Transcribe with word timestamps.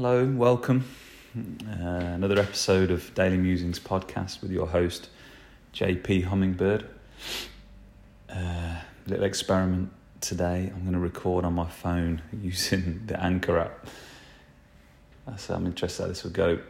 Hello, 0.00 0.24
welcome. 0.24 0.84
Uh, 1.36 1.74
another 1.74 2.38
episode 2.38 2.92
of 2.92 3.12
Daily 3.16 3.36
Musings 3.36 3.80
podcast 3.80 4.40
with 4.40 4.52
your 4.52 4.68
host, 4.68 5.08
JP 5.74 6.26
Hummingbird. 6.26 6.88
Uh, 8.32 8.76
little 9.08 9.24
experiment 9.24 9.90
today. 10.20 10.70
I'm 10.72 10.82
going 10.82 10.92
to 10.92 11.00
record 11.00 11.44
on 11.44 11.54
my 11.54 11.66
phone 11.66 12.22
using 12.40 13.02
the 13.06 13.20
Anchor 13.20 13.58
app. 13.58 13.88
So 15.36 15.56
I'm 15.56 15.66
interested 15.66 16.04
how 16.04 16.08
this 16.08 16.22
will 16.22 16.30
go. 16.30 16.60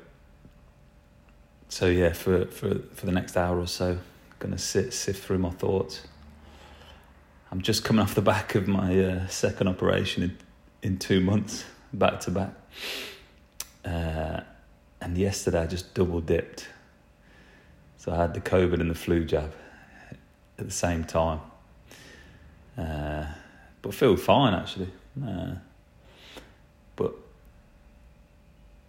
So 1.68 1.84
yeah, 1.84 2.14
for 2.14 2.46
for 2.46 2.78
for 2.94 3.04
the 3.04 3.12
next 3.12 3.36
hour 3.36 3.60
or 3.60 3.66
so, 3.66 3.90
I'm 3.90 4.00
going 4.38 4.52
to 4.52 4.58
sit 4.58 4.94
sift 4.94 5.22
through 5.22 5.40
my 5.40 5.50
thoughts. 5.50 6.00
I'm 7.52 7.60
just 7.60 7.84
coming 7.84 8.02
off 8.02 8.14
the 8.14 8.22
back 8.22 8.54
of 8.54 8.66
my 8.66 8.98
uh, 8.98 9.26
second 9.26 9.68
operation 9.68 10.22
in, 10.22 10.38
in 10.82 10.98
two 10.98 11.20
months, 11.20 11.66
back 11.92 12.20
to 12.20 12.30
back. 12.30 12.54
Uh, 13.84 14.40
and 15.00 15.16
yesterday 15.16 15.60
I 15.60 15.66
just 15.66 15.94
double 15.94 16.20
dipped. 16.20 16.68
So 17.96 18.12
I 18.12 18.16
had 18.16 18.34
the 18.34 18.40
COVID 18.40 18.80
and 18.80 18.90
the 18.90 18.94
flu 18.94 19.24
jab 19.24 19.52
at 20.58 20.66
the 20.66 20.72
same 20.72 21.04
time. 21.04 21.40
Uh, 22.76 23.26
but 23.82 23.94
feel 23.94 24.16
fine 24.16 24.54
actually. 24.54 24.90
Uh, 25.24 25.54
but 26.96 27.14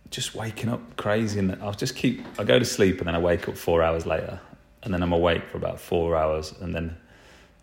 just 0.09 0.35
waking 0.35 0.69
up 0.69 0.97
crazy 0.97 1.39
and 1.39 1.57
I'll 1.61 1.73
just 1.73 1.95
keep, 1.95 2.25
I 2.39 2.43
go 2.43 2.59
to 2.59 2.65
sleep 2.65 2.99
and 2.99 3.07
then 3.07 3.15
I 3.15 3.19
wake 3.19 3.47
up 3.47 3.57
four 3.57 3.83
hours 3.83 4.05
later 4.05 4.39
and 4.83 4.93
then 4.93 5.03
I'm 5.03 5.11
awake 5.11 5.47
for 5.49 5.57
about 5.57 5.79
four 5.79 6.15
hours 6.15 6.53
and 6.59 6.73
then 6.73 6.97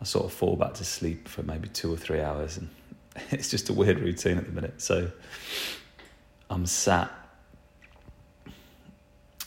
I 0.01 0.05
sort 0.05 0.27
of 0.27 0.33
fall 0.33 0.57
back 0.57 0.75
to 0.75 0.85
sleep 0.85 1.29
for 1.29 1.43
maybe 1.43 1.69
two 1.69 1.93
or 1.93 1.97
three 1.97 2.21
hours 2.21 2.57
and 2.57 2.69
it's 3.31 3.51
just 3.51 3.69
a 3.69 3.73
weird 3.73 3.99
routine 3.99 4.39
at 4.39 4.47
the 4.47 4.53
minute. 4.53 4.81
So 4.81 5.11
I'm 6.49 6.67
sat 6.67 7.11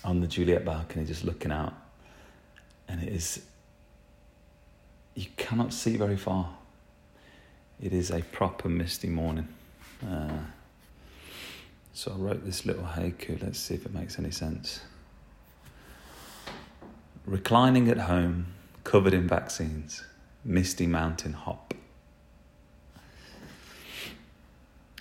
on 0.04 0.20
the 0.22 0.28
Juliet 0.28 0.66
balcony 0.66 1.06
just 1.06 1.24
looking 1.24 1.52
out, 1.52 1.74
and 2.88 3.02
it 3.02 3.10
is, 3.10 3.46
you 5.16 5.28
cannot 5.38 5.74
see 5.74 5.98
very 5.98 6.18
far. 6.18 6.50
It 7.82 7.94
is 7.94 8.12
a 8.12 8.22
proper 8.22 8.68
misty 8.68 9.08
morning. 9.08 9.48
Uh, 10.06 10.40
so 11.94 12.12
I 12.12 12.16
wrote 12.16 12.46
this 12.46 12.66
little 12.66 12.84
haiku. 12.84 13.42
Let's 13.42 13.60
see 13.60 13.76
if 13.76 13.86
it 13.86 13.94
makes 13.94 14.20
any 14.20 14.32
sense. 14.32 14.82
Reclining 17.26 17.90
at 17.90 18.00
home, 18.00 18.48
covered 18.84 19.14
in 19.14 19.28
vaccines, 19.28 20.04
misty 20.44 20.88
mountain 20.88 21.34
hop. 21.34 21.74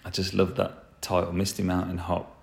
I 0.05 0.11
just 0.11 0.34
love 0.34 0.56
that 0.56 0.88
title, 1.00 1.32
Misty 1.32 1.62
Mountain 1.62 1.98
Hop. 1.98 2.34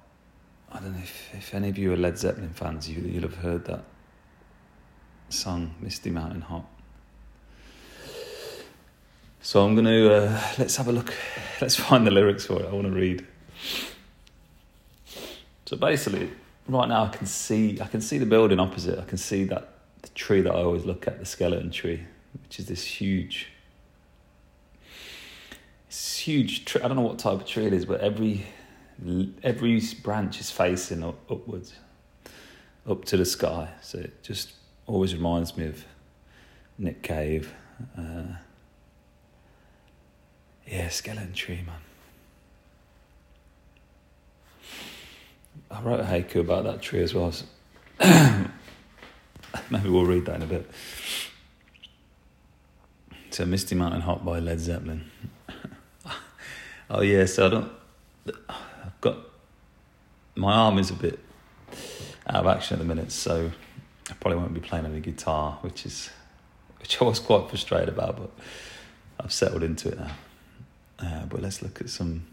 I 0.72 0.80
don't 0.80 0.94
know 0.94 1.00
if, 1.00 1.34
if 1.34 1.54
any 1.54 1.70
of 1.70 1.78
you 1.78 1.94
are 1.94 1.98
Led 1.98 2.18
Zeppelin 2.18 2.50
fans, 2.50 2.90
you, 2.90 3.02
you'll 3.02 3.24
have 3.24 3.36
heard 3.36 3.66
that 3.66 3.84
song, 5.30 5.76
Misty 5.80 6.10
Mountain 6.10 6.42
Hop. 6.42 6.70
So 9.42 9.64
I'm 9.64 9.76
going 9.76 9.86
to, 9.86 10.14
uh, 10.14 10.42
let's 10.58 10.76
have 10.78 10.88
a 10.88 10.92
look, 10.92 11.14
let's 11.62 11.76
find 11.76 12.06
the 12.06 12.12
lyrics 12.12 12.46
for 12.46 12.62
it. 12.62 12.66
I 12.66 12.72
want 12.72 12.88
to 12.88 12.92
read. 12.92 13.26
So 15.66 15.78
basically, 15.78 16.32
right 16.68 16.88
now 16.88 17.06
I 17.06 17.10
can 17.10 17.26
see, 17.26 17.80
I 17.80 17.88
can 17.88 18.02
see 18.02 18.18
the 18.18 18.26
building 18.26 18.60
opposite. 18.60 19.00
I 19.00 19.06
can 19.06 19.18
see 19.18 19.44
that 19.46 19.70
the 20.02 20.10
tree 20.10 20.42
that 20.42 20.52
I 20.52 20.64
always 20.64 20.86
look 20.86 21.08
at, 21.08 21.20
the 21.20 21.26
skeleton 21.26 21.72
tree, 21.72 22.02
which 22.44 22.60
is 22.60 22.68
this 22.68 22.84
huge 22.84 23.50
it's 25.96 26.18
huge 26.18 26.66
tree. 26.66 26.82
I 26.82 26.90
don't 26.90 26.98
know 26.98 27.04
what 27.04 27.20
type 27.20 27.36
of 27.36 27.46
tree 27.46 27.66
it 27.66 27.74
is, 27.74 27.86
but 27.86 28.02
every 28.02 28.46
every 29.44 29.82
branch 30.04 30.42
is 30.42 30.52
facing 30.52 31.04
up, 31.04 31.16
upwards, 31.32 31.74
up 32.88 33.06
to 33.06 33.18
the 33.18 33.24
sky. 33.24 33.70
So 33.82 34.00
it 34.00 34.22
just 34.22 34.52
always 34.88 35.16
reminds 35.16 35.56
me 35.56 35.68
of 35.68 35.86
Nick 36.78 37.02
Cave. 37.02 37.54
Uh, 37.98 38.36
yeah, 40.68 40.90
skeleton 40.90 41.32
tree, 41.32 41.64
man. 41.66 41.80
I 45.72 45.82
wrote 45.82 46.02
a 46.02 46.04
haiku 46.04 46.42
about 46.42 46.66
that 46.66 46.82
tree 46.82 47.04
as 47.04 47.14
well. 47.14 47.32
So 47.32 47.46
maybe 49.70 49.90
we'll 49.90 50.06
read 50.06 50.26
that 50.26 50.36
in 50.36 50.42
a 50.42 50.46
bit. 50.46 50.70
So, 53.30 53.46
Misty 53.46 53.76
Mountain 53.76 54.02
Hop 54.02 54.24
by 54.24 54.40
Led 54.40 54.62
Zeppelin. 54.62 55.12
Oh 56.90 57.02
yeah, 57.02 57.26
so 57.26 57.48
I 57.48 57.50
don't. 57.50 57.72
I've 58.50 59.02
got 59.02 59.18
my 60.36 60.54
arm 60.54 60.78
is 60.78 60.92
a 60.92 60.94
bit 60.94 61.20
out 62.28 62.46
of 62.46 62.48
action 62.48 62.76
at 62.76 62.80
the 62.80 62.86
minute, 62.86 63.12
so 63.12 63.52
I 64.10 64.14
probably 64.14 64.38
won't 64.38 64.54
be 64.54 64.60
playing 64.60 64.86
any 64.86 65.00
guitar, 65.00 65.58
which 65.62 65.86
is 65.86 66.10
which 66.80 67.02
I 67.02 67.06
was 67.06 67.20
quite 67.20 67.50
frustrated 67.50 67.90
about, 67.90 68.18
but 68.18 68.32
I've 69.20 69.34
settled 69.34 69.64
into 69.64 69.90
it 69.90 70.00
now. 70.00 70.12
Uh, 71.00 71.26
but 71.26 71.42
let's 71.42 71.62
look 71.62 71.82
at 71.82 71.90
some 71.90 72.28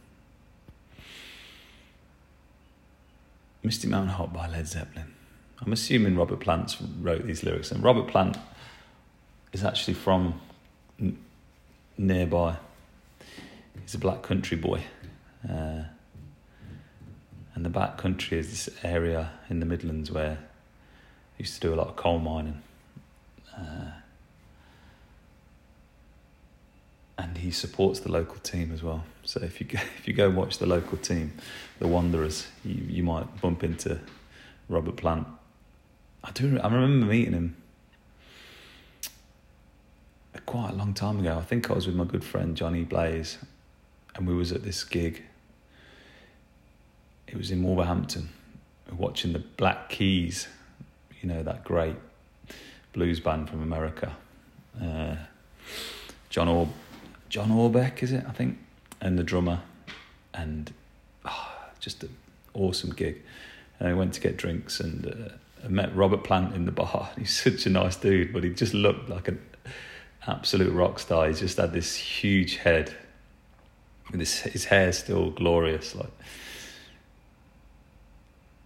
Misty 3.62 3.88
Mountain 3.88 4.10
Hop 4.10 4.32
by 4.32 4.48
Led 4.48 4.68
Zeppelin. 4.68 5.14
I'm 5.60 5.72
assuming 5.72 6.16
Robert 6.16 6.40
Plant 6.40 6.76
wrote 7.00 7.24
these 7.26 7.42
lyrics, 7.42 7.70
and 7.70 7.82
Robert 7.82 8.08
Plant 8.08 8.36
is 9.52 9.64
actually 9.64 9.94
from 9.94 10.40
n- 11.00 11.18
nearby 11.96 12.56
he's 13.82 13.94
a 13.94 13.98
black 13.98 14.22
country 14.22 14.56
boy. 14.56 14.82
Uh, 15.48 15.82
and 17.54 17.64
the 17.64 17.70
Black 17.70 17.98
Country 17.98 18.38
is 18.38 18.50
this 18.50 18.76
area 18.82 19.30
in 19.50 19.60
the 19.60 19.66
Midlands 19.66 20.10
where 20.10 20.38
I 20.38 21.38
used 21.38 21.54
to 21.54 21.60
do 21.60 21.74
a 21.74 21.76
lot 21.76 21.88
of 21.88 21.96
coal 21.96 22.18
mining. 22.18 22.62
Uh, 23.56 23.92
and 27.18 27.38
he 27.38 27.50
supports 27.50 28.00
the 28.00 28.10
local 28.10 28.38
team 28.38 28.72
as 28.72 28.82
well. 28.82 29.04
So 29.22 29.40
if 29.42 29.60
you 29.60 29.66
go, 29.66 29.78
if 29.98 30.08
you 30.08 30.14
go 30.14 30.30
watch 30.30 30.58
the 30.58 30.66
local 30.66 30.96
team, 30.98 31.34
the 31.78 31.86
Wanderers, 31.88 32.46
you, 32.64 32.82
you 32.88 33.02
might 33.02 33.40
bump 33.40 33.62
into 33.62 34.00
Robert 34.68 34.96
Plant. 34.96 35.26
I 36.24 36.30
do. 36.30 36.58
I 36.58 36.68
remember 36.68 37.06
meeting 37.06 37.34
him 37.34 37.56
quite 40.46 40.70
a 40.70 40.74
long 40.74 40.94
time 40.94 41.20
ago. 41.20 41.36
I 41.38 41.42
think 41.42 41.70
I 41.70 41.74
was 41.74 41.86
with 41.86 41.96
my 41.96 42.04
good 42.04 42.24
friend 42.24 42.56
Johnny 42.56 42.84
Blaze, 42.84 43.38
and 44.14 44.26
we 44.26 44.34
was 44.34 44.52
at 44.52 44.62
this 44.62 44.84
gig. 44.84 45.22
It 47.26 47.36
was 47.36 47.50
in 47.50 47.62
Wolverhampton, 47.62 48.28
watching 48.96 49.32
the 49.32 49.38
Black 49.38 49.88
Keys, 49.88 50.48
you 51.20 51.28
know 51.28 51.42
that 51.42 51.64
great 51.64 51.96
blues 52.92 53.20
band 53.20 53.48
from 53.48 53.62
America. 53.62 54.16
Uh, 54.80 55.16
John 56.28 56.48
Or 56.48 56.68
John 57.28 57.50
Auerbach 57.50 58.02
is 58.02 58.12
it? 58.12 58.24
I 58.28 58.32
think, 58.32 58.58
and 59.00 59.18
the 59.18 59.22
drummer, 59.22 59.60
and 60.34 60.72
oh, 61.24 61.52
just 61.80 62.02
an 62.02 62.14
awesome 62.54 62.90
gig. 62.90 63.22
And 63.78 63.88
I 63.88 63.94
went 63.94 64.14
to 64.14 64.20
get 64.20 64.36
drinks 64.36 64.80
and 64.80 65.06
uh, 65.06 65.34
I 65.64 65.68
met 65.68 65.94
Robert 65.94 66.24
Plant 66.24 66.54
in 66.54 66.66
the 66.66 66.72
bar. 66.72 67.10
He's 67.18 67.42
such 67.42 67.66
a 67.66 67.70
nice 67.70 67.96
dude, 67.96 68.32
but 68.32 68.44
he 68.44 68.50
just 68.50 68.74
looked 68.74 69.08
like 69.08 69.28
an 69.28 69.40
absolute 70.26 70.72
rock 70.72 70.98
star. 70.98 71.28
He 71.28 71.34
just 71.34 71.56
had 71.56 71.72
this 71.72 71.96
huge 71.96 72.56
head 72.56 72.94
his 74.20 74.40
his 74.40 74.64
hair 74.64 74.92
still 74.92 75.30
glorious, 75.30 75.94
like 75.94 76.10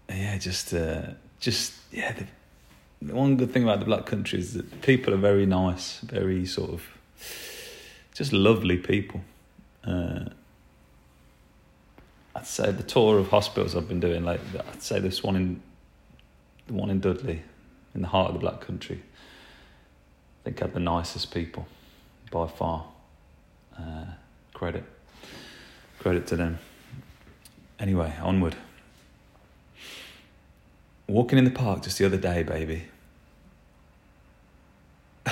yeah, 0.08 0.38
just 0.38 0.72
uh, 0.72 1.02
just 1.40 1.74
yeah. 1.92 2.12
The, 2.12 2.26
the 3.02 3.14
one 3.14 3.36
good 3.36 3.52
thing 3.52 3.62
about 3.62 3.80
the 3.80 3.84
Black 3.84 4.06
Country 4.06 4.38
is 4.38 4.54
that 4.54 4.82
people 4.82 5.12
are 5.12 5.18
very 5.18 5.46
nice, 5.46 6.00
very 6.00 6.46
sort 6.46 6.70
of 6.70 6.82
just 8.14 8.32
lovely 8.32 8.78
people. 8.78 9.20
Uh, 9.84 10.26
I'd 12.34 12.46
say 12.46 12.72
the 12.72 12.82
tour 12.82 13.18
of 13.18 13.28
hospitals 13.28 13.74
I've 13.74 13.88
been 13.88 14.00
doing, 14.00 14.24
like 14.24 14.40
I'd 14.72 14.82
say 14.82 14.98
this 15.00 15.22
one 15.22 15.36
in 15.36 15.60
the 16.66 16.72
one 16.72 16.90
in 16.90 17.00
Dudley, 17.00 17.42
in 17.94 18.02
the 18.02 18.08
heart 18.08 18.28
of 18.28 18.34
the 18.34 18.40
Black 18.40 18.60
Country. 18.60 19.02
I 19.02 20.44
think 20.44 20.60
had 20.60 20.74
the 20.74 20.80
nicest 20.80 21.32
people 21.32 21.66
by 22.30 22.46
far. 22.46 22.86
Uh, 23.78 24.06
credit. 24.54 24.84
Credit 26.00 26.26
to 26.28 26.36
them. 26.36 26.58
Anyway, 27.78 28.12
onward. 28.22 28.56
Walking 31.08 31.38
in 31.38 31.44
the 31.44 31.50
park 31.50 31.82
just 31.82 31.98
the 31.98 32.06
other 32.06 32.16
day, 32.16 32.42
baby. 32.42 32.84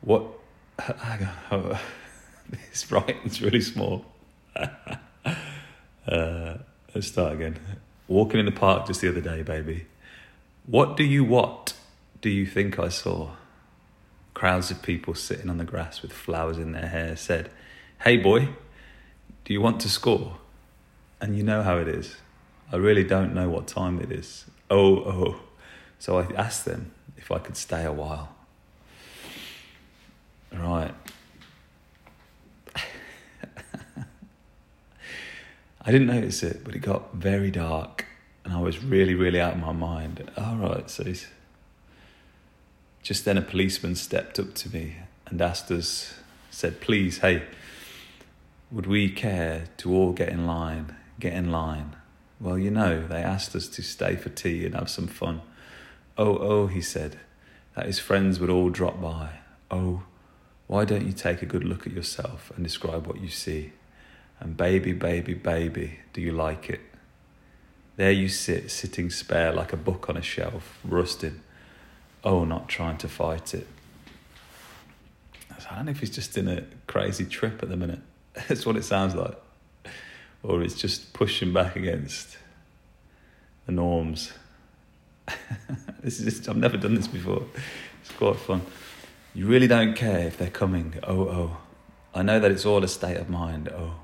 what? 0.00 0.24
Oh, 1.50 1.80
it's 2.70 2.90
right, 2.90 3.16
it's 3.24 3.40
really 3.40 3.60
small. 3.60 4.04
uh, 4.56 4.66
let's 6.94 7.06
start 7.06 7.34
again. 7.34 7.58
Walking 8.08 8.40
in 8.40 8.46
the 8.46 8.52
park 8.52 8.86
just 8.86 9.00
the 9.00 9.08
other 9.08 9.20
day, 9.20 9.42
baby. 9.42 9.86
What 10.66 10.96
do 10.96 11.04
you 11.04 11.24
what 11.24 11.74
do 12.20 12.30
you 12.30 12.46
think 12.46 12.78
I 12.78 12.88
saw? 12.88 13.30
Crowds 14.34 14.70
of 14.70 14.82
people 14.82 15.14
sitting 15.14 15.50
on 15.50 15.58
the 15.58 15.64
grass 15.64 16.02
with 16.02 16.12
flowers 16.12 16.58
in 16.58 16.72
their 16.72 16.88
hair 16.88 17.16
said, 17.16 17.50
Hey 18.02 18.16
boy, 18.16 18.48
do 19.44 19.52
you 19.52 19.60
want 19.60 19.80
to 19.80 19.88
score? 19.88 20.38
And 21.20 21.36
you 21.36 21.42
know 21.42 21.62
how 21.62 21.78
it 21.78 21.88
is. 21.88 22.16
I 22.72 22.76
really 22.76 23.04
don't 23.04 23.34
know 23.34 23.48
what 23.48 23.66
time 23.66 24.00
it 24.00 24.10
is. 24.10 24.46
Oh, 24.70 24.96
oh. 24.96 25.40
So 25.98 26.18
I 26.18 26.26
asked 26.34 26.64
them 26.64 26.92
if 27.16 27.30
I 27.30 27.38
could 27.38 27.56
stay 27.56 27.84
a 27.84 27.92
while. 27.92 28.34
Right. 30.52 30.94
I 35.84 35.92
didn't 35.92 36.08
notice 36.08 36.42
it, 36.42 36.64
but 36.64 36.74
it 36.74 36.80
got 36.80 37.14
very 37.14 37.50
dark 37.50 38.06
and 38.44 38.52
I 38.52 38.60
was 38.60 38.82
really, 38.82 39.14
really 39.14 39.40
out 39.40 39.54
of 39.54 39.60
my 39.60 39.72
mind. 39.72 40.30
All 40.36 40.56
right, 40.56 40.90
so 40.90 41.04
just 43.02 43.24
then 43.24 43.38
a 43.38 43.42
policeman 43.42 43.94
stepped 43.94 44.38
up 44.38 44.54
to 44.54 44.72
me 44.72 44.96
and 45.26 45.40
asked 45.40 45.70
us, 45.70 46.14
said, 46.50 46.80
please, 46.80 47.18
hey, 47.18 47.44
would 48.72 48.86
we 48.86 49.10
care 49.10 49.66
to 49.76 49.94
all 49.94 50.12
get 50.12 50.30
in 50.30 50.46
line? 50.46 50.96
Get 51.20 51.34
in 51.34 51.52
line. 51.52 51.94
Well, 52.40 52.58
you 52.58 52.70
know, 52.70 53.06
they 53.06 53.22
asked 53.22 53.54
us 53.54 53.68
to 53.68 53.82
stay 53.82 54.16
for 54.16 54.30
tea 54.30 54.64
and 54.64 54.74
have 54.74 54.88
some 54.88 55.06
fun. 55.06 55.42
Oh, 56.16 56.38
oh, 56.38 56.66
he 56.66 56.80
said, 56.80 57.20
that 57.76 57.86
his 57.86 57.98
friends 57.98 58.40
would 58.40 58.50
all 58.50 58.70
drop 58.70 59.00
by. 59.00 59.40
Oh, 59.70 60.04
why 60.66 60.86
don't 60.86 61.06
you 61.06 61.12
take 61.12 61.42
a 61.42 61.46
good 61.46 61.64
look 61.64 61.86
at 61.86 61.92
yourself 61.92 62.50
and 62.56 62.64
describe 62.64 63.06
what 63.06 63.20
you 63.20 63.28
see? 63.28 63.72
And 64.40 64.56
baby, 64.56 64.92
baby, 64.92 65.34
baby, 65.34 66.00
do 66.14 66.22
you 66.22 66.32
like 66.32 66.70
it? 66.70 66.80
There 67.96 68.10
you 68.10 68.28
sit, 68.28 68.70
sitting 68.70 69.10
spare 69.10 69.52
like 69.52 69.72
a 69.72 69.76
book 69.76 70.08
on 70.08 70.16
a 70.16 70.22
shelf, 70.22 70.78
rusting. 70.82 71.42
Oh, 72.24 72.44
not 72.44 72.68
trying 72.68 72.96
to 72.98 73.08
fight 73.08 73.52
it. 73.52 73.66
I 75.50 75.76
don't 75.76 75.84
know 75.86 75.90
if 75.90 76.00
he's 76.00 76.10
just 76.10 76.36
in 76.38 76.48
a 76.48 76.64
crazy 76.86 77.26
trip 77.26 77.62
at 77.62 77.68
the 77.68 77.76
minute. 77.76 78.00
That's 78.48 78.64
what 78.64 78.76
it 78.76 78.84
sounds 78.84 79.14
like. 79.14 79.36
Or 80.42 80.62
it's 80.62 80.74
just 80.74 81.12
pushing 81.12 81.52
back 81.52 81.76
against 81.76 82.36
the 83.66 83.72
norms. 83.72 84.32
this 86.02 86.18
is 86.18 86.24
just, 86.24 86.48
I've 86.48 86.56
never 86.56 86.76
done 86.76 86.94
this 86.94 87.06
before. 87.06 87.44
It's 88.00 88.12
quite 88.12 88.36
fun. 88.36 88.62
You 89.34 89.46
really 89.46 89.68
don't 89.68 89.94
care 89.94 90.26
if 90.26 90.36
they're 90.36 90.50
coming. 90.50 90.94
Oh, 91.02 91.28
oh. 91.28 91.56
I 92.14 92.22
know 92.22 92.40
that 92.40 92.50
it's 92.50 92.66
all 92.66 92.82
a 92.84 92.88
state 92.88 93.16
of 93.16 93.30
mind. 93.30 93.68
Oh. 93.68 93.94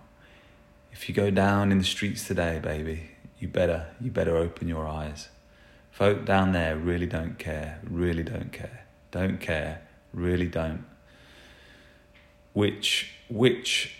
If 0.92 1.08
you 1.08 1.14
go 1.14 1.30
down 1.30 1.72
in 1.72 1.78
the 1.78 1.84
streets 1.84 2.26
today, 2.26 2.60
baby, 2.62 3.10
you 3.38 3.48
better, 3.48 3.86
you 4.00 4.10
better 4.10 4.36
open 4.36 4.68
your 4.68 4.86
eyes. 4.86 5.28
Folk 5.90 6.24
down 6.24 6.52
there 6.52 6.76
really 6.76 7.06
don't 7.06 7.38
care, 7.38 7.80
really 7.82 8.22
don't 8.22 8.52
care, 8.52 8.86
don't 9.10 9.40
care, 9.40 9.82
really 10.12 10.46
don't. 10.46 10.84
Which, 12.52 13.12
which 13.28 13.97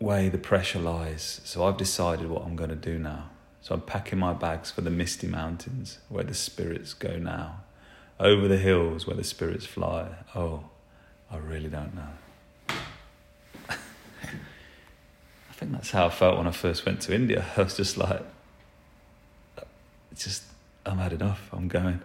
way 0.00 0.28
the 0.28 0.38
pressure 0.38 0.78
lies. 0.78 1.40
So 1.44 1.64
I've 1.64 1.76
decided 1.76 2.28
what 2.28 2.44
I'm 2.44 2.56
going 2.56 2.70
to 2.70 2.76
do 2.76 2.98
now. 2.98 3.30
So 3.60 3.74
I'm 3.74 3.80
packing 3.80 4.18
my 4.18 4.32
bags 4.32 4.70
for 4.70 4.80
the 4.80 4.90
misty 4.90 5.26
mountains 5.26 5.98
where 6.08 6.24
the 6.24 6.34
spirits 6.34 6.94
go 6.94 7.16
now. 7.16 7.60
Over 8.20 8.48
the 8.48 8.56
hills 8.56 9.06
where 9.06 9.16
the 9.16 9.24
spirits 9.24 9.66
fly. 9.66 10.08
Oh, 10.34 10.64
I 11.30 11.36
really 11.36 11.68
don't 11.68 11.94
know. 11.94 12.08
I 13.68 13.74
think 15.52 15.72
that's 15.72 15.90
how 15.90 16.06
I 16.06 16.10
felt 16.10 16.38
when 16.38 16.46
I 16.46 16.52
first 16.52 16.86
went 16.86 17.00
to 17.02 17.14
India. 17.14 17.44
I 17.56 17.62
was 17.62 17.76
just 17.76 17.96
like, 17.96 18.22
it's 20.12 20.24
just, 20.24 20.44
I'm 20.86 20.98
had 20.98 21.12
enough, 21.12 21.48
I'm 21.52 21.68
going. 21.68 22.00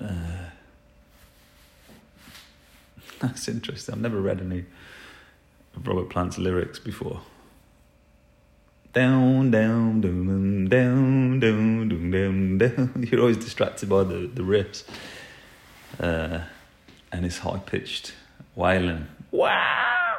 Uh, 0.00 0.50
that's 3.20 3.48
interesting. 3.48 3.94
I've 3.94 4.00
never 4.00 4.20
read 4.20 4.40
any 4.40 4.66
Robert 5.84 6.08
Plant's 6.08 6.38
lyrics 6.38 6.78
before. 6.78 7.20
Down, 8.92 9.50
down, 9.50 10.00
down, 10.00 10.68
down, 10.68 11.38
down, 11.38 11.38
down, 11.38 12.10
down, 12.10 12.58
down. 12.58 13.06
You're 13.10 13.20
always 13.20 13.36
distracted 13.36 13.88
by 13.88 14.04
the, 14.04 14.30
the 14.32 14.42
riffs. 14.42 14.84
Uh, 16.00 16.40
and 17.12 17.24
his 17.24 17.38
high 17.38 17.58
pitched 17.58 18.14
wailing. 18.54 19.06
Wow! 19.30 20.18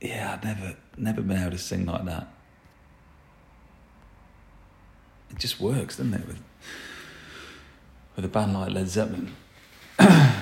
Yeah, 0.00 0.32
I've 0.32 0.44
never, 0.44 0.76
never 0.96 1.20
been 1.20 1.38
able 1.38 1.50
to 1.52 1.58
sing 1.58 1.86
like 1.86 2.04
that. 2.06 2.28
It 5.30 5.38
just 5.38 5.60
works, 5.60 5.96
doesn't 5.98 6.14
it, 6.14 6.26
with, 6.26 6.42
with 8.16 8.24
a 8.24 8.28
band 8.28 8.54
like 8.54 8.72
Led 8.72 8.88
Zeppelin? 8.88 9.34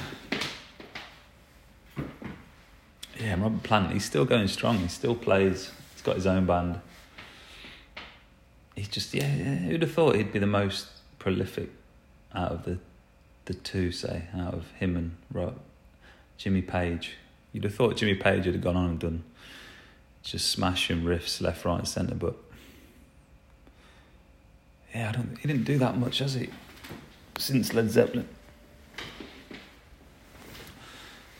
yeah, 3.28 3.38
Robert 3.38 3.62
Plant, 3.62 3.92
he's 3.92 4.06
still 4.06 4.24
going 4.24 4.48
strong. 4.48 4.78
He 4.78 4.88
still 4.88 5.14
plays. 5.14 5.70
He's 5.92 6.02
got 6.02 6.16
his 6.16 6.26
own 6.26 6.46
band. 6.46 6.80
He's 8.74 8.88
just, 8.88 9.12
yeah, 9.12 9.26
who'd 9.26 9.82
have 9.82 9.92
thought 9.92 10.16
he'd 10.16 10.32
be 10.32 10.38
the 10.38 10.46
most 10.46 10.86
prolific 11.18 11.70
out 12.34 12.52
of 12.52 12.64
the 12.64 12.78
the 13.44 13.54
two, 13.54 13.90
say, 13.90 14.24
out 14.36 14.52
of 14.52 14.70
him 14.72 14.94
and 14.94 15.16
Rob, 15.32 15.58
Jimmy 16.36 16.60
Page. 16.60 17.16
You'd 17.52 17.64
have 17.64 17.74
thought 17.74 17.96
Jimmy 17.96 18.14
Page 18.14 18.44
would 18.44 18.54
have 18.54 18.62
gone 18.62 18.76
on 18.76 18.90
and 18.90 18.98
done 18.98 19.24
just 20.22 20.50
smashing 20.50 21.02
riffs 21.02 21.40
left, 21.40 21.64
right, 21.64 21.78
and 21.78 21.88
centre, 21.88 22.14
but 22.14 22.36
yeah, 24.94 25.08
I 25.08 25.12
don't. 25.12 25.38
He 25.38 25.48
didn't 25.48 25.64
do 25.64 25.78
that 25.78 25.96
much, 25.96 26.18
has 26.18 26.34
he? 26.34 26.50
Since 27.38 27.72
Led 27.72 27.90
Zeppelin. 27.90 28.28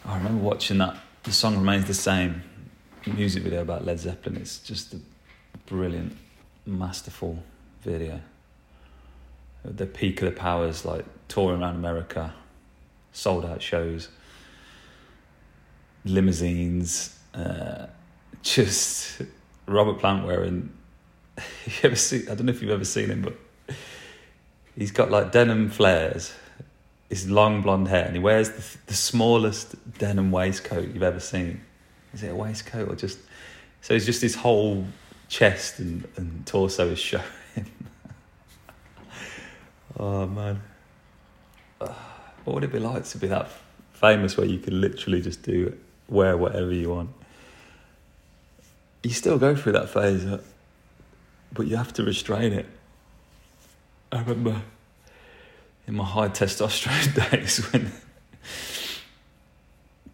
I 0.07 0.17
remember 0.17 0.43
watching 0.43 0.79
that 0.79 0.97
the 1.29 1.35
song 1.35 1.59
remains 1.59 1.85
the 1.85 1.93
same 1.93 2.43
music 3.07 3.43
video 3.43 3.61
about 3.61 3.85
Led 3.85 4.01
Zeppelin. 4.01 4.41
It's 4.41 4.61
just 4.61 4.95
a 4.95 4.99
brilliant, 5.67 6.17
masterful 6.65 7.43
video. 7.83 8.23
The 9.63 9.85
peak 9.85 10.23
of 10.23 10.33
the 10.33 10.41
powers, 10.41 10.87
like 10.87 11.05
touring 11.29 11.61
around 11.61 11.75
America, 11.77 12.33
sold 13.13 13.45
out 13.45 13.61
shows, 13.61 14.09
limousines, 16.07 17.19
uh, 17.35 17.89
just 18.43 19.21
Robert 19.67 19.99
Plant 19.99 20.27
wearing. 20.27 20.73
You 21.67 21.73
ever 21.83 21.97
see? 21.97 22.23
I 22.23 22.37
don't 22.37 22.47
know 22.47 22.53
if 22.53 22.63
you've 22.63 22.71
ever 22.71 22.87
seen 22.87 23.11
him, 23.11 23.21
but 23.21 23.37
he's 24.75 24.93
got 24.93 25.11
like 25.11 25.31
denim 25.31 25.69
flares 25.69 26.33
his 27.09 27.31
long 27.31 27.63
blonde 27.63 27.89
hair 27.89 28.05
and 28.05 28.15
he 28.15 28.21
wears 28.21 28.51
the, 28.51 28.79
the 28.87 28.95
smallest 28.95 29.77
denim 29.99 30.31
waistcoat 30.31 30.89
you've 30.93 31.03
ever 31.03 31.21
seen. 31.21 31.61
Is 32.13 32.23
it 32.23 32.29
a 32.29 32.35
waistcoat 32.35 32.91
or 32.91 32.97
just? 32.97 33.19
So 33.81 33.95
it's 33.95 34.05
just 34.05 34.21
his 34.21 34.35
whole 34.35 34.85
chest 35.29 35.79
and, 35.79 36.07
and 36.17 36.47
torso 36.47 36.89
is 36.89 36.99
showing. 36.99 37.25
oh 39.99 40.27
man, 40.27 40.61
what 41.79 42.55
would 42.55 42.65
it 42.65 42.73
be 42.73 42.79
like 42.79 43.05
to 43.05 43.19
be 43.19 43.29
that 43.29 43.51
famous 43.93 44.37
where 44.37 44.47
you 44.47 44.59
could 44.59 44.75
literally 44.75 45.21
just 45.21 45.43
do 45.43 45.77
wear 46.09 46.37
whatever 46.37 46.73
you 46.73 46.91
want? 46.91 47.11
You 49.03 49.11
still 49.11 49.39
go 49.39 49.55
through 49.55 49.73
that 49.73 49.89
phase, 49.89 50.27
but 51.53 51.67
you 51.67 51.77
have 51.77 51.93
to 51.95 52.03
restrain 52.03 52.53
it. 52.53 52.67
I 54.11 54.21
remember 54.21 54.63
in 55.89 55.95
my 55.95 56.05
high 56.05 56.29
testosterone 56.29 57.31
days 57.31 57.59
when 57.73 57.91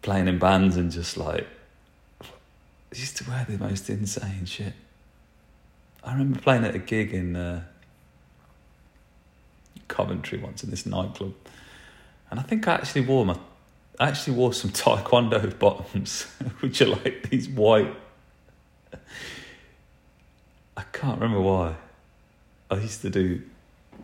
playing 0.03 0.29
in 0.29 0.39
bands 0.39 0.77
and 0.77 0.93
just 0.93 1.17
like 1.17 1.47
I 2.23 2.27
used 2.97 3.17
to 3.19 3.29
wear 3.29 3.45
the 3.49 3.59
most 3.59 3.91
insane 3.91 4.45
shit. 4.45 4.73
I 6.05 6.13
remember 6.13 6.39
playing 6.39 6.65
at 6.65 6.77
a 6.77 6.79
gig 6.79 7.13
in 7.13 7.35
uh, 7.35 7.65
Coventry 9.89 10.39
once 10.39 10.63
in 10.63 10.71
this 10.71 10.87
nightclub, 10.87 11.35
and 12.31 12.39
I 12.39 12.45
think 12.45 12.69
I 12.69 12.75
actually 12.75 13.01
wore 13.01 13.27
my, 13.27 13.37
I 13.99 14.09
actually 14.09 14.37
wore 14.37 14.53
some 14.53 14.71
taekwondo 14.73 15.59
bottoms, 15.59 16.23
which 16.61 16.81
are 16.83 16.87
like 16.87 17.31
these 17.31 17.49
white. 17.49 17.93
I 20.77 20.83
can't 20.93 21.21
remember 21.21 21.41
why. 21.41 21.75
I 22.71 22.77
used 22.77 23.03
to 23.03 23.11
do 23.11 23.43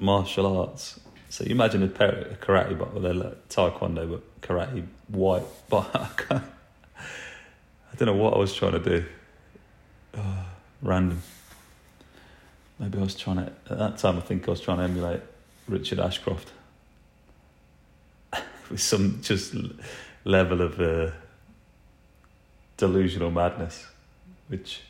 martial 0.00 0.58
arts 0.58 0.98
so 1.30 1.44
you 1.44 1.52
imagine 1.52 1.84
a 1.84 1.88
karate, 1.88 2.76
but 2.76 2.92
well, 2.92 3.02
they're 3.02 3.14
like 3.14 3.48
taekwondo, 3.48 4.10
but 4.10 4.40
karate 4.42 4.84
white. 5.08 5.44
But 5.70 5.88
I, 6.28 7.96
don't 7.96 8.06
know 8.06 8.20
what 8.20 8.34
I 8.34 8.38
was 8.38 8.52
trying 8.52 8.72
to 8.72 8.80
do. 8.80 9.04
Oh, 10.16 10.46
random. 10.82 11.22
Maybe 12.80 12.98
I 12.98 13.02
was 13.02 13.14
trying 13.14 13.36
to, 13.36 13.52
at 13.70 13.78
that 13.78 13.98
time, 13.98 14.16
I 14.16 14.20
think 14.22 14.48
I 14.48 14.50
was 14.50 14.60
trying 14.60 14.78
to 14.78 14.84
emulate 14.84 15.20
Richard 15.68 16.00
Ashcroft 16.00 16.50
with 18.68 18.80
some 18.80 19.20
just 19.22 19.54
level 20.24 20.62
of 20.62 20.80
uh, 20.80 21.12
delusional 22.76 23.30
madness, 23.30 23.86
which 24.48 24.80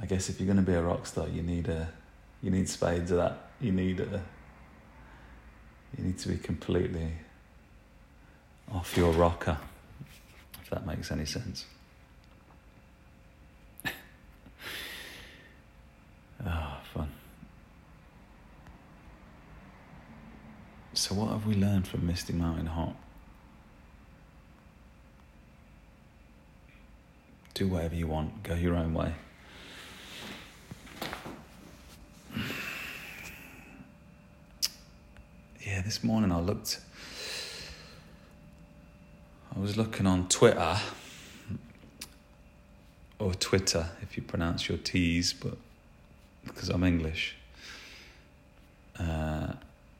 I 0.00 0.06
guess 0.06 0.28
if 0.28 0.38
you're 0.38 0.46
going 0.46 0.64
to 0.64 0.70
be 0.70 0.76
a 0.76 0.82
rock 0.82 1.04
star, 1.04 1.26
you 1.26 1.42
need 1.42 1.66
a, 1.68 1.88
you 2.42 2.52
need 2.52 2.68
spades 2.68 3.10
of 3.10 3.16
that. 3.16 3.50
You 3.60 3.72
need 3.72 3.98
a 3.98 4.22
you 5.98 6.04
need 6.04 6.18
to 6.18 6.28
be 6.28 6.36
completely 6.36 7.12
off 8.72 8.96
your 8.96 9.12
rocker, 9.12 9.58
if 10.62 10.70
that 10.70 10.86
makes 10.86 11.10
any 11.10 11.24
sense. 11.24 11.66
Ah, 16.48 16.78
oh, 16.80 16.86
fun. 16.94 17.10
So, 20.92 21.14
what 21.14 21.30
have 21.30 21.46
we 21.46 21.54
learned 21.54 21.88
from 21.88 22.06
Misty 22.06 22.34
Mountain 22.34 22.66
Hop? 22.66 22.94
Do 27.54 27.66
whatever 27.66 27.94
you 27.94 28.06
want, 28.06 28.42
go 28.42 28.54
your 28.54 28.76
own 28.76 28.92
way. 28.94 29.14
Yeah, 35.66 35.82
this 35.82 36.04
morning 36.04 36.30
I 36.30 36.38
looked. 36.38 36.78
I 39.52 39.58
was 39.58 39.76
looking 39.76 40.06
on 40.06 40.28
Twitter, 40.28 40.76
or 43.18 43.34
Twitter 43.34 43.88
if 44.00 44.16
you 44.16 44.22
pronounce 44.22 44.68
your 44.68 44.78
T's, 44.78 45.32
but 45.32 45.56
because 46.44 46.68
I'm 46.68 46.84
English. 46.84 47.34
Uh, 48.96 49.54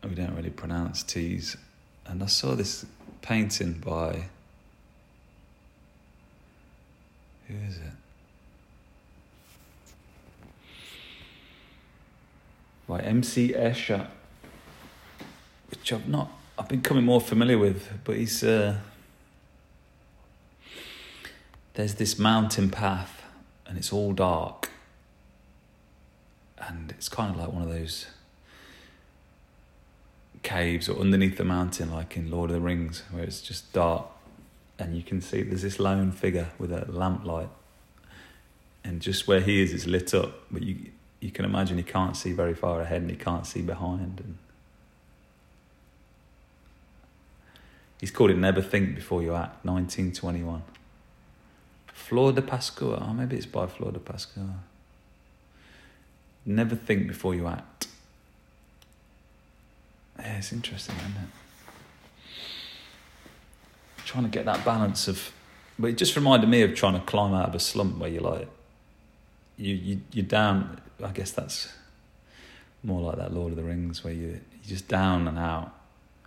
we 0.05 0.15
don't 0.15 0.37
really 0.37 0.51
pronounce 0.51 1.03
T's. 1.03 1.57
And 2.07 2.23
I 2.23 2.27
saw 2.27 2.55
this 2.55 2.87
painting 3.21 3.73
by. 3.85 4.27
Who 7.49 7.55
is 7.67 7.79
it? 7.79 7.93
By 12.87 13.01
MC 13.01 13.53
Escher, 13.53 14.07
which 15.71 15.93
I've 15.93 16.09
not. 16.09 16.31
I've 16.59 16.69
been 16.69 16.81
becoming 16.81 17.05
more 17.05 17.21
familiar 17.21 17.59
with, 17.59 17.89
but 18.05 18.17
he's. 18.17 18.43
Uh, 18.43 18.79
there's 21.75 21.95
this 21.95 22.19
mountain 22.19 22.71
path, 22.71 23.23
and 23.67 23.77
it's 23.77 23.93
all 23.93 24.13
dark, 24.13 24.71
and 26.59 26.91
it's 26.93 27.09
kind 27.09 27.35
of 27.35 27.41
like 27.41 27.53
one 27.53 27.63
of 27.63 27.69
those 27.69 28.07
caves 30.43 30.89
or 30.89 30.99
underneath 30.99 31.37
the 31.37 31.45
mountain, 31.45 31.93
like 31.93 32.17
in 32.17 32.31
Lord 32.31 32.51
of 32.51 32.55
the 32.55 32.61
Rings, 32.61 33.03
where 33.11 33.25
it's 33.25 33.41
just 33.41 33.73
dark 33.73 34.07
and 34.79 34.97
you 34.97 35.03
can 35.03 35.21
see 35.21 35.43
there's 35.43 35.63
this 35.63 35.79
lone 35.79 36.13
figure 36.13 36.49
with 36.59 36.73
a 36.73 36.91
lamplight, 36.91 37.49
and 38.85 39.01
just 39.01 39.27
where 39.27 39.41
he 39.41 39.63
is, 39.63 39.73
it's 39.73 39.87
lit 39.87 40.15
up, 40.15 40.35
but 40.51 40.63
you 40.63 40.91
you 41.21 41.31
can 41.31 41.45
imagine 41.45 41.79
he 41.79 41.83
can't 41.83 42.17
see 42.17 42.33
very 42.33 42.55
far 42.55 42.83
ahead 42.83 43.01
and 43.01 43.11
he 43.11 43.17
can't 43.17 43.47
see 43.47 43.63
behind. 43.63 44.21
And 44.21 44.39
he's 48.01 48.11
called 48.11 48.31
it 48.31 48.37
"Never 48.37 48.63
Think 48.63 48.95
Before 48.95 49.23
You 49.23 49.35
Act," 49.35 49.65
1921. 49.65 50.63
Flor 51.93 52.33
de 52.33 52.43
Pascua, 52.43 53.05
oh, 53.09 53.13
maybe 53.13 53.37
it's 53.37 53.47
by 53.47 53.67
Flor 53.67 53.91
de 53.91 53.99
Pascua. 53.99 54.61
Never 56.45 56.77
think 56.77 57.09
before 57.09 57.35
you 57.35 57.49
act. 57.49 57.89
Yeah, 60.19 60.37
it's 60.39 60.53
interesting, 60.53 60.95
isn't 60.97 61.11
it? 61.17 61.29
Trying 64.05 64.25
to 64.25 64.31
get 64.31 64.45
that 64.45 64.65
balance 64.65 65.09
of, 65.09 65.33
but 65.79 65.89
it 65.89 65.99
just 65.99 66.15
reminded 66.15 66.49
me 66.49 66.63
of 66.63 66.75
trying 66.77 66.95
to 66.95 67.01
climb 67.01 67.35
out 67.35 67.49
of 67.49 67.55
a 67.57 67.59
slump 67.59 67.99
where 67.99 68.09
you're 68.09 68.23
like, 68.23 68.49
you 69.57 69.75
you 69.75 70.01
you're 70.13 70.25
down. 70.25 70.81
I 71.03 71.11
guess 71.11 71.33
that's 71.33 71.73
more 72.85 73.01
like 73.01 73.17
that 73.17 73.35
Lord 73.35 73.51
of 73.51 73.57
the 73.57 73.65
Rings 73.65 74.05
where 74.05 74.13
you 74.13 74.29
you're 74.29 74.69
just 74.69 74.87
down 74.87 75.27
and 75.27 75.39
out. 75.39 75.76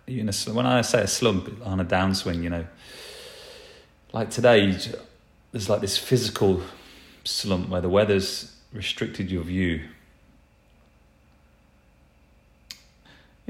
You 0.06 0.28
a, 0.28 0.52
when 0.52 0.66
I 0.66 0.80
say 0.82 1.02
a 1.02 1.06
slump 1.06 1.64
on 1.64 1.80
a 1.80 1.84
downswing, 1.84 2.42
you 2.42 2.50
know, 2.50 2.66
like 4.12 4.30
today, 4.30 4.76
there's 5.52 5.68
like 5.68 5.80
this 5.80 5.96
physical 5.96 6.62
slump 7.24 7.68
where 7.68 7.80
the 7.80 7.88
weather's 7.88 8.56
restricted 8.72 9.30
your 9.30 9.44
view 9.44 9.82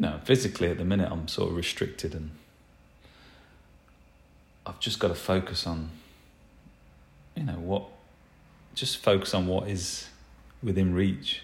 you 0.00 0.06
know, 0.06 0.18
physically 0.24 0.70
at 0.70 0.78
the 0.78 0.84
minute 0.84 1.12
I'm 1.12 1.28
sort 1.28 1.50
of 1.50 1.56
restricted 1.56 2.14
and 2.14 2.30
I've 4.64 4.80
just 4.80 4.98
got 4.98 5.08
to 5.08 5.14
focus 5.14 5.66
on, 5.66 5.90
you 7.36 7.42
know, 7.42 7.52
what, 7.52 7.84
just 8.74 8.96
focus 8.96 9.34
on 9.34 9.46
what 9.46 9.68
is 9.68 10.08
within 10.62 10.94
reach 10.94 11.42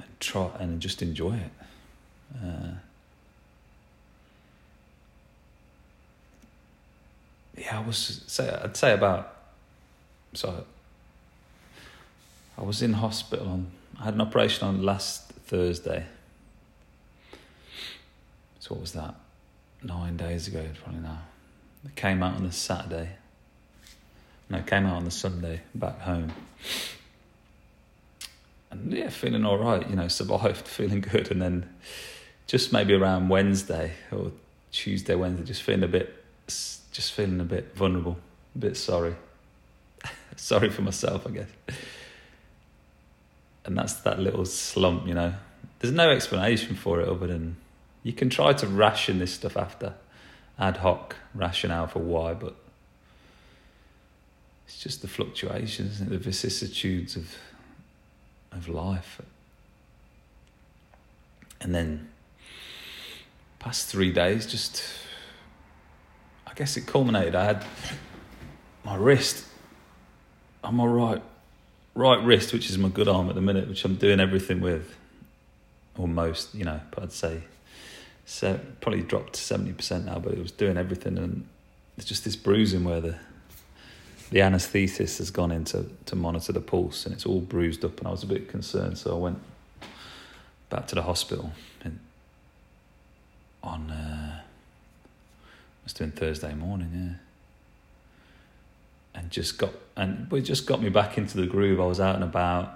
and 0.00 0.08
try 0.18 0.50
and 0.58 0.80
just 0.80 1.02
enjoy 1.02 1.36
it. 1.36 1.50
Uh, 2.44 2.72
yeah, 7.62 7.78
I 7.78 7.86
was 7.86 8.22
say 8.26 8.48
I'd 8.50 8.76
say 8.76 8.92
about 8.92 9.36
so 10.34 10.64
I 12.58 12.62
was 12.62 12.82
in 12.82 12.94
hospital 12.94 13.48
on 13.48 13.66
I 14.00 14.04
had 14.04 14.14
an 14.14 14.20
operation 14.20 14.66
on 14.66 14.82
last 14.82 15.32
Thursday 15.32 16.06
so 18.62 18.76
what 18.76 18.82
was 18.82 18.92
that? 18.92 19.16
Nine 19.82 20.16
days 20.16 20.46
ago, 20.46 20.64
probably 20.84 21.00
now. 21.00 21.22
It 21.84 21.96
came 21.96 22.22
out 22.22 22.36
on 22.36 22.44
the 22.44 22.52
Saturday. 22.52 23.08
No, 24.48 24.62
came 24.62 24.86
out 24.86 24.98
on 24.98 25.04
the 25.04 25.10
Sunday 25.10 25.62
back 25.74 25.98
home. 26.02 26.30
And 28.70 28.92
yeah, 28.92 29.08
feeling 29.08 29.44
all 29.44 29.58
right, 29.58 29.90
you 29.90 29.96
know, 29.96 30.06
survived, 30.06 30.68
feeling 30.68 31.00
good. 31.00 31.32
And 31.32 31.42
then 31.42 31.68
just 32.46 32.72
maybe 32.72 32.94
around 32.94 33.30
Wednesday 33.30 33.94
or 34.12 34.30
Tuesday, 34.70 35.16
Wednesday, 35.16 35.44
just 35.44 35.64
feeling 35.64 35.82
a 35.82 35.88
bit, 35.88 36.14
just 36.92 37.12
feeling 37.12 37.40
a 37.40 37.44
bit 37.44 37.74
vulnerable, 37.74 38.18
a 38.54 38.58
bit 38.58 38.76
sorry. 38.76 39.16
sorry 40.36 40.70
for 40.70 40.82
myself, 40.82 41.26
I 41.26 41.30
guess. 41.30 41.48
And 43.64 43.76
that's 43.76 43.94
that 43.94 44.18
little 44.18 44.44
slump, 44.44 45.06
you 45.06 45.14
know. 45.14 45.34
There's 45.78 45.94
no 45.94 46.10
explanation 46.10 46.76
for 46.76 47.00
it 47.00 47.08
other 47.08 47.26
than 47.26 47.56
you 48.02 48.12
can 48.12 48.30
try 48.30 48.52
to 48.52 48.66
ration 48.66 49.18
this 49.18 49.32
stuff 49.32 49.56
after 49.56 49.94
ad 50.58 50.78
hoc 50.78 51.16
rationale 51.34 51.86
for 51.86 52.00
why, 52.00 52.34
but 52.34 52.54
it's 54.66 54.78
just 54.78 55.02
the 55.02 55.08
fluctuations, 55.08 55.98
the 55.98 56.18
vicissitudes 56.18 57.16
of 57.16 57.34
of 58.52 58.68
life. 58.68 59.20
And 61.60 61.74
then 61.74 62.08
past 63.58 63.88
three 63.88 64.12
days, 64.12 64.46
just 64.46 64.82
I 66.52 66.54
guess 66.54 66.76
it 66.76 66.86
culminated. 66.86 67.34
I 67.34 67.44
had 67.46 67.64
my 68.84 68.94
wrist. 68.94 69.46
on 70.62 70.74
my 70.74 70.84
right, 70.84 71.22
right 71.94 72.22
wrist, 72.22 72.52
which 72.52 72.68
is 72.68 72.76
my 72.76 72.90
good 72.90 73.08
arm 73.08 73.30
at 73.30 73.34
the 73.34 73.40
minute, 73.40 73.68
which 73.68 73.86
I'm 73.86 73.96
doing 73.96 74.20
everything 74.20 74.60
with, 74.60 74.94
almost, 75.96 76.54
you 76.54 76.64
know. 76.64 76.80
But 76.90 77.04
I'd 77.04 77.12
say 77.12 77.44
so 78.26 78.60
probably 78.82 79.00
dropped 79.00 79.32
to 79.34 79.40
seventy 79.40 79.72
percent 79.72 80.04
now, 80.04 80.18
but 80.18 80.34
it 80.34 80.38
was 80.38 80.52
doing 80.52 80.76
everything, 80.76 81.16
and 81.16 81.46
it's 81.96 82.06
just 82.06 82.24
this 82.24 82.36
bruising 82.36 82.84
where 82.84 83.00
the 83.00 83.16
the 84.30 84.40
anaesthetist 84.40 85.18
has 85.18 85.30
gone 85.30 85.52
in 85.52 85.64
to, 85.64 85.86
to 86.06 86.16
monitor 86.16 86.52
the 86.52 86.60
pulse, 86.60 87.06
and 87.06 87.14
it's 87.14 87.24
all 87.24 87.40
bruised 87.40 87.82
up, 87.82 87.98
and 87.98 88.08
I 88.08 88.10
was 88.10 88.22
a 88.22 88.26
bit 88.26 88.48
concerned, 88.48 88.98
so 88.98 89.16
I 89.16 89.18
went 89.18 89.38
back 90.68 90.86
to 90.88 90.94
the 90.94 91.02
hospital 91.02 91.52
and 91.82 91.98
on 93.62 93.90
uh, 93.90 94.40
was 95.84 95.92
doing 95.92 96.12
Thursday 96.12 96.54
morning, 96.54 96.90
yeah. 96.94 97.18
And 99.20 99.30
just 99.30 99.58
got 99.58 99.70
and 99.96 100.32
it 100.32 100.40
just 100.42 100.66
got 100.66 100.80
me 100.80 100.88
back 100.88 101.18
into 101.18 101.36
the 101.36 101.46
groove. 101.46 101.80
I 101.80 101.84
was 101.84 102.00
out 102.00 102.14
and 102.14 102.24
about 102.24 102.72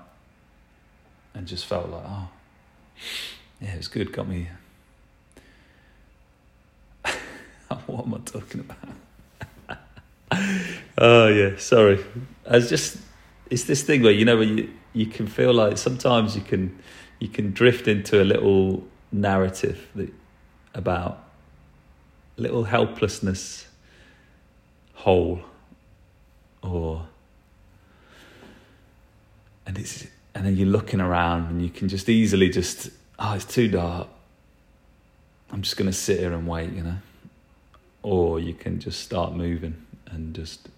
and 1.34 1.46
just 1.46 1.66
felt 1.66 1.88
like, 1.88 2.04
oh 2.06 2.28
yeah, 3.60 3.74
it 3.74 3.78
was 3.78 3.88
good, 3.88 4.12
got 4.12 4.28
me 4.28 4.48
what 7.86 8.06
am 8.06 8.14
I 8.14 8.18
talking 8.18 8.60
about? 8.60 9.78
oh 10.98 11.28
yeah, 11.28 11.56
sorry. 11.56 12.04
I 12.48 12.56
was 12.56 12.68
just 12.68 12.98
it's 13.50 13.64
this 13.64 13.82
thing 13.82 14.02
where 14.02 14.12
you 14.12 14.24
know 14.24 14.36
where 14.36 14.44
you 14.44 14.70
you 14.92 15.06
can 15.06 15.26
feel 15.26 15.52
like 15.52 15.78
sometimes 15.78 16.36
you 16.36 16.42
can 16.42 16.78
you 17.18 17.28
can 17.28 17.52
drift 17.52 17.88
into 17.88 18.22
a 18.22 18.24
little 18.24 18.84
narrative 19.12 19.88
that 19.94 20.12
about 20.74 21.25
little 22.36 22.64
helplessness 22.64 23.66
hole 24.94 25.40
or 26.62 27.06
and 29.66 29.78
it's 29.78 30.06
and 30.34 30.44
then 30.44 30.56
you're 30.56 30.66
looking 30.68 31.00
around 31.00 31.48
and 31.48 31.62
you 31.62 31.70
can 31.70 31.88
just 31.88 32.08
easily 32.08 32.48
just 32.48 32.90
oh 33.18 33.34
it's 33.34 33.44
too 33.44 33.68
dark. 33.68 34.08
I'm 35.50 35.62
just 35.62 35.76
going 35.76 35.86
to 35.86 35.96
sit 35.96 36.18
here 36.18 36.32
and 36.32 36.46
wait 36.46 36.72
you 36.72 36.82
know? 36.82 36.96
Or 38.02 38.38
you 38.38 38.52
can 38.52 38.80
just 38.80 39.00
start 39.00 39.32
moving 39.34 39.86
and 40.06 40.34
just 40.34 40.68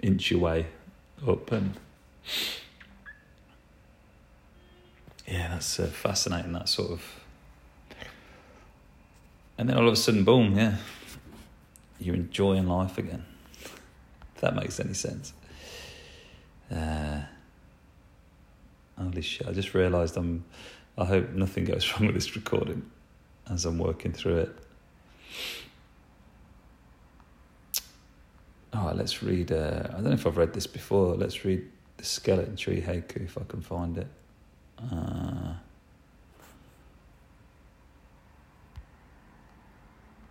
inch 0.00 0.30
your 0.30 0.40
way 0.40 0.66
up 1.26 1.50
and 1.50 1.74
yeah 5.26 5.48
that's 5.48 5.80
uh, 5.80 5.86
fascinating 5.86 6.52
that 6.52 6.68
sort 6.68 6.90
of 6.90 7.02
and 9.58 9.68
then 9.68 9.76
all 9.76 9.86
of 9.86 9.92
a 9.92 9.96
sudden 9.96 10.24
boom 10.24 10.56
yeah 10.56 10.76
you're 11.98 12.14
enjoying 12.14 12.66
life 12.66 12.98
again 12.98 13.24
if 14.34 14.40
that 14.40 14.54
makes 14.54 14.78
any 14.80 14.94
sense 14.94 15.32
uh, 16.70 17.20
holy 18.98 19.22
shit 19.22 19.46
i 19.46 19.52
just 19.52 19.74
realized 19.74 20.16
i'm 20.16 20.44
i 20.98 21.04
hope 21.04 21.30
nothing 21.30 21.64
goes 21.64 21.90
wrong 21.92 22.06
with 22.06 22.14
this 22.14 22.34
recording 22.36 22.90
as 23.50 23.64
I'm 23.64 23.78
working 23.78 24.12
through 24.12 24.38
it. 24.38 24.56
All 28.72 28.86
right, 28.86 28.96
let's 28.96 29.22
read. 29.22 29.52
Uh, 29.52 29.84
I 29.88 29.92
don't 29.92 30.04
know 30.04 30.12
if 30.12 30.26
I've 30.26 30.36
read 30.36 30.52
this 30.52 30.66
before. 30.66 31.14
Let's 31.14 31.44
read 31.44 31.64
the 31.96 32.04
skeleton 32.04 32.56
tree 32.56 32.82
haiku 32.82 33.24
if 33.24 33.38
I 33.38 33.42
can 33.48 33.62
find 33.62 33.96
it. 33.98 34.08
Uh, 34.78 35.54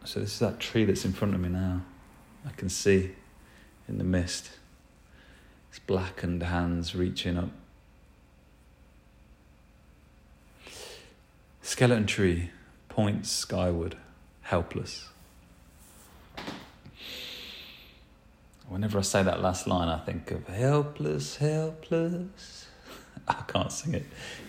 so 0.06 0.20
this 0.20 0.34
is 0.34 0.40
that 0.40 0.60
tree 0.60 0.86
that's 0.86 1.04
in 1.04 1.14
front 1.14 1.34
of 1.34 1.40
me 1.40 1.50
now. 1.50 1.82
I 2.46 2.52
can 2.52 2.70
see 2.70 3.12
in 3.88 3.98
the 3.98 4.04
mist. 4.04 4.52
Its 5.70 5.80
blackened 5.80 6.44
hands 6.44 6.96
reaching 6.96 7.38
up. 7.38 7.50
Skeleton 11.62 12.06
tree 12.06 12.52
points 12.88 13.32
skyward, 13.32 13.98
helpless. 14.44 15.10
Whenever 18.68 18.98
I 19.00 19.02
say 19.02 19.24
that 19.24 19.42
last 19.42 19.68
line, 19.68 19.90
I 19.90 20.00
think 20.00 20.32
of 20.32 20.48
helpless, 20.48 21.38
helpless. 21.38 22.68
I 23.28 23.44
can't 23.48 23.72
sing 23.72 23.96
it. 23.96 24.06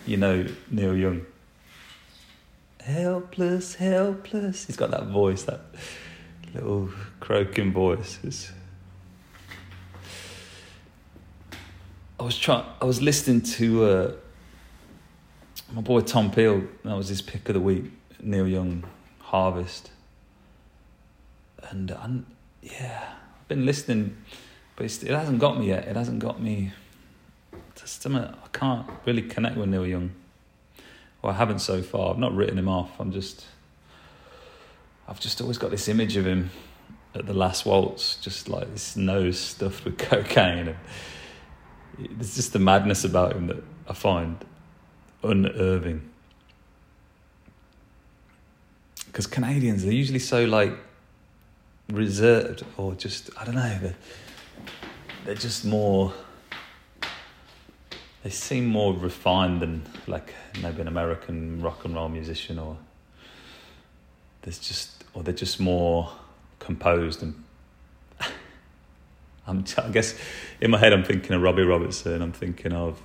You 0.06 0.18
know 0.18 0.46
Neil 0.70 0.96
Young. 0.96 1.26
Helpless, 2.86 3.74
helpless. 3.74 4.66
He's 4.66 4.76
got 4.76 4.92
that 4.92 5.06
voice, 5.08 5.42
that 5.42 5.60
little 6.54 6.88
croaking 7.18 7.72
voice. 7.72 8.20
It's... 8.22 8.52
I 12.20 12.22
was 12.22 12.38
trying. 12.38 12.64
I 12.80 12.84
was 12.84 13.02
listening 13.02 13.42
to 13.42 13.84
uh, 13.84 14.12
my 15.72 15.80
boy 15.80 16.00
Tom 16.00 16.30
Peel. 16.30 16.62
That 16.84 16.96
was 16.96 17.08
his 17.08 17.22
pick 17.22 17.48
of 17.48 17.54
the 17.54 17.60
week. 17.60 17.86
Neil 18.20 18.46
Young, 18.46 18.84
Harvest, 19.18 19.90
and, 21.70 21.90
and 21.90 22.24
yeah 22.62 23.16
been 23.48 23.64
listening, 23.64 24.16
but 24.74 24.86
it 24.86 25.08
hasn't 25.08 25.38
got 25.38 25.58
me 25.58 25.68
yet. 25.68 25.86
It 25.86 25.96
hasn't 25.96 26.18
got 26.18 26.40
me. 26.40 26.72
Just, 27.74 28.06
I 28.06 28.34
can't 28.52 28.86
really 29.04 29.22
connect 29.22 29.56
with 29.56 29.68
Neil 29.68 29.86
Young. 29.86 30.10
Well, 31.26 31.34
I 31.34 31.38
haven't 31.38 31.58
so 31.58 31.82
far. 31.82 32.12
I've 32.12 32.20
not 32.20 32.36
written 32.36 32.56
him 32.56 32.68
off. 32.68 33.00
I'm 33.00 33.10
just. 33.10 33.44
I've 35.08 35.18
just 35.18 35.40
always 35.40 35.58
got 35.58 35.72
this 35.72 35.88
image 35.88 36.16
of 36.16 36.24
him 36.24 36.50
at 37.16 37.26
the 37.26 37.34
last 37.34 37.66
waltz, 37.66 38.14
just 38.14 38.48
like 38.48 38.70
this 38.72 38.94
nose 38.94 39.36
stuffed 39.36 39.84
with 39.84 39.98
cocaine. 39.98 40.68
And 40.68 40.76
there's 42.10 42.36
just 42.36 42.52
the 42.52 42.60
madness 42.60 43.02
about 43.02 43.32
him 43.32 43.48
that 43.48 43.60
I 43.88 43.92
find 43.92 44.36
unnerving. 45.24 46.08
Because 49.06 49.26
Canadians, 49.26 49.82
they're 49.82 49.92
usually 49.92 50.20
so 50.20 50.44
like 50.44 50.74
reserved 51.90 52.64
or 52.76 52.94
just 52.94 53.30
I 53.36 53.44
don't 53.44 53.56
know 53.56 53.78
they're, 53.80 53.96
they're 55.24 55.34
just 55.34 55.64
more 55.64 56.14
they 58.26 58.30
seem 58.30 58.66
more 58.66 58.92
refined 58.92 59.62
than 59.62 59.86
like 60.08 60.34
maybe 60.60 60.80
an 60.80 60.88
American 60.88 61.62
rock 61.62 61.84
and 61.84 61.94
roll 61.94 62.08
musician 62.08 62.58
or 62.58 62.76
there's 64.42 64.58
just 64.58 65.04
or 65.14 65.22
they're 65.22 65.32
just 65.32 65.60
more 65.60 66.10
composed 66.58 67.22
and 67.22 67.44
I'm 69.46 69.64
I 69.78 69.90
guess 69.90 70.18
in 70.60 70.72
my 70.72 70.78
head 70.78 70.92
I'm 70.92 71.04
thinking 71.04 71.36
of 71.36 71.42
Robbie 71.42 71.62
Robertson 71.62 72.20
I'm 72.20 72.32
thinking 72.32 72.72
of 72.72 73.00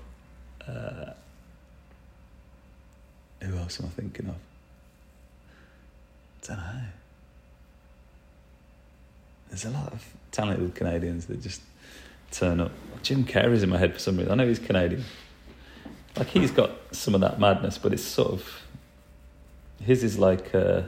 uh, 0.68 1.12
who 3.44 3.58
else 3.58 3.80
am 3.80 3.86
I 3.86 3.90
thinking 3.90 4.28
of 4.28 4.36
I 6.42 6.48
don't 6.48 6.58
know 6.58 6.82
there's 9.50 9.66
a 9.66 9.70
lot 9.70 9.94
of 9.94 10.04
talented 10.32 10.74
Canadians 10.74 11.28
that 11.28 11.44
just 11.44 11.62
turn 12.32 12.60
up. 12.60 12.72
Jim 13.04 13.24
Carrey's 13.24 13.64
in 13.64 13.70
my 13.70 13.78
head 13.78 13.94
for 13.94 14.00
some 14.00 14.18
reason. 14.18 14.32
I 14.32 14.36
know 14.36 14.48
he's 14.48 14.60
Canadian. 14.60 15.04
Like 16.18 16.28
he's 16.28 16.52
got 16.52 16.72
some 16.92 17.16
of 17.16 17.22
that 17.22 17.40
madness, 17.40 17.78
but 17.78 17.94
it's 17.94 18.04
sort 18.04 18.32
of 18.32 18.62
his 19.82 20.04
is 20.04 20.20
like 20.20 20.54
uh, 20.54 20.84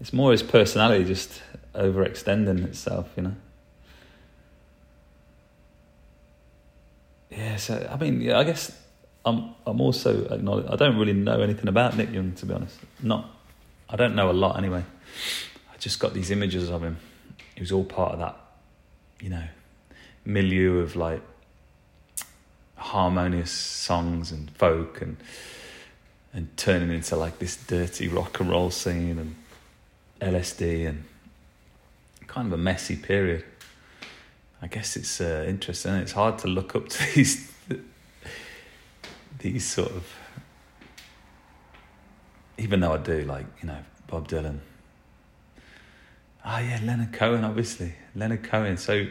it's 0.00 0.12
more 0.12 0.32
his 0.32 0.42
personality 0.42 1.04
just 1.04 1.42
overextending 1.74 2.64
itself, 2.64 3.08
you 3.16 3.22
know. 3.24 3.34
Yeah, 7.30 7.56
so 7.56 7.88
I 7.90 7.96
mean, 7.96 8.20
yeah, 8.20 8.38
I 8.38 8.44
guess 8.44 8.70
I'm 9.24 9.54
I'm 9.66 9.80
also 9.80 10.26
acknowledge 10.26 10.66
I 10.70 10.76
don't 10.76 10.98
really 10.98 11.14
know 11.14 11.40
anything 11.40 11.68
about 11.68 11.96
Nick 11.96 12.12
Young 12.12 12.32
to 12.32 12.46
be 12.46 12.54
honest. 12.54 12.76
Not 13.02 13.30
I 13.88 13.96
don't 13.96 14.14
know 14.14 14.30
a 14.30 14.32
lot 14.32 14.56
anyway 14.58 14.84
I 15.72 15.76
just 15.78 15.98
got 15.98 16.14
these 16.14 16.30
images 16.30 16.70
of 16.70 16.82
him. 16.82 16.98
He 17.54 17.60
was 17.60 17.72
all 17.72 17.84
part 17.84 18.12
of 18.12 18.18
that, 18.20 18.36
you 19.20 19.30
know, 19.30 19.44
milieu 20.24 20.78
of 20.78 20.96
like 20.96 21.22
harmonious 22.84 23.50
songs 23.50 24.30
and 24.30 24.50
folk 24.50 25.00
and 25.00 25.16
and 26.32 26.54
turning 26.56 26.90
into 26.90 27.16
like 27.16 27.38
this 27.38 27.56
dirty 27.56 28.08
rock 28.08 28.40
and 28.40 28.50
roll 28.50 28.70
scene 28.70 29.18
and 29.18 29.34
LSD 30.20 30.88
and 30.88 31.04
kind 32.26 32.46
of 32.48 32.52
a 32.52 32.56
messy 32.62 32.96
period. 32.96 33.44
I 34.60 34.66
guess 34.66 34.96
it's 34.96 35.20
uh, 35.20 35.44
interesting. 35.48 35.94
It's 35.94 36.12
hard 36.12 36.38
to 36.40 36.48
look 36.48 36.74
up 36.74 36.88
to 36.88 37.14
these 37.14 37.52
these 39.38 39.66
sort 39.66 39.92
of, 39.92 40.12
even 42.58 42.80
though 42.80 42.92
I 42.92 42.98
do 42.98 43.22
like 43.22 43.46
you 43.62 43.68
know 43.68 43.78
Bob 44.08 44.28
Dylan, 44.28 44.58
Oh 46.46 46.58
yeah, 46.58 46.78
Leonard 46.82 47.14
Cohen, 47.14 47.42
obviously 47.42 47.94
Leonard 48.14 48.42
Cohen. 48.42 48.76
So 48.76 49.06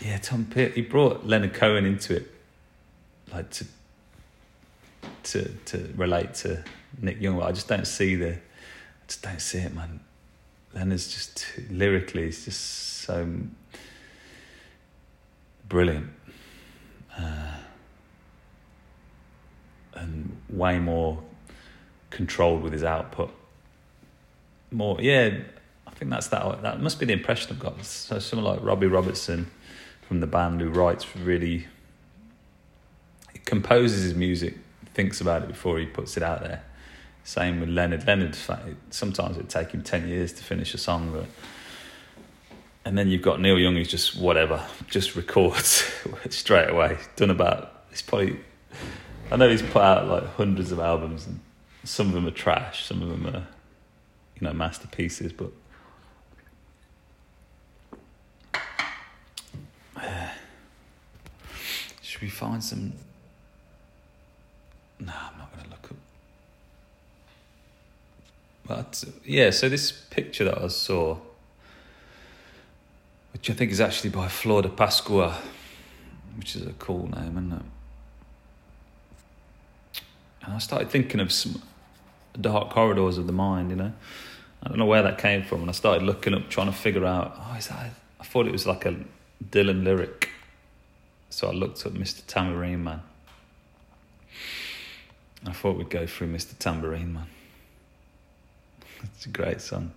yeah, 0.00 0.18
Tom 0.18 0.46
Pitt. 0.46 0.74
He 0.74 0.82
brought 0.82 1.26
Leonard 1.26 1.54
Cohen 1.54 1.84
into 1.84 2.16
it, 2.16 2.30
like 3.32 3.50
to 3.50 3.66
to 5.24 5.48
to 5.66 5.92
relate 5.96 6.34
to 6.34 6.64
Nick 7.00 7.20
Young. 7.20 7.40
I 7.42 7.52
just 7.52 7.68
don't 7.68 7.86
see 7.86 8.14
the, 8.14 8.32
I 8.32 9.06
just 9.06 9.22
don't 9.22 9.40
see 9.40 9.58
it, 9.58 9.74
man. 9.74 10.00
Leonard's 10.74 11.12
just 11.12 11.46
lyrically, 11.70 12.24
he's 12.24 12.44
just 12.44 12.60
so 12.60 13.28
brilliant, 15.68 16.10
uh, 17.16 17.56
and 19.94 20.36
way 20.48 20.78
more 20.78 21.22
controlled 22.10 22.62
with 22.62 22.72
his 22.72 22.84
output 22.84 23.32
more. 24.74 25.00
Yeah, 25.00 25.38
I 25.86 25.90
think 25.92 26.10
that's 26.10 26.28
that. 26.28 26.62
That 26.62 26.80
must 26.80 26.98
be 26.98 27.06
the 27.06 27.12
impression 27.12 27.52
I've 27.52 27.60
got. 27.60 27.82
So 27.84 28.18
someone 28.18 28.56
like 28.56 28.64
Robbie 28.64 28.86
Robertson 28.86 29.50
from 30.08 30.20
the 30.20 30.26
band 30.26 30.60
who 30.60 30.70
writes 30.70 31.16
really, 31.16 31.66
composes 33.44 34.02
his 34.02 34.14
music, 34.14 34.56
thinks 34.94 35.20
about 35.20 35.42
it 35.42 35.48
before 35.48 35.78
he 35.78 35.86
puts 35.86 36.16
it 36.16 36.22
out 36.22 36.42
there. 36.42 36.62
Same 37.24 37.60
with 37.60 37.70
Leonard. 37.70 38.06
Leonard, 38.06 38.36
sometimes 38.90 39.36
it'd 39.36 39.48
take 39.48 39.70
him 39.70 39.82
ten 39.82 40.08
years 40.08 40.32
to 40.34 40.44
finish 40.44 40.74
a 40.74 40.78
song, 40.78 41.10
but 41.12 41.26
and 42.84 42.98
then 42.98 43.08
you've 43.08 43.22
got 43.22 43.40
Neil 43.40 43.58
Young 43.58 43.76
who's 43.76 43.88
just 43.88 44.16
whatever, 44.16 44.64
just 44.88 45.16
records 45.16 45.90
straight 46.28 46.68
away. 46.68 46.98
Done 47.16 47.30
about. 47.30 47.84
It's 47.90 48.02
probably. 48.02 48.38
I 49.30 49.36
know 49.36 49.48
he's 49.48 49.62
put 49.62 49.80
out 49.80 50.06
like 50.06 50.26
hundreds 50.34 50.70
of 50.70 50.78
albums, 50.80 51.26
and 51.26 51.40
some 51.84 52.08
of 52.08 52.12
them 52.12 52.26
are 52.26 52.30
trash. 52.30 52.84
Some 52.84 53.02
of 53.02 53.08
them 53.08 53.26
are 53.26 53.46
you 54.38 54.46
know 54.46 54.52
masterpieces, 54.52 55.32
but 55.32 55.50
uh, 59.96 60.28
should 62.14 62.22
we 62.22 62.28
find 62.28 62.62
some? 62.62 62.92
No, 65.00 65.12
I'm 65.12 65.36
not 65.36 65.52
going 65.52 65.64
to 65.64 65.70
look 65.70 65.90
up. 65.90 65.96
But 68.68 69.04
yeah, 69.24 69.50
so 69.50 69.68
this 69.68 69.90
picture 69.90 70.44
that 70.44 70.62
I 70.62 70.68
saw, 70.68 71.16
which 73.32 73.50
I 73.50 73.52
think 73.52 73.72
is 73.72 73.80
actually 73.80 74.10
by 74.10 74.28
Flor 74.28 74.62
de 74.62 74.68
Pascua, 74.68 75.40
which 76.36 76.54
is 76.54 76.64
a 76.64 76.72
cool 76.74 77.10
name, 77.10 77.32
isn't 77.32 77.52
it? 77.52 77.62
And 80.44 80.54
I 80.54 80.58
started 80.58 80.90
thinking 80.90 81.18
of 81.18 81.32
some 81.32 81.60
dark 82.40 82.70
corridors 82.70 83.18
of 83.18 83.26
the 83.26 83.32
mind, 83.32 83.70
you 83.70 83.76
know. 83.76 83.92
I 84.62 84.68
don't 84.68 84.78
know 84.78 84.86
where 84.86 85.02
that 85.02 85.18
came 85.18 85.42
from, 85.42 85.62
and 85.62 85.68
I 85.68 85.72
started 85.72 86.04
looking 86.04 86.32
up, 86.32 86.48
trying 86.48 86.68
to 86.68 86.72
figure 86.72 87.04
out. 87.04 87.36
Oh, 87.36 87.56
is 87.58 87.66
that? 87.66 87.90
I 88.20 88.24
thought 88.24 88.46
it 88.46 88.52
was 88.52 88.68
like 88.68 88.86
a 88.86 88.94
Dylan 89.50 89.82
lyric, 89.82 90.30
so 91.34 91.48
I 91.48 91.52
looked 91.52 91.84
up 91.84 91.92
Mr. 91.94 92.24
Tambourine 92.28 92.84
Man. 92.84 93.02
I 95.44 95.50
thought 95.50 95.76
we'd 95.76 95.90
go 95.90 96.06
through 96.06 96.32
Mr. 96.32 96.56
Tambourine 96.56 97.12
Man. 97.12 97.26
It's 99.02 99.26
a 99.26 99.30
great 99.30 99.60
song. 99.60 99.90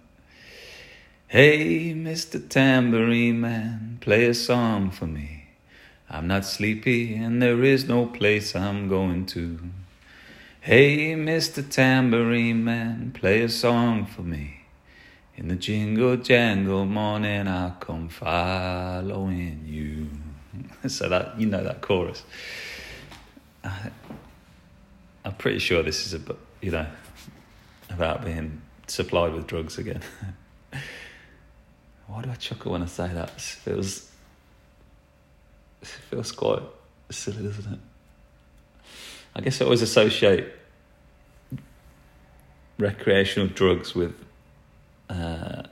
Hey, 1.27 1.93
Mr. 1.93 2.49
Tambourine 2.49 3.39
Man, 3.39 3.99
play 4.01 4.25
a 4.25 4.33
song 4.33 4.89
for 4.89 5.05
me. 5.05 5.49
I'm 6.09 6.25
not 6.25 6.43
sleepy, 6.43 7.13
and 7.13 7.39
there 7.39 7.63
is 7.63 7.87
no 7.87 8.07
place 8.07 8.55
I'm 8.55 8.87
going 8.87 9.27
to. 9.27 9.59
Hey, 10.61 11.13
Mr. 11.13 11.63
Tambourine 11.69 12.63
Man, 12.63 13.11
play 13.11 13.43
a 13.43 13.49
song 13.49 14.07
for 14.07 14.23
me. 14.23 14.61
In 15.35 15.49
the 15.49 15.55
jingle 15.55 16.17
jangle 16.17 16.87
morning, 16.87 17.47
I'll 17.47 17.77
come 17.79 18.09
following 18.09 19.65
you. 19.67 20.26
so 20.87 21.09
that 21.09 21.39
you 21.39 21.45
know 21.45 21.63
that 21.63 21.81
chorus. 21.81 22.23
I, 23.63 23.91
I'm 25.25 25.35
pretty 25.35 25.59
sure 25.59 25.83
this 25.83 26.05
is 26.05 26.13
a 26.13 26.35
you 26.61 26.71
know 26.71 26.87
about 27.89 28.23
being 28.23 28.61
supplied 28.87 29.33
with 29.33 29.47
drugs 29.47 29.77
again. 29.77 30.01
Why 32.07 32.21
do 32.21 32.29
I 32.29 32.35
chuckle 32.35 32.71
when 32.71 32.83
I 32.83 32.85
say 32.85 33.09
that? 33.09 33.29
It 33.29 33.41
feels 33.41 34.09
it 35.81 35.87
feels 35.87 36.31
quite 36.31 36.63
silly, 37.09 37.43
doesn't 37.43 37.73
it? 37.73 37.79
I 39.35 39.41
guess 39.41 39.61
I 39.61 39.65
always 39.65 39.81
associate 39.81 40.47
recreational 42.79 43.47
drugs 43.47 43.93
with 43.93 44.15
uh, 45.09 45.63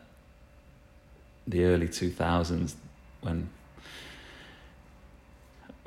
the 1.48 1.64
early 1.66 1.88
two 1.88 2.12
thousands 2.12 2.76
when 3.22 3.50
when 3.50 3.50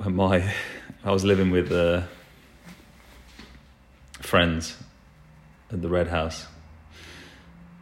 my 0.07 0.53
I 1.03 1.11
was 1.11 1.25
living 1.25 1.51
with 1.51 1.71
uh, 1.71 2.03
friends 4.19 4.77
at 5.71 5.81
the 5.81 5.89
Red 5.89 6.07
House, 6.07 6.47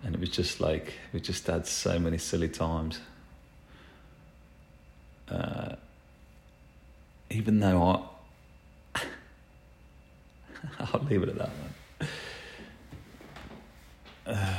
and 0.03 0.15
it 0.15 0.19
was 0.19 0.29
just 0.29 0.59
like 0.59 0.93
we 1.13 1.19
just 1.19 1.45
had 1.47 1.67
so 1.67 1.99
many 1.99 2.17
silly 2.17 2.49
times. 2.49 2.99
Uh, 5.29 5.75
even 7.29 7.59
though 7.59 8.07
I, 8.95 9.01
I'll 10.79 11.01
leave 11.01 11.23
it 11.23 11.29
at 11.29 11.37
that. 11.37 11.49
Man. 11.49 12.09
Uh, 14.25 14.57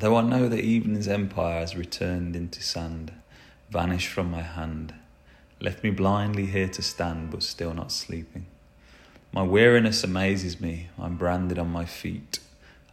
Though 0.00 0.16
I 0.16 0.22
know 0.22 0.48
that 0.48 0.60
evening's 0.60 1.06
empire 1.08 1.60
has 1.60 1.76
returned 1.76 2.34
into 2.34 2.62
sand, 2.62 3.12
vanished 3.68 4.08
from 4.08 4.30
my 4.30 4.40
hand, 4.40 4.94
left 5.60 5.84
me 5.84 5.90
blindly 5.90 6.46
here 6.46 6.68
to 6.68 6.80
stand, 6.80 7.30
but 7.30 7.42
still 7.42 7.74
not 7.74 7.92
sleeping. 7.92 8.46
My 9.30 9.42
weariness 9.42 10.02
amazes 10.02 10.58
me, 10.58 10.88
I'm 10.98 11.18
branded 11.18 11.58
on 11.58 11.68
my 11.70 11.84
feet, 11.84 12.38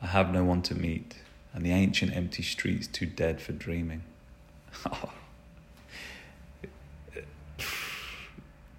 I 0.02 0.08
have 0.08 0.34
no 0.34 0.43
one 0.43 0.62
to 0.63 0.76
meet, 0.76 1.15
and 1.54 1.65
the 1.65 1.72
ancient 1.72 2.13
empty 2.13 2.43
streets 2.43 2.88
too 2.88 3.06
dead 3.06 3.39
for 3.39 3.54
dreaming. 3.54 4.04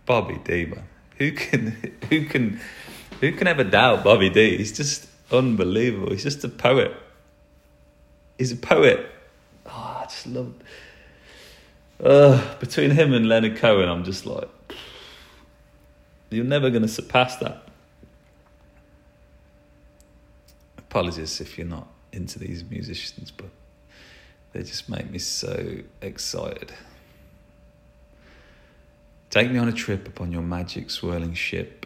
Bobby 0.05 0.38
D, 0.45 0.67
man. 0.67 0.85
Who 1.17 1.33
can, 1.33 1.95
who 2.11 2.27
can, 2.27 2.61
who 3.23 3.33
can 3.33 3.47
ever 3.47 3.64
doubt 3.64 4.05
Bobby 4.05 4.29
D? 4.29 4.59
He's 4.59 4.77
just 4.77 5.09
unbelievable. 5.33 6.11
He's 6.11 6.25
just 6.25 6.45
a 6.45 6.51
poet 6.51 6.93
he's 8.38 8.53
a 8.53 8.57
poet. 8.57 9.07
Oh, 9.66 10.01
I 10.01 10.05
just 10.05 10.27
love. 10.27 10.55
Uh, 12.03 12.55
between 12.59 12.92
him 12.92 13.12
and 13.12 13.29
Leonard 13.29 13.57
Cohen, 13.57 13.88
I'm 13.88 14.05
just 14.05 14.24
like, 14.24 14.48
you're 16.31 16.44
never 16.44 16.70
going 16.70 16.83
to 16.83 16.88
surpass 16.88 17.37
that. 17.37 17.64
Apologies 20.79 21.40
if 21.40 21.59
you're 21.59 21.66
not 21.66 21.88
into 22.12 22.38
these 22.38 22.64
musicians, 22.64 23.31
but 23.31 23.51
they 24.53 24.62
just 24.62 24.88
make 24.88 25.11
me 25.11 25.18
so 25.18 25.79
excited. 26.01 26.72
Take 29.31 29.51
me 29.51 29.59
on 29.59 29.68
a 29.68 29.72
trip 29.72 30.09
upon 30.09 30.33
your 30.33 30.42
magic 30.42 30.90
swirling 30.90 31.35
ship. 31.35 31.85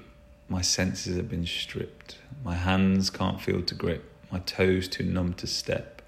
My 0.48 0.60
senses 0.60 1.16
have 1.16 1.28
been 1.28 1.46
stripped. 1.46 2.18
My 2.44 2.54
hands 2.54 3.10
can't 3.10 3.40
feel 3.40 3.62
to 3.62 3.74
grip. 3.74 4.04
My 4.30 4.38
toes 4.40 4.86
too 4.86 5.04
numb 5.04 5.34
to 5.34 5.46
step. 5.46 6.01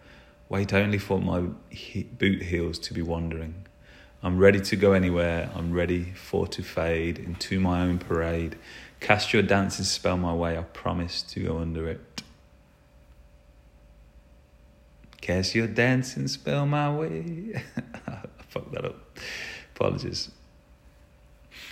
Wait 0.55 0.73
only 0.73 0.99
for 0.99 1.19
my 1.19 1.41
boot 2.17 2.43
heels 2.43 2.79
to 2.79 2.95
be 2.95 3.03
wandering. 3.03 3.67
I'm 4.23 4.39
ready 4.39 4.61
to 4.61 4.77
go 4.77 4.93
anywhere, 4.93 5.51
I'm 5.53 5.73
ready 5.73 6.13
for 6.13 6.47
to 6.47 6.63
fade 6.63 7.19
into 7.19 7.59
my 7.59 7.81
own 7.81 7.99
parade. 7.99 8.57
Cast 9.01 9.33
your 9.33 9.43
dancing 9.43 9.85
spell 9.85 10.17
my 10.17 10.33
way, 10.33 10.57
I 10.57 10.63
promise 10.63 11.23
to 11.23 11.41
go 11.41 11.59
under 11.59 11.89
it. 11.89 12.23
Cast 15.21 15.57
your 15.57 15.67
dancing 15.67 16.29
spell 16.29 16.67
my 16.67 16.89
way. 16.89 17.61
I 18.07 18.21
fucked 18.47 18.71
that 18.75 18.85
up. 18.85 19.19
Apologies. 19.75 20.31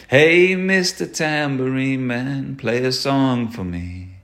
Hey, 0.09 0.57
Mr. 0.57 1.07
Tambourine 1.07 2.05
Man, 2.05 2.57
play 2.57 2.85
a 2.85 2.90
song 2.90 3.49
for 3.49 3.62
me. 3.62 4.16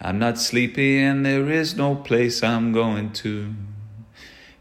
I'm 0.00 0.18
not 0.18 0.38
sleepy 0.38 0.98
and 0.98 1.26
there 1.26 1.50
is 1.50 1.76
no 1.76 1.94
place 1.94 2.42
I'm 2.42 2.72
going 2.72 3.12
to. 3.24 3.54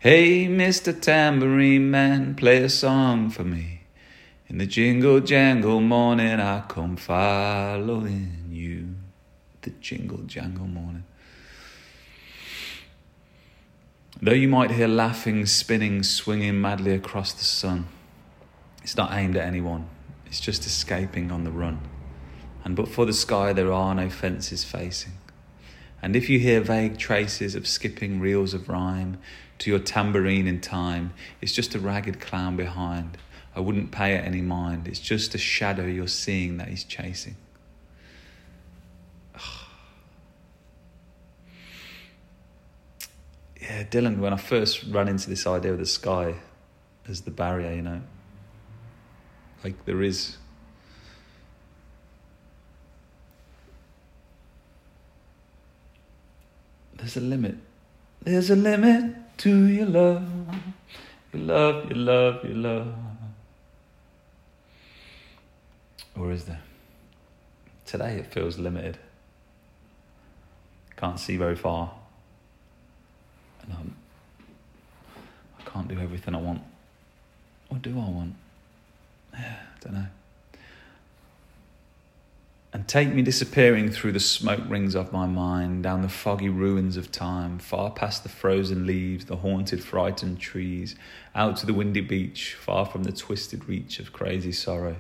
Hey, 0.10 0.48
Mr. 0.48 0.98
Tambourine 0.98 1.92
Man, 1.92 2.34
play 2.34 2.64
a 2.64 2.70
song 2.70 3.30
for 3.30 3.44
me. 3.44 3.82
In 4.48 4.58
the 4.58 4.66
jingle 4.66 5.20
jangle 5.20 5.82
morning, 5.82 6.40
I 6.40 6.62
come 6.62 6.96
following 6.96 8.46
you. 8.50 8.96
The 9.64 9.72
jingle 9.82 10.20
jangle 10.20 10.66
morning. 10.66 11.04
Though 14.22 14.32
you 14.32 14.48
might 14.48 14.72
hear 14.72 14.88
laughing, 14.88 15.46
spinning, 15.46 16.04
swinging 16.04 16.62
madly 16.62 16.94
across 16.94 17.34
the 17.34 17.44
sun, 17.44 17.90
it's 18.84 18.96
not 18.96 19.12
aimed 19.12 19.36
at 19.36 19.46
anyone, 19.46 19.90
it's 20.26 20.40
just 20.40 20.66
escaping 20.66 21.34
on 21.34 21.44
the 21.44 21.52
run. 21.52 21.82
And 22.64 22.78
but 22.78 22.88
for 22.88 23.06
the 23.06 23.12
sky, 23.12 23.52
there 23.52 23.74
are 23.74 23.94
no 23.94 24.10
fences 24.10 24.64
facing. 24.64 25.18
And 26.02 26.16
if 26.16 26.30
you 26.30 26.40
hear 26.40 26.62
vague 26.62 26.98
traces 26.98 27.56
of 27.56 27.68
skipping 27.68 28.22
reels 28.22 28.54
of 28.54 28.70
rhyme, 28.70 29.18
to 29.60 29.70
your 29.70 29.80
tambourine 29.80 30.48
in 30.48 30.62
time. 30.62 31.14
It's 31.42 31.52
just 31.54 31.76
a 31.76 31.80
ragged 31.80 32.20
clown 32.20 32.56
behind. 32.56 33.18
I 33.56 33.60
wouldn't 33.60 33.92
pay 33.92 34.14
it 34.14 34.24
any 34.24 34.42
mind. 34.42 34.88
It's 34.88 35.00
just 35.00 35.34
a 35.34 35.40
shadow 35.40 35.86
you're 35.86 36.08
seeing 36.08 36.58
that 36.58 36.68
he's 36.68 36.84
chasing. 36.84 37.36
yeah, 43.60 43.84
Dylan, 43.86 44.20
when 44.20 44.34
I 44.34 44.38
first 44.38 44.84
ran 44.84 45.08
into 45.08 45.30
this 45.30 45.48
idea 45.48 45.74
of 45.74 45.80
the 45.80 45.88
sky 45.88 46.36
as 47.08 47.22
the 47.22 47.32
barrier, 47.32 47.74
you 47.74 47.82
know, 47.82 48.02
like 49.64 49.86
there 49.86 50.04
is. 50.04 50.38
There's 56.98 57.18
a 57.18 57.22
limit. 57.22 57.56
There's 58.22 58.52
a 58.52 58.56
limit 58.56 59.16
to 59.38 59.66
your 59.66 59.86
love, 59.86 60.24
your 61.34 61.42
love, 61.42 61.90
your 61.90 61.98
love, 61.98 62.44
your 62.44 62.56
love. 62.56 62.96
Or 66.18 66.32
is 66.32 66.46
there? 66.46 66.62
Today 67.86 68.18
it 68.18 68.34
feels 68.34 68.58
limited. 68.58 68.98
Can't 70.96 71.20
see 71.20 71.38
very 71.38 71.56
far. 71.56 71.94
And 73.62 73.74
I'm, 73.74 73.96
I 75.60 75.70
can't 75.70 75.88
do 75.88 76.00
everything 76.00 76.34
I 76.34 76.40
want. 76.40 76.62
What 77.70 77.82
do 77.82 77.92
I 77.92 78.10
want? 78.10 78.36
I 79.34 79.56
don't 79.82 79.94
know 79.94 80.08
and 82.74 82.88
take 82.88 83.14
me 83.14 83.22
disappearing 83.22 83.90
through 83.90 84.12
the 84.12 84.20
smoke 84.20 84.64
rings 84.68 84.94
of 84.94 85.14
my 85.14 85.26
mind, 85.26 85.84
down 85.84 86.02
the 86.02 86.10
foggy 86.10 86.50
ruins 86.50 86.98
of 86.98 87.12
time, 87.12 87.60
far 87.60 87.92
past 87.92 88.24
the 88.24 88.30
frozen 88.30 88.86
leaves, 88.86 89.26
the 89.26 89.38
haunted, 89.38 89.84
frightened 89.84 90.40
trees, 90.40 90.96
out 91.34 91.56
to 91.58 91.66
the 91.66 91.74
windy 91.74 92.02
beach, 92.02 92.56
far 92.56 92.86
from 92.86 93.04
the 93.04 93.12
twisted 93.12 93.68
reach 93.70 94.00
of 94.00 94.12
crazy 94.12 94.52
sorrow. 94.52 94.98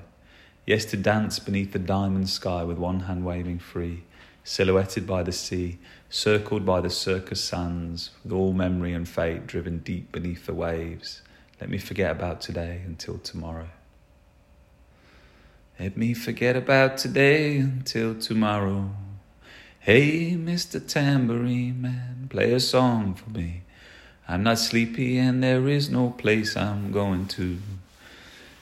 Yes, 0.65 0.85
to 0.85 0.97
dance 0.97 1.39
beneath 1.39 1.73
the 1.73 1.79
diamond 1.79 2.29
sky 2.29 2.63
with 2.63 2.77
one 2.77 3.01
hand 3.01 3.25
waving 3.25 3.59
free, 3.59 4.03
silhouetted 4.43 5.05
by 5.05 5.23
the 5.23 5.31
sea, 5.33 5.77
circled 6.09 6.65
by 6.65 6.79
the 6.79 6.89
circus 6.89 7.43
sands, 7.43 8.11
with 8.23 8.31
all 8.31 8.53
memory 8.53 8.93
and 8.93 9.07
fate 9.07 9.45
driven 9.45 9.79
deep 9.79 10.11
beneath 10.11 10.45
the 10.45 10.53
waves. 10.53 11.21
Let 11.59 11.69
me 11.69 11.77
forget 11.77 12.11
about 12.11 12.39
today 12.39 12.81
until 12.85 13.17
tomorrow. 13.17 13.67
Let 15.79 15.95
me 15.95 16.15
forget 16.15 16.55
about 16.55 16.97
today 16.97 17.57
until 17.57 18.15
tomorrow. 18.15 18.89
Hey, 19.79 20.31
Mr. 20.31 20.79
Tambourine 20.85 21.79
Man, 21.79 22.27
play 22.31 22.51
a 22.51 22.59
song 22.59 23.13
for 23.13 23.29
me. 23.29 23.61
I'm 24.27 24.41
not 24.41 24.57
sleepy 24.57 25.19
and 25.19 25.43
there 25.43 25.67
is 25.67 25.91
no 25.91 26.09
place 26.09 26.57
I'm 26.57 26.91
going 26.91 27.27
to. 27.27 27.59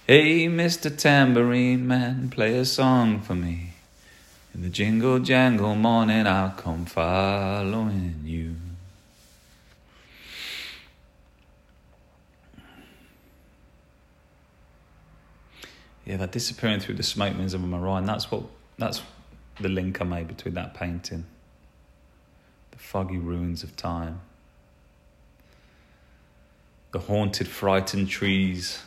Hey, 0.06 0.47
Mr. 0.47 0.95
Tambourine 0.95 1.88
Man, 1.88 2.30
play 2.30 2.58
a 2.58 2.65
song 2.65 3.21
for 3.21 3.34
me. 3.34 3.75
In 4.54 4.63
the 4.63 4.69
jingle 4.69 5.19
jangle 5.19 5.75
morning, 5.75 6.28
I'll 6.28 6.51
come 6.51 6.86
following 6.86 8.23
you. 8.25 8.56
Yeah, 16.05 16.17
they're 16.17 16.27
disappearing 16.27 16.79
through 16.79 16.95
the 16.95 17.03
smoke 17.03 17.35
rings 17.35 17.53
of 17.53 17.61
my 17.61 17.77
mind. 17.79 18.07
That's 18.07 18.29
what 18.29 18.43
that's 18.77 19.01
the 19.59 19.69
link 19.69 20.01
I 20.01 20.03
made 20.03 20.27
between 20.27 20.53
that 20.53 20.73
painting, 20.73 21.25
the 22.71 22.77
foggy 22.77 23.17
ruins 23.17 23.63
of 23.63 23.75
time, 23.75 24.21
the 26.91 26.99
haunted, 26.99 27.47
frightened 27.47 28.09
trees, 28.09 28.83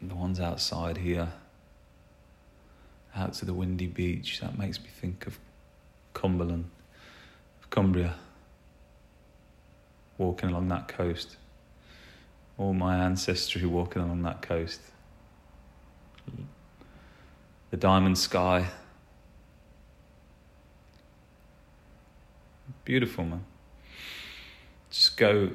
the 0.00 0.14
ones 0.14 0.38
outside 0.38 0.98
here, 0.98 1.32
out 3.16 3.34
to 3.34 3.44
the 3.44 3.54
windy 3.54 3.86
beach. 3.86 4.40
That 4.40 4.56
makes 4.56 4.78
me 4.80 4.88
think 5.00 5.26
of 5.26 5.38
Cumberland, 6.14 6.70
of 7.60 7.70
Cumbria, 7.70 8.14
walking 10.18 10.50
along 10.50 10.68
that 10.68 10.86
coast. 10.86 11.36
All 12.58 12.74
my 12.74 12.98
ancestry 12.98 13.64
walking 13.64 14.02
along 14.02 14.22
that 14.22 14.42
coast 14.42 14.80
the 17.70 17.76
diamond 17.76 18.18
sky. 18.18 18.66
Beautiful, 22.84 23.24
man. 23.24 23.44
Just 24.90 25.16
go, 25.16 25.50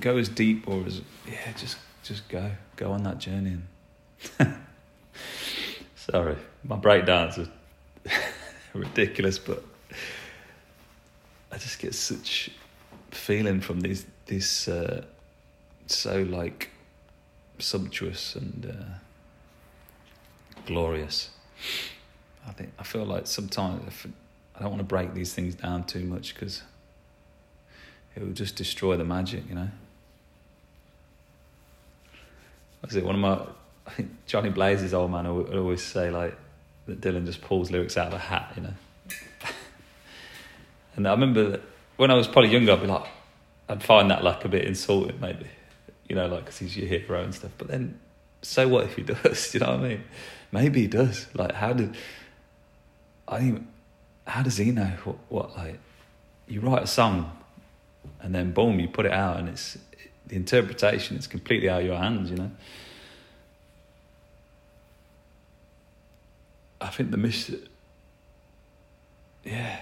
go 0.00 0.16
as 0.16 0.28
deep 0.28 0.68
or 0.68 0.84
as 0.86 1.02
yeah, 1.26 1.52
just 1.56 1.78
just 2.04 2.28
go, 2.28 2.52
go 2.76 2.92
on 2.92 3.02
that 3.02 3.18
journey. 3.18 3.58
Sorry, 5.96 6.36
my 6.64 6.76
breakdowns 6.76 7.38
are 7.38 7.48
ridiculous, 8.74 9.38
but 9.38 9.64
I 11.50 11.58
just 11.58 11.78
get 11.80 11.94
such 11.94 12.50
feeling 13.10 13.60
from 13.60 13.80
these 13.80 14.06
this 14.26 14.68
uh, 14.68 15.04
so 15.86 16.22
like 16.22 16.70
sumptuous 17.58 18.36
and. 18.36 18.66
Uh, 18.66 18.98
glorious. 20.68 21.30
I 22.46 22.52
think 22.52 22.72
I 22.78 22.82
feel 22.82 23.04
like 23.04 23.26
sometimes 23.26 24.06
I 24.56 24.60
don't 24.60 24.70
want 24.70 24.80
to 24.80 24.84
break 24.84 25.14
these 25.14 25.34
things 25.34 25.54
down 25.54 25.84
too 25.84 26.04
much 26.04 26.34
because 26.34 26.62
it 28.16 28.22
will 28.22 28.32
just 28.32 28.56
destroy 28.56 28.96
the 28.96 29.04
magic, 29.04 29.48
you 29.48 29.54
know. 29.54 29.68
Was 32.82 32.96
it 32.96 33.04
one 33.04 33.14
of 33.14 33.20
my? 33.20 33.40
I 33.86 33.90
think 33.90 34.10
Johnny 34.26 34.50
Blaze's 34.50 34.94
old 34.94 35.10
man 35.10 35.32
would 35.34 35.54
always 35.54 35.82
say 35.82 36.10
like 36.10 36.36
that 36.86 37.00
Dylan 37.00 37.26
just 37.26 37.40
pulls 37.42 37.70
lyrics 37.70 37.96
out 37.96 38.08
of 38.08 38.14
a 38.14 38.18
hat, 38.18 38.52
you 38.56 38.62
know. 38.62 38.74
and 40.96 41.06
I 41.06 41.10
remember 41.12 41.50
that 41.50 41.62
when 41.96 42.10
I 42.10 42.14
was 42.14 42.26
probably 42.26 42.50
younger, 42.50 42.72
I'd 42.72 42.80
be 42.80 42.86
like, 42.86 43.06
I'd 43.68 43.82
find 43.82 44.10
that 44.10 44.24
like 44.24 44.44
a 44.44 44.48
bit 44.48 44.64
insulting, 44.64 45.20
maybe, 45.20 45.46
you 46.08 46.16
know, 46.16 46.26
like 46.26 46.46
because 46.46 46.58
he's 46.58 46.76
your 46.76 46.86
hero 46.86 47.22
and 47.22 47.34
stuff. 47.34 47.50
But 47.58 47.68
then, 47.68 47.98
so 48.42 48.66
what 48.68 48.84
if 48.84 48.96
he 48.96 49.02
does? 49.22 49.52
you 49.54 49.60
know 49.60 49.72
what 49.72 49.80
I 49.80 49.88
mean? 49.88 50.04
Maybe 50.52 50.82
he 50.82 50.86
does. 50.86 51.26
Like, 51.34 51.52
how 51.52 51.72
did 51.72 51.96
I? 53.26 53.60
How 54.26 54.42
does 54.42 54.58
he 54.58 54.70
know 54.70 54.92
what, 55.04 55.16
what 55.28 55.56
like? 55.56 55.78
You 56.46 56.60
write 56.60 56.82
a 56.82 56.86
song, 56.86 57.36
and 58.20 58.34
then 58.34 58.52
boom, 58.52 58.80
you 58.80 58.88
put 58.88 59.06
it 59.06 59.12
out, 59.12 59.38
and 59.38 59.48
it's 59.48 59.78
the 60.26 60.36
interpretation. 60.36 61.16
It's 61.16 61.26
completely 61.26 61.68
out 61.68 61.80
of 61.80 61.86
your 61.86 61.96
hands, 61.96 62.30
you 62.30 62.36
know. 62.36 62.50
I 66.80 66.88
think 66.88 67.10
the 67.10 67.16
mission. 67.16 67.68
Yeah. 69.44 69.80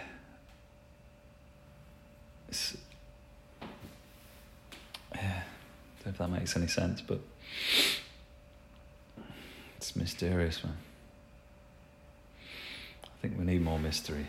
It's, 2.49 2.77
yeah. 5.15 5.21
I 5.21 6.05
don't 6.05 6.07
know 6.07 6.11
if 6.11 6.19
that 6.19 6.31
makes 6.31 6.57
any 6.57 6.69
sense, 6.69 7.01
but. 7.01 7.21
It's 9.87 9.95
mysterious, 9.95 10.65
man. 10.65 10.77
I 13.05 13.09
think 13.23 13.39
we 13.39 13.45
need 13.45 13.63
more 13.63 13.79
mystery. 13.79 14.27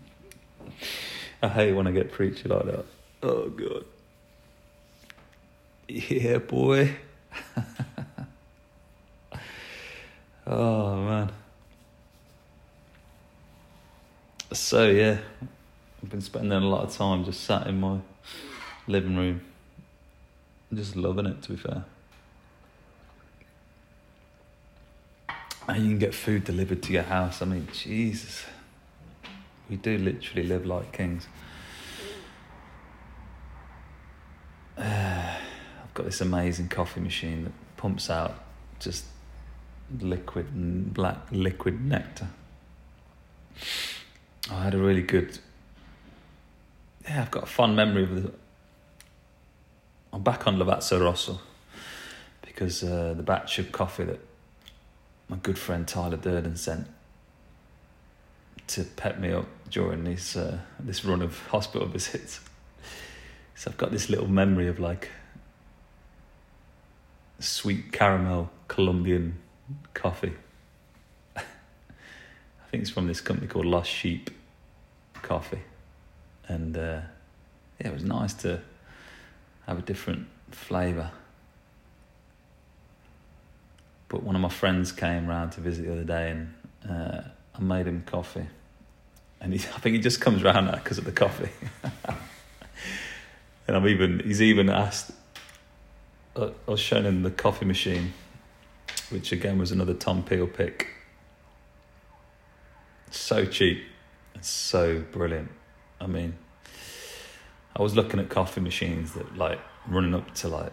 I 1.42 1.48
hate 1.48 1.74
when 1.74 1.86
I 1.86 1.90
get 1.90 2.10
preachy 2.10 2.48
like 2.48 2.64
that. 2.64 2.86
Oh, 3.22 3.50
God. 3.50 3.84
Yeah, 5.88 6.38
boy. 6.38 6.96
oh, 10.46 10.96
man. 10.96 11.32
So, 14.54 14.88
yeah, 14.88 15.18
I've 16.02 16.08
been 16.08 16.22
spending 16.22 16.52
a 16.52 16.60
lot 16.60 16.84
of 16.84 16.96
time 16.96 17.26
just 17.26 17.44
sat 17.44 17.66
in 17.66 17.78
my 17.78 17.98
living 18.86 19.18
room. 19.18 19.42
Just 20.72 20.96
loving 20.96 21.26
it, 21.26 21.42
to 21.42 21.50
be 21.50 21.56
fair. 21.58 21.84
And 25.74 25.84
you 25.84 25.90
can 25.90 25.98
get 25.98 26.14
food 26.14 26.44
delivered 26.44 26.82
to 26.82 26.92
your 26.92 27.04
house. 27.04 27.42
I 27.42 27.44
mean, 27.44 27.68
Jesus, 27.72 28.44
we 29.68 29.76
do 29.76 29.98
literally 29.98 30.42
live 30.42 30.66
like 30.66 30.92
kings. 30.92 31.28
Uh, 34.76 34.82
I've 35.84 35.94
got 35.94 36.06
this 36.06 36.20
amazing 36.20 36.68
coffee 36.68 37.00
machine 37.00 37.44
that 37.44 37.52
pumps 37.76 38.10
out 38.10 38.44
just 38.78 39.04
liquid 40.00 40.94
black 40.94 41.18
liquid 41.30 41.84
nectar. 41.84 42.28
I 44.50 44.64
had 44.64 44.74
a 44.74 44.78
really 44.78 45.02
good. 45.02 45.38
Yeah, 47.04 47.22
I've 47.22 47.30
got 47.30 47.44
a 47.44 47.46
fond 47.46 47.76
memory 47.76 48.04
of 48.04 48.22
the. 48.22 48.32
I'm 50.12 50.22
back 50.22 50.46
on 50.46 50.56
Lavazza 50.56 51.00
Rosso 51.00 51.40
because 52.42 52.82
uh, 52.82 53.14
the 53.16 53.22
batch 53.22 53.58
of 53.60 53.70
coffee 53.70 54.04
that 54.04 54.20
my 55.30 55.36
good 55.36 55.58
friend 55.58 55.86
Tyler 55.86 56.16
Durden 56.16 56.56
sent 56.56 56.88
to 58.66 58.82
pep 58.82 59.20
me 59.20 59.30
up 59.32 59.46
during 59.70 60.02
this 60.02 60.34
uh, 60.34 60.58
this 60.80 61.04
run 61.04 61.22
of 61.22 61.38
hospital 61.46 61.86
visits. 61.96 62.40
So 63.54 63.70
I've 63.70 63.76
got 63.76 63.92
this 63.92 64.10
little 64.10 64.26
memory 64.26 64.66
of 64.66 64.80
like 64.80 65.08
sweet 67.38 67.92
caramel 67.92 68.50
Colombian 68.66 69.38
coffee. 69.94 70.32
I 71.36 71.42
think 72.70 72.82
it's 72.82 72.90
from 72.90 73.06
this 73.06 73.20
company 73.20 73.46
called 73.46 73.66
Lost 73.66 73.90
Sheep 73.90 74.30
Coffee, 75.22 75.62
and 76.48 76.76
uh, 76.76 77.02
yeah, 77.80 77.88
it 77.88 77.92
was 77.92 78.02
nice 78.02 78.34
to 78.34 78.60
have 79.66 79.78
a 79.78 79.82
different 79.82 80.26
flavour. 80.50 81.12
But 84.10 84.24
one 84.24 84.34
of 84.34 84.42
my 84.42 84.48
friends 84.48 84.90
came 84.90 85.28
round 85.28 85.52
to 85.52 85.60
visit 85.60 85.86
the 85.86 85.92
other 85.92 86.04
day, 86.04 86.32
and 86.32 86.54
uh, 86.86 87.22
I 87.54 87.60
made 87.62 87.86
him 87.86 88.02
coffee, 88.04 88.46
and 89.40 89.54
he, 89.54 89.58
I 89.74 89.78
think 89.78 89.94
he 89.94 90.02
just 90.02 90.20
comes 90.20 90.42
round 90.42 90.66
now 90.66 90.74
because 90.74 90.98
of 90.98 91.04
the 91.04 91.12
coffee. 91.12 91.48
and 93.66 93.76
I'm 93.76 93.86
even 93.86 94.20
he's 94.20 94.42
even 94.42 94.68
asked. 94.68 95.12
Uh, 96.36 96.50
I 96.66 96.70
was 96.72 96.80
showing 96.80 97.04
him 97.04 97.22
the 97.22 97.30
coffee 97.30 97.64
machine, 97.64 98.12
which 99.10 99.30
again 99.30 99.58
was 99.58 99.70
another 99.70 99.94
Tom 99.94 100.24
Peel 100.24 100.48
pick. 100.48 100.88
So 103.12 103.44
cheap, 103.44 103.84
and 104.34 104.44
so 104.44 105.04
brilliant. 105.12 105.52
I 106.00 106.08
mean, 106.08 106.36
I 107.76 107.82
was 107.82 107.94
looking 107.94 108.18
at 108.18 108.28
coffee 108.28 108.60
machines 108.60 109.12
that 109.12 109.36
like 109.36 109.60
running 109.86 110.16
up 110.16 110.34
to 110.36 110.48
like 110.48 110.72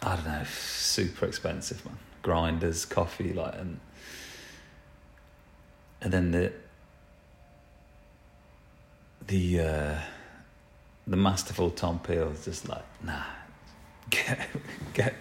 I 0.00 0.14
don't 0.14 0.26
know, 0.26 0.44
super 0.44 1.26
expensive, 1.26 1.84
man 1.84 1.98
grinders, 2.22 2.84
coffee, 2.84 3.32
like 3.32 3.54
and 3.54 3.80
and 6.00 6.12
then 6.12 6.30
the 6.30 6.52
the 9.26 9.60
uh, 9.60 9.98
the 11.06 11.16
masterful 11.16 11.70
Tom 11.70 11.98
Peel 12.00 12.28
is 12.30 12.44
just 12.44 12.68
like 12.68 12.84
nah, 13.02 13.22
get 14.10 14.48
get 14.94 15.14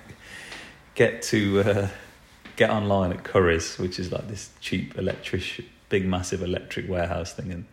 get 0.95 1.21
to 1.23 1.61
uh, 1.61 1.87
get 2.55 2.69
online 2.69 3.11
at 3.11 3.23
Curry's, 3.23 3.77
which 3.77 3.99
is 3.99 4.11
like 4.11 4.27
this 4.27 4.49
cheap 4.59 4.97
electric, 4.97 5.43
big 5.89 6.05
massive 6.05 6.41
electric 6.41 6.89
warehouse 6.89 7.33
thing, 7.33 7.51
and 7.51 7.65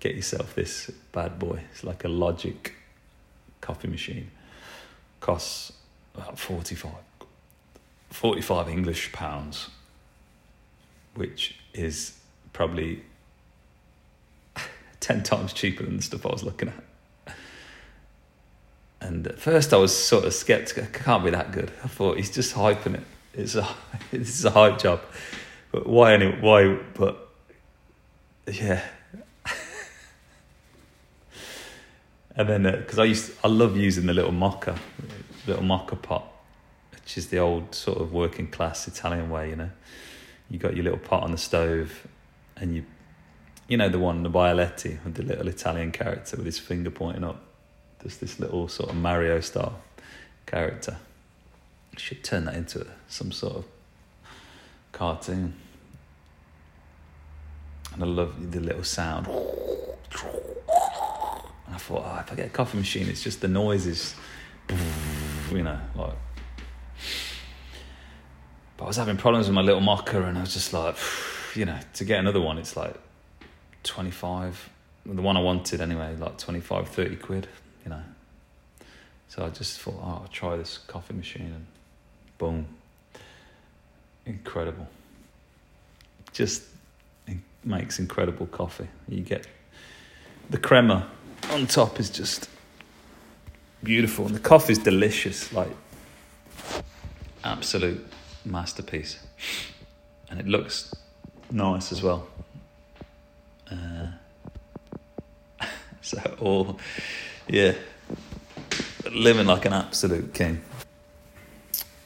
get 0.00 0.14
yourself 0.14 0.54
this 0.54 0.90
bad 1.12 1.38
boy. 1.38 1.60
It's 1.72 1.84
like 1.84 2.04
a 2.04 2.08
Logik 2.08 2.72
coffee 3.60 3.88
machine. 3.88 4.30
Costs 5.20 5.72
about 6.14 6.38
forty 6.38 6.74
five 6.74 6.92
45 8.14 8.68
English 8.68 9.10
pounds, 9.10 9.70
which 11.16 11.56
is 11.72 12.16
probably 12.52 13.02
10 15.00 15.24
times 15.24 15.52
cheaper 15.52 15.82
than 15.82 15.96
the 15.96 16.02
stuff 16.02 16.24
I 16.24 16.28
was 16.28 16.44
looking 16.44 16.68
at. 16.68 17.36
And 19.00 19.26
at 19.26 19.40
first 19.40 19.74
I 19.74 19.78
was 19.78 19.92
sort 19.94 20.24
of 20.24 20.32
skeptical, 20.32 20.86
can't 20.92 21.24
be 21.24 21.30
that 21.30 21.50
good. 21.50 21.72
I 21.82 21.88
thought 21.88 22.16
he's 22.16 22.30
just 22.30 22.54
hyping 22.54 22.94
it. 22.94 23.02
It's 23.34 23.56
a, 23.56 23.68
it's 24.12 24.44
a 24.44 24.50
hype 24.50 24.78
job. 24.78 25.00
But 25.72 25.88
why 25.88 26.14
anyway? 26.14 26.38
Why? 26.40 26.78
But 26.94 27.28
yeah. 28.46 28.80
and 32.36 32.48
then, 32.48 32.62
because 32.62 33.00
uh, 33.00 33.02
I 33.02 33.06
used, 33.06 33.32
I 33.42 33.48
love 33.48 33.76
using 33.76 34.06
the 34.06 34.14
little 34.14 34.30
moka, 34.30 34.78
little 35.48 35.64
moka 35.64 36.00
pot 36.00 36.30
which 37.04 37.18
is 37.18 37.28
the 37.28 37.38
old 37.38 37.74
sort 37.74 38.00
of 38.00 38.12
working 38.14 38.46
class 38.46 38.88
Italian 38.88 39.28
way. 39.28 39.50
You 39.50 39.56
know, 39.56 39.70
you 40.48 40.58
got 40.58 40.74
your 40.74 40.84
little 40.84 40.98
pot 40.98 41.22
on 41.22 41.32
the 41.32 41.38
stove, 41.38 42.06
and 42.56 42.74
you, 42.74 42.84
you 43.68 43.76
know, 43.76 43.90
the 43.90 43.98
one 43.98 44.22
the 44.22 44.30
Bialetti 44.30 45.04
with 45.04 45.14
the 45.14 45.22
little 45.22 45.48
Italian 45.48 45.92
character 45.92 46.38
with 46.38 46.46
his 46.46 46.58
finger 46.58 46.90
pointing 46.90 47.22
up. 47.22 47.44
There's 47.98 48.16
this 48.16 48.40
little 48.40 48.68
sort 48.68 48.88
of 48.88 48.96
Mario 48.96 49.40
style 49.40 49.82
character. 50.46 50.96
should 51.96 52.24
turn 52.24 52.46
that 52.46 52.54
into 52.54 52.86
some 53.08 53.32
sort 53.32 53.56
of 53.56 53.64
cartoon. 54.92 55.54
And 57.92 58.02
I 58.02 58.06
love 58.06 58.50
the 58.50 58.60
little 58.60 58.82
sound. 58.82 59.26
And 59.26 59.36
I 61.68 61.76
thought, 61.76 62.02
oh, 62.06 62.20
if 62.20 62.32
I 62.32 62.34
get 62.34 62.46
a 62.46 62.50
coffee 62.50 62.78
machine, 62.78 63.08
it's 63.08 63.22
just 63.22 63.42
the 63.42 63.48
noises, 63.48 64.14
you 65.52 65.62
know, 65.62 65.78
like. 65.94 66.14
But 68.76 68.84
I 68.84 68.86
was 68.88 68.96
having 68.96 69.16
problems 69.16 69.46
with 69.46 69.54
my 69.54 69.62
little 69.62 69.80
moka, 69.80 70.26
and 70.26 70.36
I 70.36 70.40
was 70.40 70.52
just 70.52 70.72
like, 70.72 70.96
you 71.54 71.64
know, 71.64 71.78
to 71.94 72.04
get 72.04 72.20
another 72.20 72.40
one, 72.40 72.58
it's 72.58 72.76
like 72.76 72.94
25. 73.84 74.70
The 75.06 75.22
one 75.22 75.36
I 75.36 75.40
wanted 75.40 75.80
anyway, 75.80 76.16
like 76.16 76.38
25, 76.38 76.88
30 76.88 77.16
quid, 77.16 77.48
you 77.84 77.90
know. 77.90 78.02
So 79.28 79.44
I 79.44 79.50
just 79.50 79.80
thought, 79.80 79.98
oh, 80.00 80.20
I'll 80.22 80.30
try 80.32 80.56
this 80.56 80.78
coffee 80.78 81.14
machine, 81.14 81.52
and 81.54 81.66
boom. 82.38 82.66
Incredible. 84.26 84.88
Just 86.32 86.62
it 87.26 87.36
makes 87.62 87.98
incredible 87.98 88.46
coffee. 88.46 88.88
You 89.08 89.20
get 89.20 89.46
the 90.50 90.58
crema 90.58 91.08
on 91.50 91.66
top 91.66 92.00
is 92.00 92.10
just 92.10 92.48
beautiful, 93.82 94.26
and 94.26 94.34
the 94.34 94.40
coffee's 94.40 94.78
delicious, 94.78 95.52
like 95.52 95.70
absolute 97.44 98.06
masterpiece, 98.44 99.18
and 100.30 100.40
it 100.40 100.46
looks 100.46 100.94
nice 101.50 101.92
as 101.92 102.02
well. 102.02 102.26
Uh, 103.70 104.06
so 106.00 106.18
all, 106.40 106.78
yeah, 107.48 107.74
living 109.10 109.46
like 109.46 109.64
an 109.64 109.72
absolute 109.72 110.32
king. 110.34 110.60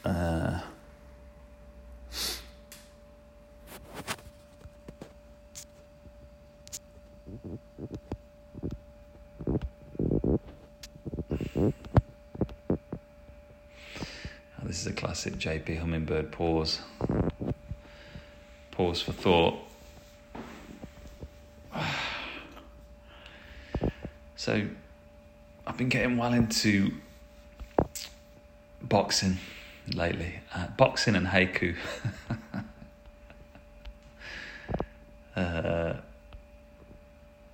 Uh, 0.05 0.61
This 14.79 14.87
is 14.87 14.93
a 14.93 14.95
classic 14.95 15.35
JP 15.35 15.81
Hummingbird 15.81 16.31
pause. 16.31 16.79
Pause 18.71 19.03
for 19.03 19.13
thought. 19.13 19.59
So, 24.37 24.69
I've 25.67 25.77
been 25.77 25.89
getting 25.89 26.17
well 26.17 26.33
into 26.33 26.93
boxing 28.81 29.39
lately. 29.93 30.39
Uh, 30.55 30.69
boxing 30.77 31.17
and 31.17 31.27
haiku. 31.27 31.75
uh, 35.35 35.95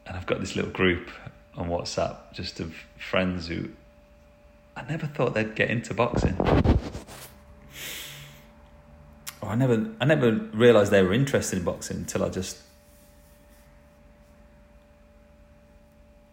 and 0.04 0.14
I've 0.14 0.26
got 0.26 0.40
this 0.40 0.56
little 0.56 0.72
group 0.72 1.08
on 1.56 1.70
WhatsApp 1.70 2.34
just 2.34 2.60
of 2.60 2.74
friends 2.98 3.48
who 3.48 3.70
I 4.76 4.82
never 4.86 5.06
thought 5.06 5.32
they'd 5.32 5.54
get 5.54 5.70
into 5.70 5.94
boxing. 5.94 6.36
I 9.54 9.56
never, 9.56 9.86
I 10.00 10.04
never 10.04 10.32
realised 10.32 10.90
they 10.90 11.00
were 11.00 11.12
interested 11.12 11.60
in 11.60 11.64
boxing 11.64 11.98
until 11.98 12.24
I 12.24 12.28
just. 12.28 12.58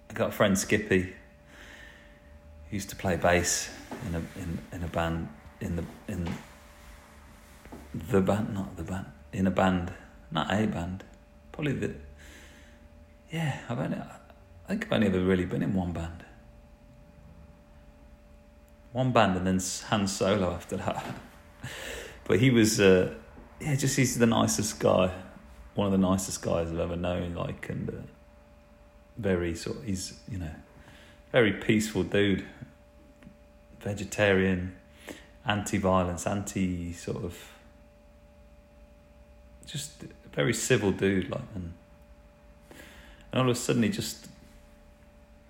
I 0.09 0.13
got 0.13 0.29
a 0.29 0.31
friend 0.31 0.57
Skippy. 0.57 1.13
Used 2.71 2.89
to 2.89 2.95
play 2.95 3.17
bass 3.17 3.69
in 4.07 4.15
a 4.15 4.41
in, 4.41 4.57
in 4.71 4.83
a 4.83 4.87
band 4.87 5.27
in 5.59 5.75
the 5.75 5.83
in 6.07 6.27
the 7.93 8.21
band, 8.21 8.55
not 8.55 8.75
the 8.75 8.83
band, 8.83 9.05
in 9.31 9.45
a 9.45 9.51
band, 9.51 9.93
not 10.31 10.51
a 10.51 10.65
band, 10.65 11.03
probably 11.51 11.73
the. 11.73 11.93
Yeah, 13.31 13.59
I've 13.69 13.77
only, 13.77 13.97
I 13.97 14.67
think 14.67 14.87
I've 14.87 14.93
only 14.93 15.07
ever 15.07 15.19
really 15.19 15.45
been 15.45 15.61
in 15.61 15.75
one 15.75 15.91
band. 15.91 16.25
One 18.93 19.11
band 19.11 19.37
and 19.37 19.45
then 19.45 19.61
Han 19.89 20.07
Solo 20.07 20.53
after 20.53 20.77
that. 20.77 21.05
But 22.31 22.39
he 22.39 22.49
was, 22.49 22.79
uh, 22.79 23.13
yeah, 23.59 23.75
just 23.75 23.97
he's 23.97 24.17
the 24.17 24.25
nicest 24.25 24.79
guy, 24.79 25.11
one 25.75 25.87
of 25.87 25.91
the 25.91 25.97
nicest 25.97 26.41
guys 26.41 26.69
I've 26.71 26.79
ever 26.79 26.95
known. 26.95 27.35
Like, 27.35 27.67
and 27.67 27.89
uh, 27.89 27.93
very 29.17 29.53
sort, 29.53 29.79
of, 29.79 29.83
he's 29.83 30.17
you 30.31 30.37
know, 30.37 30.55
very 31.33 31.51
peaceful 31.51 32.03
dude, 32.03 32.45
vegetarian, 33.81 34.77
anti-violence, 35.45 36.25
anti 36.25 36.93
sort 36.93 37.21
of, 37.21 37.37
just 39.65 39.91
very 40.31 40.53
civil 40.53 40.93
dude. 40.93 41.29
Like, 41.29 41.41
and 41.53 41.73
and 43.33 43.41
all 43.41 43.49
of 43.49 43.57
a 43.57 43.59
sudden 43.59 43.83
he 43.83 43.89
just 43.89 44.29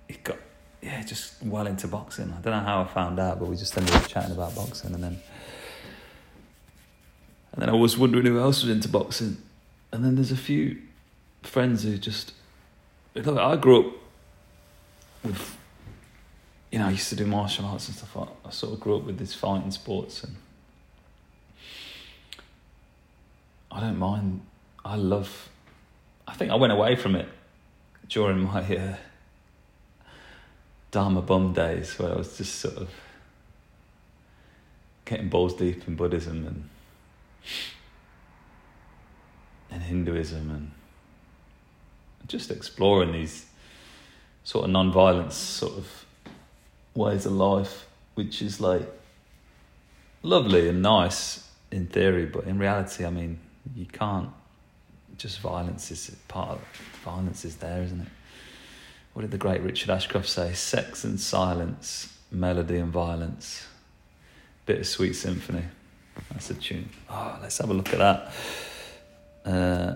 he 0.07 0.15
got 0.15 0.39
yeah 0.81 1.03
just 1.03 1.43
well 1.43 1.67
into 1.67 1.87
boxing. 1.87 2.33
I 2.35 2.41
don't 2.41 2.53
know 2.53 2.65
how 2.65 2.81
I 2.81 2.85
found 2.85 3.19
out, 3.19 3.37
but 3.37 3.49
we 3.49 3.55
just 3.55 3.77
ended 3.77 3.93
up 3.93 4.07
chatting 4.07 4.31
about 4.31 4.55
boxing, 4.55 4.95
and 4.95 5.03
then 5.03 5.21
then 7.61 7.69
I 7.69 7.73
was 7.73 7.95
wondering 7.95 8.25
who 8.25 8.39
else 8.39 8.63
was 8.63 8.71
into 8.71 8.89
boxing. 8.89 9.37
And 9.91 10.03
then 10.03 10.15
there's 10.15 10.31
a 10.31 10.37
few 10.37 10.81
friends 11.43 11.83
who 11.83 11.95
just. 11.97 12.33
Look, 13.13 13.37
I 13.37 13.55
grew 13.55 13.87
up 13.87 13.95
with. 15.23 15.57
You 16.71 16.79
know, 16.79 16.87
I 16.87 16.91
used 16.91 17.09
to 17.09 17.15
do 17.15 17.25
martial 17.27 17.65
arts 17.65 17.87
and 17.87 17.95
stuff. 17.95 18.17
I, 18.17 18.47
I 18.47 18.51
sort 18.51 18.73
of 18.73 18.79
grew 18.79 18.95
up 18.95 19.03
with 19.03 19.19
this 19.19 19.35
fighting 19.35 19.69
sports, 19.69 20.23
and 20.23 20.37
I 23.71 23.79
don't 23.79 23.99
mind. 23.99 24.41
I 24.83 24.95
love. 24.95 25.49
I 26.27 26.33
think 26.33 26.49
I 26.49 26.55
went 26.55 26.73
away 26.73 26.95
from 26.95 27.15
it 27.15 27.29
during 28.09 28.39
my 28.39 28.75
uh, 28.75 28.95
Dharma 30.89 31.21
Bum 31.21 31.53
days, 31.53 31.99
where 31.99 32.13
I 32.13 32.15
was 32.15 32.37
just 32.37 32.55
sort 32.55 32.77
of 32.77 32.89
getting 35.05 35.29
balls 35.29 35.53
deep 35.53 35.87
in 35.87 35.95
Buddhism 35.95 36.47
and 36.47 36.69
and 39.69 39.81
Hinduism 39.83 40.49
and 40.51 40.71
just 42.27 42.51
exploring 42.51 43.13
these 43.13 43.45
sort 44.43 44.65
of 44.65 44.71
non-violence 44.71 45.35
sort 45.35 45.77
of 45.77 46.05
ways 46.95 47.25
of 47.25 47.33
life, 47.33 47.87
which 48.15 48.41
is 48.41 48.59
like 48.59 48.89
lovely 50.23 50.67
and 50.67 50.81
nice 50.81 51.47
in 51.71 51.87
theory, 51.87 52.25
but 52.25 52.45
in 52.45 52.59
reality, 52.59 53.05
I 53.05 53.09
mean, 53.09 53.39
you 53.75 53.85
can't. 53.85 54.29
Just 55.17 55.39
violence 55.39 55.91
is 55.91 56.15
part 56.27 56.51
of 56.51 56.61
violence 57.03 57.45
is 57.45 57.57
there, 57.57 57.83
isn't 57.83 58.01
it? 58.01 58.07
What 59.13 59.21
did 59.23 59.31
the 59.31 59.37
great 59.37 59.61
Richard 59.61 59.89
Ashcroft 59.89 60.27
say? 60.27 60.53
Sex 60.53 61.03
and 61.03 61.19
silence, 61.19 62.17
melody 62.31 62.77
and 62.77 62.91
violence, 62.91 63.67
bittersweet 64.65 65.15
symphony. 65.15 65.65
That's 66.31 66.49
a 66.49 66.53
tune. 66.55 66.89
Oh, 67.09 67.37
let's 67.41 67.57
have 67.57 67.69
a 67.69 67.73
look 67.73 67.93
at 67.93 67.99
that. 67.99 68.33
Uh, 69.45 69.95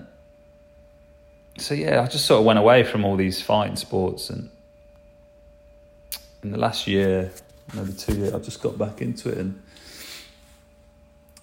so 1.58 1.74
yeah, 1.74 2.02
I 2.02 2.08
just 2.08 2.26
sort 2.26 2.40
of 2.40 2.46
went 2.46 2.60
away 2.60 2.84
from 2.84 3.06
all 3.06 3.16
these 3.16 3.42
fighting 3.42 3.76
sports, 3.76 4.30
and 4.30 4.50
in 6.44 6.52
the 6.52 6.58
last 6.58 6.88
year, 6.88 7.32
maybe 7.74 7.94
two 7.94 8.16
years, 8.16 8.34
I've 8.34 8.44
just 8.44 8.62
got 8.62 8.78
back 8.78 9.02
into 9.02 9.30
it, 9.30 9.38
and 9.38 9.62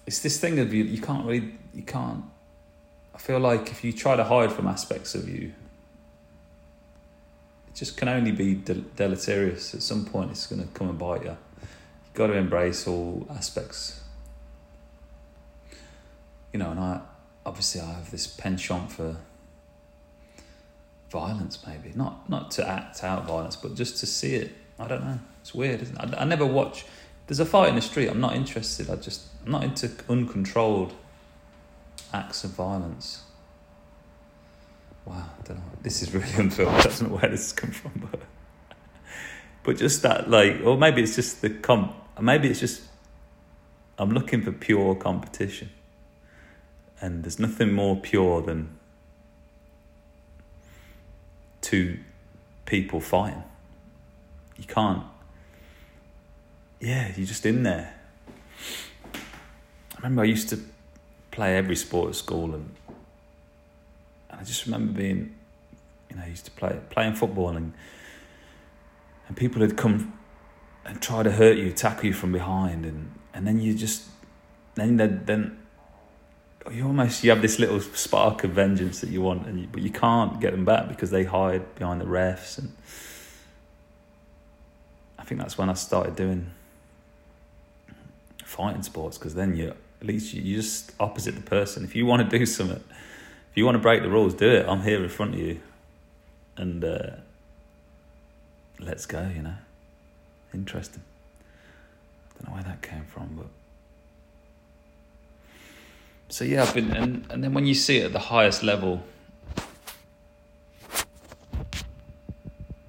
it's 0.05 0.19
this 0.19 0.39
thing 0.39 0.59
of 0.59 0.73
you. 0.73 0.83
You 0.83 1.01
can't 1.01 1.25
really, 1.25 1.53
you 1.73 1.83
can't. 1.83 2.23
I 3.15 3.17
feel 3.17 3.39
like 3.39 3.69
if 3.71 3.83
you 3.83 3.93
try 3.93 4.15
to 4.15 4.23
hide 4.23 4.51
from 4.51 4.67
aspects 4.67 5.15
of 5.15 5.29
you, 5.29 5.53
it 7.67 7.75
just 7.75 7.97
can 7.97 8.09
only 8.09 8.31
be 8.31 8.55
deleterious. 8.55 9.73
At 9.73 9.81
some 9.81 10.05
point, 10.05 10.31
it's 10.31 10.45
going 10.45 10.61
to 10.61 10.67
come 10.73 10.89
and 10.89 10.99
bite 10.99 11.23
you. 11.23 11.37
You've 11.61 12.13
got 12.13 12.27
to 12.27 12.33
embrace 12.33 12.87
all 12.87 13.25
aspects 13.31 14.02
you 16.53 16.59
know, 16.59 16.71
and 16.71 16.79
I 16.79 17.01
obviously 17.45 17.81
I 17.81 17.91
have 17.91 18.11
this 18.11 18.27
penchant 18.27 18.91
for 18.91 19.17
violence, 21.09 21.59
maybe 21.67 21.91
not 21.95 22.29
not 22.29 22.51
to 22.51 22.67
act 22.67 23.03
out 23.03 23.25
violence, 23.27 23.55
but 23.55 23.75
just 23.75 23.97
to 23.97 24.05
see 24.05 24.35
it. 24.35 24.51
I 24.79 24.87
don't 24.87 25.03
know. 25.03 25.19
It's 25.41 25.53
weird, 25.53 25.81
isn't 25.81 25.97
it? 25.97 26.13
I, 26.15 26.21
I 26.21 26.25
never 26.25 26.45
watch. 26.45 26.85
There's 27.27 27.39
a 27.39 27.45
fight 27.45 27.69
in 27.69 27.75
the 27.75 27.81
street. 27.81 28.07
I'm 28.07 28.21
not 28.21 28.35
interested. 28.35 28.89
I 28.89 28.95
just 28.95 29.23
I'm 29.45 29.51
not 29.51 29.63
into 29.63 29.91
uncontrolled 30.07 30.93
acts 32.13 32.43
of 32.43 32.51
violence. 32.51 33.23
Wow, 35.05 35.25
I 35.37 35.47
don't 35.47 35.57
know. 35.57 35.63
This 35.81 36.01
is 36.01 36.13
really 36.13 36.31
unfilmed. 36.37 36.75
I 36.75 36.83
don't 36.83 37.01
know 37.03 37.15
where 37.15 37.29
this 37.29 37.51
has 37.51 37.53
come 37.53 37.71
from, 37.71 38.09
but 38.11 38.21
but 39.63 39.77
just 39.77 40.01
that 40.03 40.29
like, 40.29 40.61
or 40.63 40.77
maybe 40.77 41.01
it's 41.01 41.15
just 41.15 41.41
the 41.41 41.49
comp. 41.49 41.95
Maybe 42.21 42.47
it's 42.49 42.59
just 42.59 42.83
I'm 43.97 44.11
looking 44.11 44.41
for 44.41 44.51
pure 44.51 44.95
competition. 44.95 45.69
And 47.03 47.21
there's 47.21 47.37
nothing 47.37 47.73
more 47.73 47.97
pure 47.97 48.41
than 48.41 48.69
two 51.59 51.99
people 52.65 53.01
fighting. 53.01 53.43
You 54.55 54.63
can't. 54.63 55.03
Yeah, 56.79 57.11
you're 57.17 57.27
just 57.27 57.45
in 57.45 57.63
there. 57.63 57.93
I 59.13 59.97
remember 59.97 60.21
I 60.21 60.25
used 60.27 60.47
to 60.51 60.59
play 61.31 61.57
every 61.57 61.75
sport 61.75 62.07
at 62.07 62.15
school, 62.15 62.55
and, 62.55 62.73
and 64.29 64.39
I 64.39 64.43
just 64.45 64.63
remember 64.65 64.93
being, 64.93 65.35
you 66.09 66.15
know, 66.15 66.23
I 66.23 66.27
used 66.27 66.45
to 66.45 66.51
play 66.51 66.79
playing 66.89 67.15
football, 67.15 67.49
and 67.49 67.73
and 69.27 69.35
people 69.35 69.61
had 69.61 69.75
come 69.75 70.17
and 70.85 71.01
try 71.01 71.21
to 71.21 71.31
hurt 71.33 71.57
you, 71.57 71.73
tackle 71.73 72.05
you 72.05 72.13
from 72.13 72.31
behind, 72.31 72.85
and 72.85 73.11
and 73.33 73.45
then 73.45 73.59
you 73.59 73.73
just 73.73 74.03
then 74.75 74.95
then 74.95 75.62
you 76.71 76.85
almost 76.85 77.23
you 77.23 77.29
have 77.29 77.41
this 77.41 77.59
little 77.59 77.79
spark 77.81 78.43
of 78.43 78.51
vengeance 78.51 79.01
that 79.01 79.09
you 79.09 79.21
want, 79.21 79.47
and 79.47 79.59
you, 79.59 79.67
but 79.71 79.81
you 79.81 79.89
can't 79.89 80.39
get 80.39 80.51
them 80.51 80.65
back 80.65 80.87
because 80.87 81.11
they 81.11 81.23
hide 81.23 81.75
behind 81.75 81.99
the 81.99 82.05
refs, 82.05 82.57
and 82.57 82.71
I 85.19 85.23
think 85.23 85.41
that's 85.41 85.57
when 85.57 85.69
I 85.69 85.73
started 85.73 86.15
doing 86.15 86.51
fighting 88.43 88.83
sports 88.83 89.17
because 89.17 89.33
then 89.33 89.55
you 89.55 89.69
at 89.69 90.07
least 90.07 90.33
you, 90.33 90.41
you 90.41 90.57
just 90.57 90.91
opposite 90.99 91.35
the 91.35 91.41
person. 91.41 91.83
If 91.83 91.95
you 91.95 92.05
want 92.05 92.29
to 92.29 92.37
do 92.37 92.45
something, 92.45 92.83
if 93.51 93.57
you 93.57 93.65
want 93.65 93.75
to 93.75 93.79
break 93.79 94.01
the 94.01 94.09
rules, 94.09 94.33
do 94.33 94.49
it. 94.49 94.67
I'm 94.67 94.81
here 94.81 95.01
in 95.03 95.09
front 95.09 95.33
of 95.33 95.39
you, 95.39 95.59
and 96.57 96.83
uh, 96.83 97.11
let's 98.79 99.05
go. 99.05 99.29
You 99.33 99.41
know, 99.41 99.55
interesting. 100.53 101.03
I 102.29 102.33
don't 102.33 102.49
know 102.49 102.55
where 102.55 102.63
that 102.63 102.81
came 102.81 103.05
from, 103.05 103.35
but 103.37 103.47
so 106.33 106.43
yeah, 106.43 106.63
I've 106.63 106.73
been, 106.73 106.89
and 106.93 107.27
and 107.29 107.43
then 107.43 107.53
when 107.53 107.67
you 107.67 107.75
see 107.75 107.97
it 107.97 108.05
at 108.05 108.11
the 108.11 108.17
highest 108.17 108.63
level, 108.63 109.03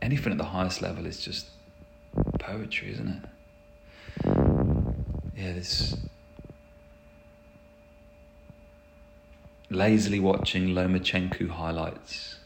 anything 0.01 0.33
at 0.33 0.39
the 0.39 0.45
highest 0.45 0.81
level 0.81 1.05
is 1.05 1.21
just 1.21 1.49
poetry, 2.39 2.93
isn't 2.93 3.09
it? 3.09 3.23
Yeah, 5.37 5.53
this 5.53 5.95
lazily 9.69 10.21
watching 10.21 10.69
Lomachenko 10.69 11.51
highlights, 11.51 12.39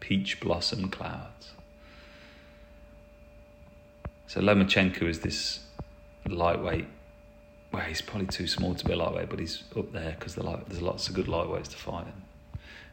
peach 0.00 0.40
blossom 0.40 0.88
clouds. 0.88 1.50
So 4.26 4.40
Lomachenko 4.40 5.02
is 5.02 5.20
this 5.20 5.60
lightweight 6.26 6.86
well, 7.76 7.84
he's 7.84 8.00
probably 8.00 8.26
too 8.26 8.46
small 8.46 8.74
to 8.74 8.84
be 8.86 8.94
a 8.94 8.96
lightweight, 8.96 9.28
but 9.28 9.38
he's 9.38 9.62
up 9.76 9.92
there 9.92 10.16
because 10.18 10.34
there's 10.34 10.80
lots 10.80 11.08
of 11.08 11.14
good 11.14 11.26
lightweights 11.26 11.68
to 11.68 11.76
fight. 11.76 12.06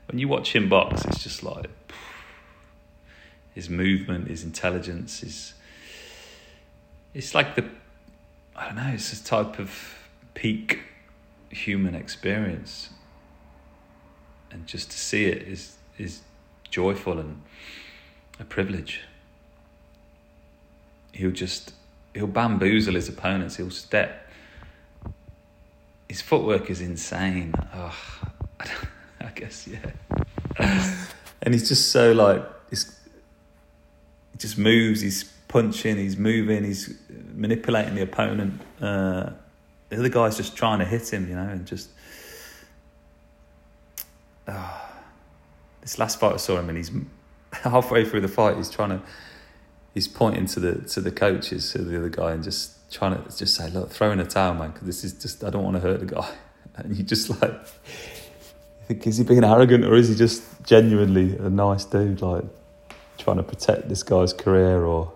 when 0.07 0.19
you 0.19 0.27
watch 0.27 0.53
him 0.53 0.67
box, 0.67 1.05
it's 1.05 1.23
just 1.23 1.41
like 1.41 1.69
his 3.55 3.69
movement, 3.69 4.27
his 4.27 4.43
intelligence, 4.43 5.21
his 5.21 5.53
it's 7.13 7.33
like 7.33 7.55
the 7.55 7.63
I 8.57 8.65
don't 8.65 8.75
know, 8.75 8.91
it's 8.93 9.13
a 9.13 9.23
type 9.23 9.57
of 9.57 9.95
peak 10.33 10.81
human 11.49 11.95
experience, 11.95 12.89
and 14.51 14.67
just 14.67 14.91
to 14.91 14.97
see 14.97 15.27
it 15.27 15.43
is 15.43 15.77
is 15.97 16.23
joyful 16.69 17.19
and 17.19 17.41
a 18.37 18.43
privilege. 18.43 18.99
He'll 21.13 21.31
just 21.31 21.71
he'll 22.13 22.27
bamboozle 22.27 22.95
his 22.95 23.07
opponents. 23.07 23.55
He'll 23.55 23.69
step 23.69 24.22
his 26.13 26.21
footwork 26.21 26.69
is 26.69 26.79
insane. 26.79 27.55
Oh, 27.73 27.95
I 28.59 29.29
guess 29.33 29.67
yeah. 29.67 30.99
and 31.41 31.55
he's 31.55 31.67
just 31.67 31.89
so 31.89 32.11
like 32.11 32.45
he's, 32.69 32.95
he 34.31 34.37
just 34.37 34.59
moves. 34.59 35.01
He's 35.01 35.23
punching. 35.47 35.97
He's 35.97 36.15
moving. 36.15 36.65
He's 36.65 36.99
manipulating 37.33 37.95
the 37.95 38.03
opponent. 38.03 38.61
Uh, 38.79 39.31
the 39.89 39.97
other 39.97 40.09
guy's 40.09 40.37
just 40.37 40.55
trying 40.55 40.77
to 40.77 40.85
hit 40.85 41.11
him, 41.11 41.27
you 41.27 41.33
know, 41.33 41.49
and 41.49 41.65
just. 41.65 41.89
Uh, 44.47 44.81
this 45.81 45.97
last 45.97 46.19
fight 46.19 46.33
I 46.33 46.37
saw 46.37 46.59
him, 46.59 46.69
and 46.69 46.77
he's 46.77 46.91
halfway 47.53 48.05
through 48.05 48.21
the 48.21 48.27
fight. 48.27 48.57
He's 48.57 48.69
trying 48.69 48.89
to. 48.89 49.01
He's 49.95 50.07
pointing 50.07 50.45
to 50.45 50.59
the 50.59 50.75
to 50.89 51.01
the 51.01 51.11
coaches, 51.11 51.71
to 51.71 51.79
the 51.79 51.97
other 51.97 52.09
guy, 52.09 52.33
and 52.33 52.43
just 52.43 52.82
trying 52.93 53.21
to 53.21 53.37
just 53.37 53.55
say, 53.55 53.69
look, 53.71 53.89
throw 53.89 54.11
in 54.11 54.19
a 54.19 54.25
towel, 54.25 54.53
man, 54.53 54.71
because 54.71 54.85
this 54.85 55.03
is 55.03 55.13
just, 55.13 55.43
I 55.43 55.49
don't 55.49 55.63
want 55.63 55.75
to 55.75 55.81
hurt 55.81 55.99
the 55.99 56.05
guy. 56.05 56.29
And 56.75 56.97
you 56.97 57.03
just 57.03 57.29
like, 57.29 57.51
you 57.51 58.85
think, 58.87 59.05
is 59.05 59.17
he 59.17 59.23
being 59.23 59.43
arrogant 59.43 59.85
or 59.85 59.93
is 59.93 60.09
he 60.09 60.15
just 60.15 60.43
genuinely 60.63 61.37
a 61.37 61.47
nice 61.47 61.85
dude, 61.85 62.23
like 62.23 62.45
trying 63.19 63.37
to 63.37 63.43
protect 63.43 63.89
this 63.89 64.01
guy's 64.01 64.33
career 64.33 64.83
or. 64.83 65.13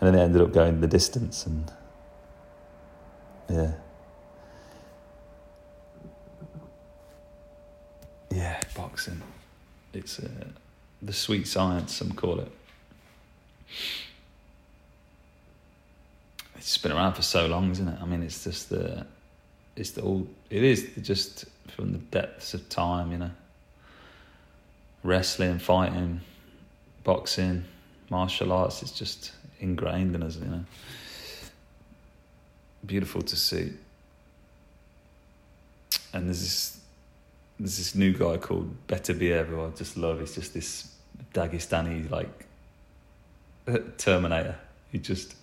And 0.00 0.08
then 0.08 0.14
it 0.16 0.24
ended 0.24 0.42
up 0.42 0.52
going 0.52 0.80
the 0.80 0.88
distance 0.88 1.46
and. 1.46 1.70
Yeah. 3.48 3.72
Yeah, 8.32 8.60
boxing. 8.74 9.22
It's 9.92 10.18
uh, 10.18 10.28
the 11.00 11.12
sweet 11.12 11.46
science, 11.46 11.94
some 11.94 12.12
call 12.12 12.40
it. 12.40 12.50
It's 16.60 16.76
been 16.76 16.92
around 16.92 17.14
for 17.14 17.22
so 17.22 17.46
long, 17.46 17.70
isn't 17.70 17.88
it? 17.88 17.98
I 18.02 18.04
mean, 18.04 18.22
it's 18.22 18.44
just 18.44 18.68
the, 18.68 19.06
it's 19.76 19.92
the 19.92 20.02
all, 20.02 20.28
it 20.50 20.62
is 20.62 20.90
just 21.00 21.46
from 21.68 21.92
the 21.92 21.98
depths 21.98 22.52
of 22.52 22.68
time, 22.68 23.12
you 23.12 23.16
know. 23.16 23.30
Wrestling, 25.02 25.58
fighting, 25.58 26.20
boxing, 27.02 27.64
martial 28.10 28.52
arts, 28.52 28.82
it's 28.82 28.92
just 28.92 29.32
ingrained 29.60 30.14
in 30.14 30.22
us, 30.22 30.36
you 30.36 30.44
know. 30.44 30.64
Beautiful 32.84 33.22
to 33.22 33.36
see. 33.36 33.72
And 36.12 36.26
there's 36.26 36.40
this, 36.40 36.80
there's 37.58 37.78
this 37.78 37.94
new 37.94 38.12
guy 38.12 38.36
called 38.36 38.70
Beterbiev 38.86 39.46
who 39.46 39.64
I 39.64 39.70
just 39.70 39.96
love. 39.96 40.20
He's 40.20 40.34
just 40.34 40.52
this 40.52 40.94
Dagestani 41.32 42.10
like 42.10 42.46
Terminator. 43.96 44.56
He 44.92 44.98
just 44.98 45.36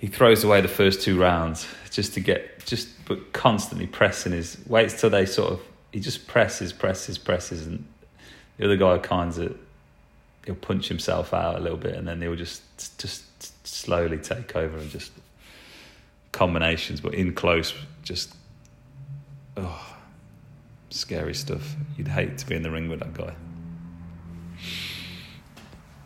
he 0.00 0.08
throws 0.08 0.42
away 0.42 0.60
the 0.60 0.68
first 0.68 1.02
two 1.02 1.20
rounds 1.20 1.66
just 1.90 2.14
to 2.14 2.20
get 2.20 2.64
just 2.66 2.88
but 3.06 3.32
constantly 3.32 3.86
pressing 3.86 4.32
his 4.32 4.58
waits 4.66 5.00
till 5.00 5.10
they 5.10 5.26
sort 5.26 5.52
of 5.52 5.60
he 5.92 6.00
just 6.00 6.26
presses 6.26 6.72
presses 6.72 7.18
presses 7.18 7.66
and 7.66 7.84
the 8.56 8.64
other 8.64 8.76
guy 8.76 8.98
kinds 8.98 9.38
of 9.38 9.56
he'll 10.44 10.54
punch 10.56 10.88
himself 10.88 11.32
out 11.32 11.56
a 11.56 11.60
little 11.60 11.78
bit 11.78 11.94
and 11.94 12.08
then 12.08 12.20
he'll 12.20 12.34
just 12.34 12.62
just 12.98 13.24
slowly 13.66 14.18
take 14.18 14.56
over 14.56 14.76
and 14.76 14.90
just 14.90 15.12
combinations 16.32 17.00
but 17.00 17.14
in 17.14 17.32
close 17.32 17.74
just 18.02 18.34
oh 19.56 19.90
scary 20.90 21.34
stuff. 21.34 21.76
You'd 21.96 22.08
hate 22.08 22.38
to 22.38 22.46
be 22.46 22.56
in 22.56 22.62
the 22.62 22.70
ring 22.70 22.88
with 22.88 23.00
that 23.00 23.14
guy. 23.14 23.34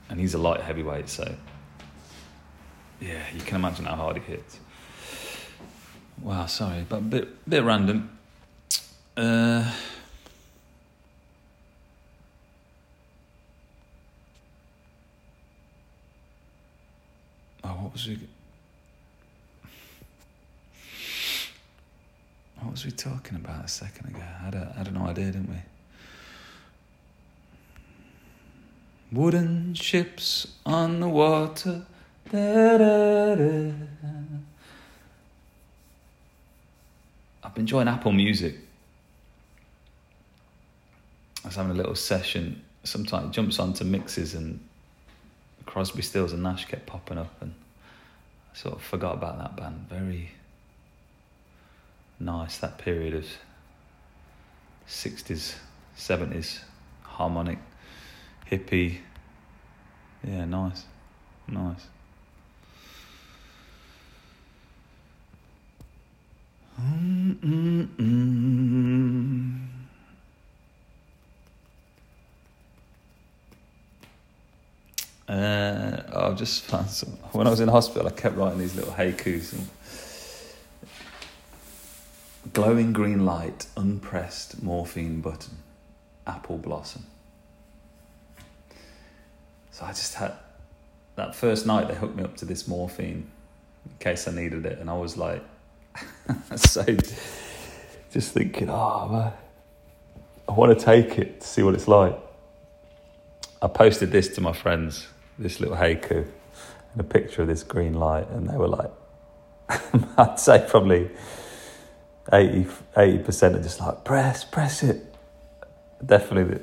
And 0.08 0.20
he's 0.20 0.34
a 0.34 0.38
light 0.38 0.60
heavyweight 0.60 1.08
so 1.08 1.34
yeah, 3.04 3.22
you 3.34 3.40
can 3.40 3.56
imagine 3.56 3.84
how 3.84 3.96
hard 3.96 4.16
it 4.16 4.22
hits. 4.22 4.58
Wow, 6.22 6.46
sorry, 6.46 6.86
but 6.88 6.98
a 6.98 7.02
bit 7.02 7.48
bit 7.48 7.62
random. 7.62 8.08
Uh, 9.16 9.70
oh, 17.62 17.68
what 17.68 17.92
was 17.92 18.08
we? 18.08 18.18
What 22.60 22.70
was 22.72 22.84
we 22.86 22.90
talking 22.90 23.36
about 23.36 23.66
a 23.66 23.68
second 23.68 24.08
ago? 24.08 24.22
I 24.22 24.44
had, 24.44 24.54
a, 24.54 24.72
I 24.74 24.78
had 24.78 24.94
no 24.94 25.06
idea, 25.06 25.26
didn't 25.26 25.50
we? 25.50 25.56
Wooden 29.12 29.74
ships 29.74 30.46
on 30.64 31.00
the 31.00 31.08
water 31.08 31.84
I've 32.26 32.34
been 37.54 37.62
enjoying 37.62 37.88
Apple 37.88 38.12
Music. 38.12 38.56
I 41.44 41.48
was 41.48 41.56
having 41.56 41.72
a 41.72 41.74
little 41.74 41.94
session. 41.94 42.62
Sometimes 42.82 43.28
it 43.28 43.32
jumps 43.32 43.58
onto 43.58 43.84
mixes 43.84 44.34
and 44.34 44.60
Crosby, 45.66 46.02
Stills 46.02 46.32
and 46.32 46.42
Nash 46.42 46.64
kept 46.64 46.86
popping 46.86 47.18
up, 47.18 47.42
and 47.42 47.54
I 48.52 48.56
sort 48.56 48.76
of 48.76 48.82
forgot 48.82 49.14
about 49.14 49.38
that 49.38 49.56
band. 49.56 49.86
Very 49.88 50.30
nice 52.18 52.58
that 52.58 52.78
period 52.78 53.14
of 53.14 53.26
sixties, 54.86 55.56
seventies, 55.96 56.60
harmonic, 57.02 57.58
hippie. 58.50 58.98
Yeah, 60.26 60.46
nice, 60.46 60.84
nice. 61.48 61.86
Mm-mm-mm. 66.80 68.34
Uh, 75.26 76.02
I've 76.34 76.40
just 76.40 76.64
found 76.64 76.90
some. 76.90 77.10
When 77.30 77.46
I 77.46 77.50
was 77.50 77.60
in 77.60 77.68
hospital, 77.68 78.08
I 78.08 78.10
kept 78.10 78.34
writing 78.34 78.58
these 78.58 78.74
little 78.74 78.92
haikus 78.92 79.52
and 79.52 79.68
glowing 82.52 82.92
green 82.92 83.24
light, 83.24 83.68
unpressed 83.76 84.60
morphine 84.60 85.20
button, 85.20 85.58
apple 86.26 86.58
blossom. 86.58 87.06
So 89.70 89.84
I 89.84 89.90
just 89.90 90.14
had 90.14 90.32
that 91.14 91.36
first 91.36 91.66
night 91.66 91.86
they 91.86 91.94
hooked 91.94 92.16
me 92.16 92.24
up 92.24 92.36
to 92.38 92.44
this 92.44 92.66
morphine 92.66 93.30
in 93.86 93.92
case 94.00 94.26
I 94.26 94.32
needed 94.32 94.66
it, 94.66 94.80
and 94.80 94.90
I 94.90 94.94
was 94.94 95.16
like, 95.16 95.40
so 96.56 96.84
just 98.10 98.32
thinking, 98.32 98.68
oh 98.68 99.08
man, 99.08 99.32
I 100.48 100.52
want 100.52 100.76
to 100.76 100.84
take 100.84 101.16
it 101.16 101.42
to 101.42 101.46
see 101.46 101.62
what 101.62 101.74
it's 101.74 101.86
like. 101.86 102.18
I 103.62 103.68
posted 103.68 104.10
this 104.10 104.34
to 104.34 104.40
my 104.40 104.52
friends, 104.52 105.06
this 105.38 105.60
little 105.60 105.76
haiku, 105.76 106.26
and 106.92 107.00
a 107.00 107.04
picture 107.04 107.42
of 107.42 107.48
this 107.48 107.62
green 107.62 107.94
light, 107.94 108.28
and 108.30 108.48
they 108.48 108.56
were 108.56 108.68
like, 108.68 108.90
I'd 110.18 110.38
say 110.38 110.64
probably 110.68 111.10
80 112.32 113.18
percent 113.18 113.56
are 113.56 113.62
just 113.62 113.80
like 113.80 114.04
press, 114.04 114.44
press 114.44 114.82
it. 114.82 115.14
Definitely, 116.04 116.58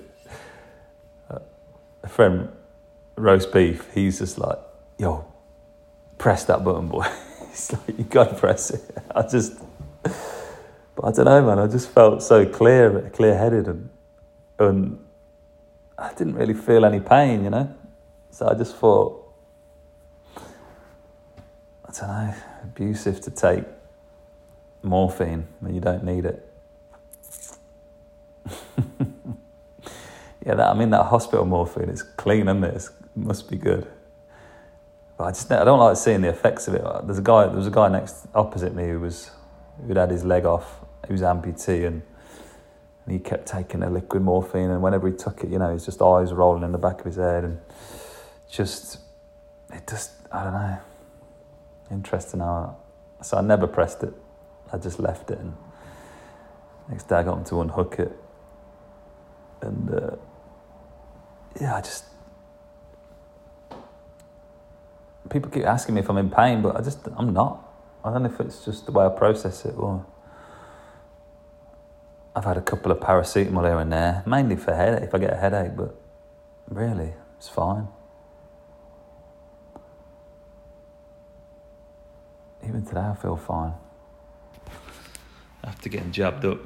the, 1.30 1.36
uh, 1.36 1.39
a 2.03 2.07
friend 2.07 2.49
roast 3.15 3.51
beef. 3.51 3.88
He's 3.93 4.19
just 4.19 4.38
like, 4.38 4.59
yo, 4.97 5.26
press 6.17 6.45
that 6.45 6.63
button, 6.63 6.88
boy. 6.88 7.05
He's 7.49 7.74
like, 7.74 7.97
you 7.97 8.05
gotta 8.05 8.36
press 8.36 8.72
it. 8.72 8.97
I 9.15 9.24
just, 9.24 9.59
but 10.03 11.03
I 11.03 11.11
don't 11.11 11.26
know, 11.26 11.45
man. 11.45 11.59
I 11.59 11.67
just 11.67 11.89
felt 11.89 12.24
so 12.24 12.45
clear, 12.45 13.09
clear 13.13 13.38
headed, 13.38 13.67
and 13.67 13.89
and 14.59 14.99
I 15.97 16.13
didn't 16.13 16.36
really 16.36 16.53
feel 16.53 16.86
any 16.86 16.99
pain, 16.99 17.43
you 17.43 17.49
know. 17.49 17.76
So 18.32 18.47
I 18.47 18.53
just 18.53 18.75
thought, 18.77 19.29
I 20.38 21.91
don't 21.91 22.07
know, 22.07 22.34
abusive 22.63 23.19
to 23.21 23.32
take 23.32 23.65
morphine 24.82 25.47
when 25.59 25.75
you 25.75 25.82
don't 25.82 26.05
need 26.05 26.25
it. 26.25 26.47
yeah, 30.45 30.55
that, 30.55 30.67
I 30.69 30.73
mean 30.73 30.89
that 30.91 31.03
hospital 31.03 31.45
morphine 31.45 31.89
is 31.89 32.03
clean, 32.03 32.47
isn't 32.47 32.63
it? 32.63 32.75
It 32.75 32.89
must 33.15 33.49
be 33.49 33.57
good. 33.57 33.86
But 35.17 35.25
I 35.25 35.32
just 35.32 35.51
I 35.51 35.65
don't 35.65 35.79
like 35.79 35.97
seeing 35.97 36.21
the 36.21 36.29
effects 36.29 36.69
of 36.69 36.75
it. 36.75 36.84
There's 37.05 37.19
a 37.19 37.21
guy 37.21 37.45
there 37.47 37.57
was 37.57 37.67
a 37.67 37.71
guy 37.71 37.89
next 37.89 38.27
opposite 38.34 38.73
me 38.73 38.88
who 38.88 39.01
was 39.01 39.29
who'd 39.86 39.97
had 39.97 40.09
his 40.09 40.23
leg 40.23 40.45
off. 40.45 40.79
He 41.05 41.11
was 41.11 41.21
amputee 41.21 41.86
and, 41.86 42.01
and 43.05 43.13
he 43.13 43.19
kept 43.19 43.45
taking 43.45 43.84
a 43.84 43.89
liquid 43.89 44.23
morphine 44.23 44.69
and 44.69 44.82
whenever 44.82 45.09
he 45.09 45.15
took 45.15 45.43
it, 45.43 45.49
you 45.49 45.59
know, 45.59 45.73
his 45.73 45.86
just 45.86 46.01
eyes 46.01 46.32
rolling 46.32 46.63
in 46.63 46.71
the 46.71 46.77
back 46.77 46.99
of 46.99 47.05
his 47.05 47.17
head 47.17 47.43
and 47.43 47.59
just 48.52 48.99
it 49.72 49.88
just 49.88 50.12
I 50.32 50.43
don't 50.43 50.54
know. 50.54 50.78
Interesting 51.89 52.41
how 52.41 52.78
so 53.22 53.38
I 53.38 53.41
never 53.41 53.68
pressed 53.68 54.04
it. 54.04 54.14
I 54.72 54.78
just 54.78 54.99
left 54.99 55.32
it 55.32 55.39
and 55.39 55.56
next 56.89 57.08
day 57.08 57.16
I 57.16 57.24
got 57.24 57.38
him 57.38 57.45
to 57.45 57.62
unhook 57.62 57.99
it 57.99 58.12
and 59.62 59.93
uh, 59.93 60.16
yeah, 61.60 61.76
I 61.76 61.82
just 61.82 62.06
people 65.30 65.49
keep 65.49 65.66
asking 65.66 65.95
me 65.95 66.02
if 66.02 66.10
I'm 66.10 66.18
in 66.18 66.30
pain, 66.30 66.62
but 66.62 66.76
I 66.76 66.82
just 66.82 66.99
I'm 67.16 67.34
not. 67.34 67.68
I 68.04 68.12
don't 68.12 68.24
know 68.24 68.30
if 68.30 68.39
it's 68.39 68.66
just 68.66 68.86
the 68.86 68.91
way 68.91 69.06
I 69.06 69.10
process 69.10 69.66
it 69.66 69.76
or 69.78 70.06
I've 72.36 72.45
had 72.45 72.58
a 72.58 72.62
couple 72.62 72.91
of 72.91 72.99
paracetamol 72.99 73.64
here 73.64 73.80
and 73.80 73.91
there, 73.91 74.24
mainly 74.26 74.56
for 74.56 74.74
headache 74.74 75.04
if 75.04 75.14
I 75.14 75.18
get 75.20 75.34
a 75.34 75.38
headache, 75.38 75.76
but 75.76 75.95
really 76.70 77.14
it's 77.38 77.49
fine. 77.49 77.88
Even 82.72 82.86
today 82.86 83.01
I 83.01 83.15
feel 83.15 83.36
fine. 83.36 83.74
After 85.61 85.89
getting 85.89 86.13
jabbed 86.13 86.45
up 86.45 86.59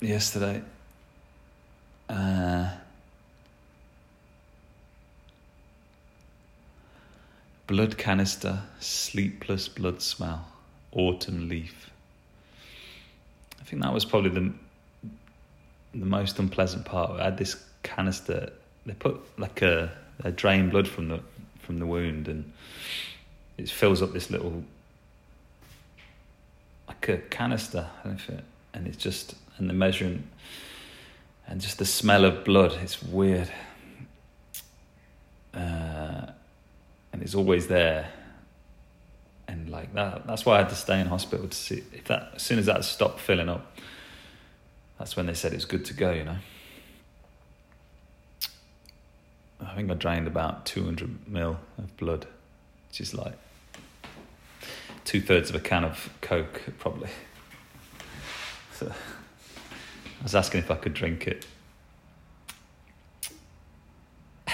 yesterday. 0.00 0.62
Uh, 2.08 2.68
Blood 7.68 7.96
canister, 7.98 8.62
sleepless 8.80 9.68
blood 9.68 10.02
smell, 10.02 10.48
autumn 10.90 11.48
leaf. 11.48 11.90
I 13.60 13.64
think 13.64 13.82
that 13.82 13.92
was 13.92 14.04
probably 14.04 14.30
the 14.30 14.52
the 15.94 16.06
most 16.06 16.36
unpleasant 16.40 16.84
part. 16.84 17.20
I 17.20 17.24
had 17.24 17.38
this 17.38 17.62
canister. 17.84 18.50
They 18.86 18.94
put 18.94 19.20
like 19.38 19.62
a 19.62 19.92
they 20.20 20.32
drain 20.32 20.68
blood 20.70 20.88
from 20.88 21.06
the 21.06 21.20
from 21.60 21.78
the 21.78 21.86
wound, 21.86 22.26
and 22.26 22.52
it 23.58 23.68
fills 23.68 24.00
up 24.00 24.12
this 24.12 24.30
little 24.30 24.64
like 26.86 27.08
a 27.08 27.18
canister. 27.18 27.88
It, 28.04 28.44
and 28.72 28.86
it's 28.86 28.96
just 28.96 29.34
and 29.58 29.68
the 29.68 29.74
measuring 29.74 30.22
and 31.46 31.60
just 31.60 31.78
the 31.78 31.84
smell 31.84 32.24
of 32.24 32.44
blood. 32.44 32.72
It's 32.82 33.02
weird. 33.02 33.50
Uh, 35.52 36.26
and 37.12 37.22
it's 37.22 37.34
always 37.34 37.66
there. 37.66 38.10
And 39.48 39.70
like 39.70 39.94
that, 39.94 40.26
that's 40.26 40.44
why 40.44 40.56
I 40.56 40.58
had 40.58 40.68
to 40.68 40.74
stay 40.74 41.00
in 41.00 41.06
hospital 41.06 41.48
to 41.48 41.56
see 41.56 41.82
if 41.92 42.04
that. 42.04 42.32
As 42.36 42.42
soon 42.42 42.58
as 42.58 42.66
that 42.66 42.84
stopped 42.84 43.18
filling 43.18 43.48
up, 43.48 43.78
that's 44.98 45.16
when 45.16 45.26
they 45.26 45.34
said 45.34 45.52
it's 45.54 45.64
good 45.64 45.84
to 45.86 45.94
go. 45.94 46.12
You 46.12 46.24
know. 46.24 46.36
I 49.60 49.74
think 49.74 49.90
I 49.90 49.94
drained 49.94 50.26
about 50.26 50.66
two 50.66 50.84
hundred 50.84 51.26
mil 51.26 51.58
of 51.78 51.96
blood, 51.96 52.26
which 52.88 53.00
is 53.00 53.14
like 53.14 53.34
two 55.08 55.20
thirds 55.22 55.48
of 55.48 55.56
a 55.56 55.60
can 55.60 55.84
of 55.84 56.10
Coke, 56.20 56.60
probably. 56.78 57.08
So 58.74 58.92
I 58.92 60.22
was 60.22 60.34
asking 60.34 60.60
if 60.60 60.70
I 60.70 60.74
could 60.74 60.92
drink 60.92 61.26
it. 61.26 61.46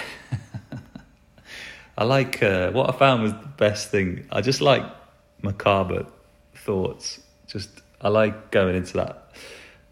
I 1.98 2.04
like 2.04 2.40
uh, 2.40 2.70
what 2.70 2.88
I 2.88 2.92
found 2.96 3.24
was 3.24 3.32
the 3.32 3.48
best 3.56 3.90
thing. 3.90 4.28
I 4.30 4.42
just 4.42 4.60
like 4.60 4.84
macabre 5.42 6.06
thoughts. 6.54 7.18
Just 7.48 7.82
I 8.00 8.08
like 8.08 8.52
going 8.52 8.76
into 8.76 8.92
that 8.98 9.32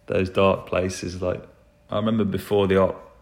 those 0.06 0.30
dark 0.30 0.66
places. 0.66 1.20
Like 1.20 1.42
I 1.90 1.96
remember 1.96 2.24
before 2.24 2.68
the 2.68 2.76
op, 2.76 3.16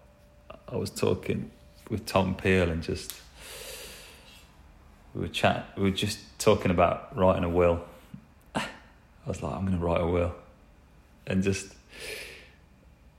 I 0.68 0.76
was 0.76 0.90
talking 0.90 1.50
with 1.88 2.04
Tom 2.04 2.34
Peel 2.34 2.68
and 2.68 2.82
just 2.82 3.14
we 5.14 5.20
were 5.20 5.28
chat. 5.28 5.66
We 5.76 5.84
were 5.84 5.90
just 5.90 6.18
talking 6.38 6.70
about 6.70 7.16
writing 7.16 7.44
a 7.44 7.48
will. 7.48 7.84
I 8.54 8.64
was 9.26 9.42
like, 9.42 9.54
I'm 9.54 9.66
to 9.78 9.84
write 9.84 10.00
a 10.00 10.06
will, 10.06 10.34
and 11.26 11.42
just 11.42 11.74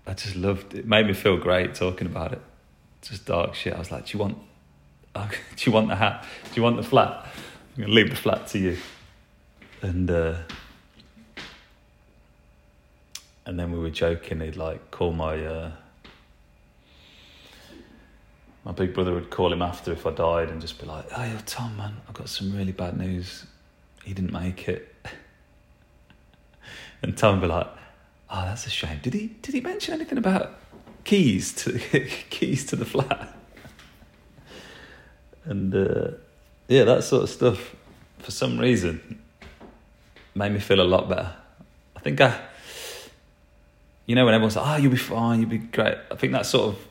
I 0.07 0.13
just 0.13 0.35
loved 0.35 0.73
it. 0.73 0.79
it. 0.79 0.87
Made 0.87 1.07
me 1.07 1.13
feel 1.13 1.37
great 1.37 1.75
talking 1.75 2.07
about 2.07 2.33
it. 2.33 2.41
Just 3.01 3.25
dark 3.25 3.55
shit. 3.55 3.73
I 3.73 3.79
was 3.79 3.91
like, 3.91 4.07
do 4.07 4.17
you 4.17 4.23
want 4.23 4.37
do 5.15 5.69
you 5.69 5.71
want 5.71 5.89
the 5.89 5.95
hat? 5.95 6.25
Do 6.45 6.51
you 6.55 6.63
want 6.63 6.77
the 6.77 6.83
flat? 6.83 7.25
I'm 7.77 7.83
to 7.83 7.91
leave 7.93 8.09
the 8.09 8.15
flat 8.15 8.47
to 8.47 8.59
you. 8.59 8.77
And 9.81 10.09
uh, 10.09 10.35
and 13.45 13.59
then 13.59 13.71
we 13.71 13.79
were 13.79 13.89
joking. 13.89 14.41
He'd 14.41 14.55
like 14.55 14.91
call 14.91 15.13
my 15.13 15.43
uh, 15.43 15.71
my 18.66 18.72
big 18.72 18.93
brother 18.93 19.14
would 19.14 19.30
call 19.30 19.51
him 19.51 19.62
after 19.62 19.91
if 19.91 20.05
I 20.05 20.12
died 20.12 20.49
and 20.49 20.62
just 20.62 20.80
be 20.80 20.86
like, 20.86 21.05
"Oh, 21.16 21.24
yeah, 21.24 21.41
Tom, 21.45 21.78
man, 21.78 21.97
I've 22.07 22.14
got 22.14 22.30
some 22.30 22.55
really 22.55 22.72
bad 22.72 22.97
news. 22.97 23.45
He 24.03 24.14
didn't 24.14 24.32
make 24.32 24.68
it." 24.68 24.93
and 27.01 27.18
Tom 27.18 27.36
would 27.36 27.41
be 27.41 27.47
like, 27.47 27.68
"Oh, 28.30 28.43
that's 28.45 28.68
a 28.68 28.70
shame. 28.70 28.99
Did 29.01 29.14
he 29.14 29.28
did 29.41 29.53
he 29.53 29.62
mention 29.62 29.93
anything 29.93 30.18
about 30.18 30.59
keys 31.03 31.53
to 31.55 31.80
keys 32.30 32.66
to 32.68 32.76
the 32.76 32.86
flat?" 32.86 33.38
and 35.45 35.74
uh, 35.74 36.12
yeah, 36.68 36.84
that 36.84 37.03
sort 37.03 37.24
of 37.24 37.30
stuff 37.30 37.76
for 38.20 38.32
some 38.32 38.59
reason 38.59 39.22
made 40.36 40.51
me 40.51 40.59
feel 40.59 40.82
a 40.82 40.84
lot 40.84 41.09
better. 41.09 41.34
I 41.95 41.99
think 41.99 42.22
I, 42.22 42.39
you 44.05 44.16
know, 44.16 44.26
when 44.26 44.34
everyone's 44.34 44.55
like, 44.55 44.68
"Oh, 44.68 44.82
you'll 44.82 44.91
be 44.91 44.97
fine, 44.97 45.41
you'll 45.41 45.49
be 45.49 45.57
great," 45.57 45.97
I 46.12 46.16
think 46.16 46.34
that 46.34 46.45
sort 46.45 46.76
of, 46.76 46.88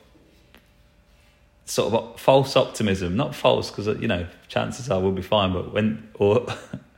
sort 1.65 1.93
of 1.93 2.21
false 2.21 2.57
optimism, 2.57 3.17
not 3.17 3.35
false 3.35 3.71
because 3.71 3.87
you 4.01 4.09
know 4.09 4.27
chances 4.49 4.91
are 4.91 5.01
we'll 5.01 5.13
be 5.13 5.23
fine, 5.23 5.53
but 5.53 5.73
when 5.73 6.09
or 6.15 6.47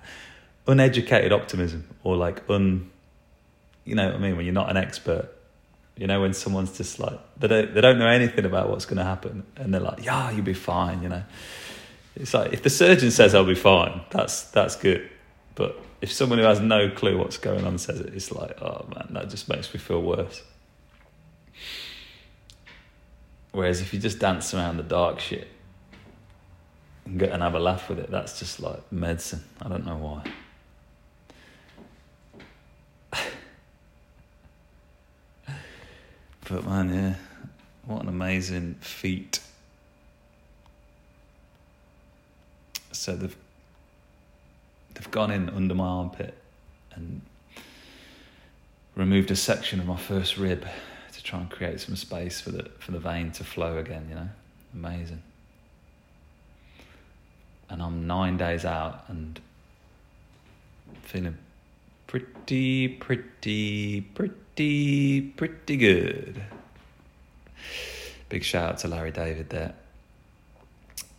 uneducated 0.67 1.33
optimism 1.33 1.89
or 2.05 2.17
like 2.17 2.49
un, 2.49 2.91
you 3.85 3.95
know 3.95 4.07
what 4.07 4.15
I 4.15 4.19
mean, 4.19 4.37
when 4.37 4.47
you're 4.47 4.55
not 4.55 4.71
an 4.71 4.77
expert. 4.77 5.29
You 5.95 6.07
know, 6.07 6.23
when 6.23 6.33
someone's 6.33 6.75
just 6.77 6.99
like 6.99 7.21
they 7.39 7.49
don't 7.49 7.75
they 7.75 7.83
don't 7.83 7.99
know 7.99 8.09
anything 8.09 8.47
about 8.47 8.71
what's 8.71 8.87
going 8.87 8.97
to 8.97 9.05
happen, 9.05 9.45
and 9.57 9.75
they're 9.75 9.81
like, 9.81 10.03
"Yeah, 10.03 10.31
you'll 10.31 10.43
be 10.43 10.55
fine." 10.55 11.03
You 11.03 11.11
know, 11.11 11.23
it's 12.17 12.33
like 12.33 12.55
if 12.55 12.63
the 12.63 12.71
surgeon 12.71 13.11
says 13.11 13.35
I'll 13.35 13.45
be 13.45 13.55
fine, 13.55 14.01
that's 14.11 14.45
that's 14.45 14.75
good. 14.77 15.09
But 15.55 15.79
if 16.01 16.11
someone 16.11 16.39
who 16.39 16.45
has 16.45 16.61
no 16.61 16.91
clue 16.91 17.19
what's 17.19 17.37
going 17.37 17.65
on 17.65 17.79
says 17.79 18.01
it, 18.01 18.15
it's 18.15 18.33
like, 18.33 18.61
oh 18.61 18.87
man, 18.95 19.09
that 19.11 19.31
just 19.31 19.49
makes 19.49 19.73
me 19.73 19.79
feel 19.79 20.03
worse. 20.03 20.43
Whereas 23.53 23.80
if 23.82 23.92
you 23.92 24.00
just 24.00 24.18
dance 24.18 24.55
around 24.55 24.78
the 24.78 24.82
dark 24.82 25.20
shit 25.20 25.46
and 27.05 27.18
get 27.18 27.30
and 27.30 27.42
have 27.42 27.55
a 27.55 27.61
laugh 27.61 27.90
with 27.90 27.98
it, 27.98 28.11
that's 28.11 28.38
just 28.38 28.61
like 28.61 28.90
medicine. 28.90 29.44
I 29.61 29.68
don't 29.68 29.84
know 29.84 29.96
why. 29.96 30.24
but 36.48 36.64
man, 36.64 36.94
yeah, 36.94 37.16
what 37.84 38.03
an 38.03 38.09
amazing 38.09 38.76
feat. 38.80 39.40
So 42.92 43.14
they've 43.16 43.36
they've 44.94 45.11
gone 45.11 45.30
in 45.30 45.50
under 45.50 45.74
my 45.74 45.86
armpit 45.86 46.38
and 46.94 47.20
removed 48.94 49.30
a 49.30 49.36
section 49.36 49.78
of 49.78 49.86
my 49.86 49.98
first 49.98 50.38
rib 50.38 50.66
try 51.23 51.41
and 51.41 51.51
create 51.51 51.81
some 51.81 51.97
space 51.97 52.41
for 52.41 52.51
the 52.51 52.70
for 52.79 52.93
the 52.93 52.99
vein 52.99 53.31
to 53.33 53.45
flow 53.45 53.79
again. 53.79 54.07
You 54.09 54.14
know, 54.16 54.29
amazing. 54.75 55.23
And 57.70 57.83
I'm 57.83 58.07
nine 58.07 58.37
days 58.37 58.64
out 58.64 59.05
and 59.09 59.41
feeling 61.03 61.39
pretty, 62.07 62.89
pretty, 62.89 64.03
pretty, 64.03 65.20
pretty 65.23 65.77
good. 65.77 66.43
Big 68.29 68.45
shout 68.45 68.73
out 68.73 68.79
to 68.79 68.89
Larry 68.89 69.11
David 69.11 69.49
there. 69.51 69.75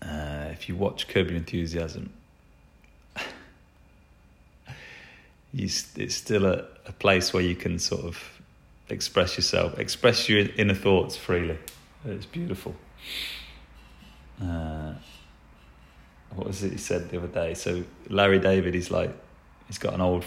Uh, 0.02 0.50
if 0.52 0.68
you 0.70 0.76
watch 0.76 1.08
Curb 1.08 1.30
Your 1.30 1.38
Enthusiasm, 1.38 2.12
you, 5.54 5.66
it's 5.96 6.16
still 6.16 6.46
a, 6.46 6.66
a 6.86 6.92
place 6.92 7.34
where 7.34 7.44
you 7.44 7.56
can 7.56 7.80
sort 7.80 8.04
of 8.04 8.33
express 8.94 9.36
yourself, 9.36 9.78
express 9.80 10.30
your 10.30 10.48
inner 10.58 10.74
thoughts 10.74 11.18
freely. 11.18 11.58
It's 12.06 12.26
beautiful. 12.26 12.76
Uh, 14.42 14.94
what 16.36 16.48
was 16.48 16.64
it 16.64 16.72
he 16.72 16.78
said 16.78 17.10
the 17.10 17.18
other 17.18 17.28
day? 17.28 17.54
So 17.54 17.84
Larry 18.10 18.40
David, 18.40 18.74
he's 18.74 18.92
like, 18.92 19.14
he's 19.68 19.78
got 19.78 19.94
an 19.94 20.02
old, 20.02 20.24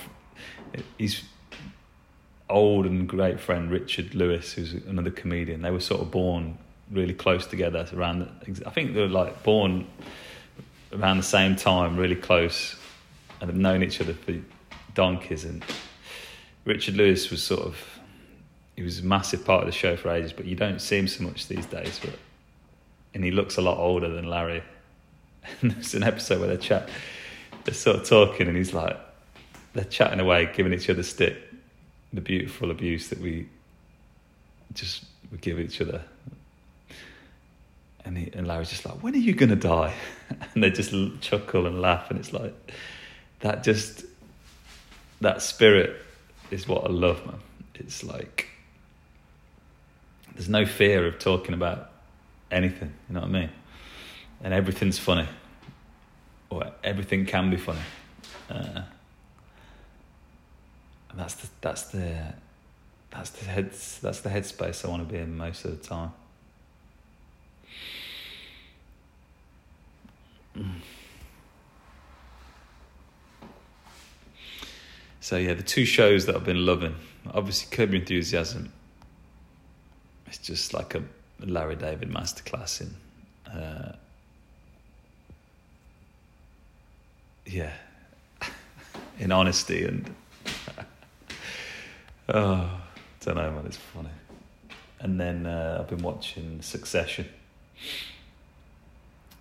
he's 0.99 1.23
old 2.49 2.87
and 2.87 3.09
great 3.09 3.41
friend 3.41 3.71
Richard 3.71 4.15
Lewis, 4.15 4.53
who's 4.53 4.73
another 4.73 5.11
comedian. 5.11 5.63
They 5.63 5.71
were 5.71 5.81
sort 5.81 6.01
of 6.01 6.11
born 6.11 6.59
really 6.91 7.15
close 7.15 7.47
together 7.47 7.87
around. 7.95 8.29
I 8.65 8.71
think 8.71 8.95
they 8.95 9.01
were 9.01 9.09
like 9.09 9.43
born 9.43 9.87
around 10.93 11.19
the 11.19 11.25
same 11.25 11.57
time, 11.57 11.97
really 11.97 12.17
close, 12.17 12.77
and 13.41 13.51
have 13.51 13.59
known 13.59 13.83
each 13.83 14.01
other 14.01 14.15
for 14.15 14.35
donkeys. 14.95 15.45
And 15.45 15.65
Richard 16.65 16.97
Lewis 16.97 17.31
was 17.31 17.43
sort 17.43 17.63
of 17.63 17.77
he 18.77 18.83
was 18.83 19.01
a 19.01 19.05
massive 19.05 19.45
part 19.45 19.63
of 19.63 19.67
the 19.67 19.73
show 19.73 19.97
for 19.97 20.11
ages, 20.11 20.33
but 20.33 20.45
you 20.45 20.55
don't 20.55 20.81
see 20.81 20.99
him 20.99 21.09
so 21.09 21.25
much 21.25 21.49
these 21.49 21.67
days. 21.67 21.99
But 22.03 22.13
and 23.15 23.25
he 23.25 23.31
looks 23.31 23.57
a 23.57 23.63
lot 23.63 23.79
older 23.79 24.09
than 24.11 24.29
Larry. 24.29 24.63
And 25.63 25.71
there's 25.71 25.95
an 25.95 26.03
episode 26.03 26.41
where 26.41 26.49
they're 26.49 26.57
chat, 26.57 26.89
they're 27.65 27.73
sort 27.73 27.97
of 27.97 28.09
talking, 28.09 28.49
and 28.49 28.57
he's 28.57 28.75
like, 28.75 28.99
they're 29.75 29.85
chatting 29.85 30.19
away, 30.19 30.51
giving 30.53 30.73
each 30.73 30.91
other 30.91 31.05
stick, 31.05 31.37
the 32.13 32.21
beautiful 32.21 32.73
abuse 32.73 33.09
that 33.11 33.21
we 33.21 33.49
just 34.75 35.05
we 35.31 35.39
give 35.39 35.61
each 35.61 35.81
other. 35.81 36.03
And, 38.05 38.19
he, 38.19 38.31
and 38.35 38.47
Larry's 38.47 38.71
just 38.71 38.85
like, 38.85 39.03
when 39.03 39.15
are 39.15 39.19
you 39.19 39.35
going 39.35 39.51
to 39.51 39.57
die? 39.57 39.95
And 40.55 40.65
they 40.65 40.71
just 40.71 40.93
chuckle 41.21 41.67
and 41.67 41.81
laugh, 41.81 42.11
and 42.11 42.19
it's 42.19 42.33
like, 42.33 42.53
that 43.41 43.63
just, 43.63 44.05
that 45.21 45.41
spirit 45.41 46.03
is 46.51 46.67
what 46.67 46.85
I 46.85 46.89
love, 46.89 47.25
man. 47.25 47.39
It's 47.77 48.03
like, 48.03 48.49
there's 50.37 50.49
no 50.51 50.67
fear 50.67 51.07
of 51.07 51.19
talking 51.19 51.55
about 51.55 51.91
anything, 52.51 52.93
you 53.09 53.15
know 53.15 53.21
what 53.21 53.31
I 53.31 53.33
mean? 53.33 53.51
And 54.45 54.53
everything's 54.53 54.99
funny, 54.99 55.27
or 56.51 56.71
everything 56.85 57.25
can 57.25 57.51
be 57.51 57.57
funny. 57.57 57.81
Uh, 58.51 58.83
and 61.11 61.19
that's 61.19 61.35
the 61.35 61.49
that's 61.63 61.85
the 61.85 62.35
that's 63.11 63.31
the 63.31 63.47
head 63.47 63.71
that's 64.03 64.21
the 64.21 64.29
headspace 64.29 64.85
I 64.85 64.89
want 64.89 65.09
to 65.09 65.13
be 65.13 65.19
in 65.19 65.39
most 65.39 65.65
of 65.65 65.71
the 65.81 65.89
time. 65.89 66.13
So 75.21 75.39
yeah, 75.39 75.55
the 75.55 75.63
two 75.63 75.85
shows 75.85 76.27
that 76.27 76.37
I've 76.37 76.45
been 76.45 76.65
loving, 76.65 76.95
obviously 77.33 77.85
Your 77.85 77.95
Enthusiasm 77.95 78.73
it's 80.27 80.39
just 80.39 80.75
like 80.75 80.95
a 80.95 81.03
Larry 81.41 81.77
David 81.77 82.11
masterclass 82.11 82.81
in, 82.81 83.53
uh, 83.53 83.97
yeah, 87.45 87.73
in 89.19 89.33
honesty 89.33 89.85
and 89.85 90.15
oh, 92.29 92.81
don't 93.21 93.37
know, 93.37 93.51
man, 93.51 93.67
it's 93.67 93.77
funny. 93.77 94.09
And 95.01 95.21
then 95.21 95.47
uh, 95.47 95.79
I've 95.81 95.89
been 95.89 96.03
watching 96.03 96.63
Succession, 96.63 97.27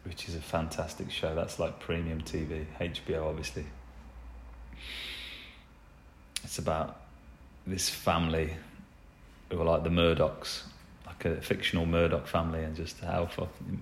which 0.04 0.28
is 0.28 0.36
a 0.36 0.42
fantastic 0.42 1.10
show. 1.10 1.34
That's 1.34 1.60
like 1.60 1.80
premium 1.80 2.22
TV, 2.22 2.66
HBO, 2.80 3.28
obviously. 3.28 3.66
It's 6.44 6.60
about 6.60 7.02
this 7.66 7.90
family 7.90 8.54
who 9.50 9.62
are 9.62 9.66
like 9.66 9.84
the 9.84 9.90
Murdochs, 9.90 10.64
like 11.18 11.38
a 11.38 11.42
fictional 11.42 11.86
Murdoch 11.86 12.28
family 12.28 12.64
and 12.64 12.76
just 12.76 13.00
how 13.00 13.26
fucking 13.26 13.82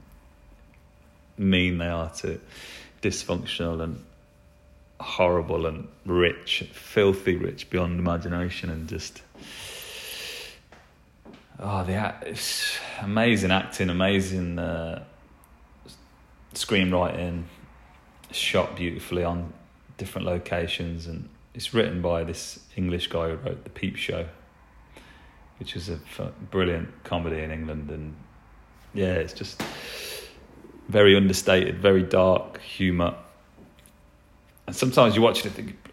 mean 1.38 1.78
they 1.78 1.88
are 1.88 2.10
to 2.10 2.40
dysfunctional 3.02 3.82
and 3.84 4.04
horrible 5.00 5.66
and 5.66 5.88
rich, 6.06 6.64
filthy 6.72 7.36
rich 7.36 7.70
beyond 7.70 8.00
imagination, 8.00 8.70
and 8.70 8.88
just 8.88 9.22
oh, 11.60 11.84
the 11.84 12.16
it's 12.22 12.78
amazing 13.02 13.52
acting, 13.52 13.90
amazing 13.90 14.60
uh, 14.60 15.04
screenwriting, 16.54 17.44
shot 18.32 18.76
beautifully 18.76 19.24
on 19.24 19.52
different 19.98 20.26
locations, 20.28 21.08
and 21.08 21.28
it's 21.54 21.74
written 21.74 22.02
by 22.02 22.24
this 22.24 22.60
English 22.76 23.08
guy 23.08 23.30
who 23.30 23.36
wrote 23.36 23.64
The 23.64 23.70
Peep 23.70 23.96
Show, 23.96 24.26
which 25.60 25.76
is 25.76 25.90
a 25.90 26.00
brilliant 26.52 27.04
comedy 27.04 27.42
in 27.42 27.52
England, 27.52 27.90
and 27.90 28.16
yeah, 28.94 29.14
it's 29.14 29.34
just 29.34 29.62
very 30.90 31.16
understated, 31.16 31.80
very 31.80 32.04
dark 32.04 32.60
humour. 32.62 33.16
And 34.68 34.76
sometimes 34.76 35.16
you 35.16 35.22
watch 35.22 35.40
it 35.40 35.46
and 35.46 35.56
think, 35.56 35.92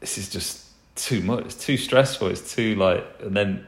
this 0.00 0.18
is 0.18 0.28
just 0.28 0.64
too 0.94 1.20
much. 1.22 1.44
It's 1.44 1.54
too 1.54 1.76
stressful. 1.76 2.28
It's 2.28 2.54
too 2.54 2.74
like, 2.74 3.04
and 3.20 3.36
then 3.36 3.66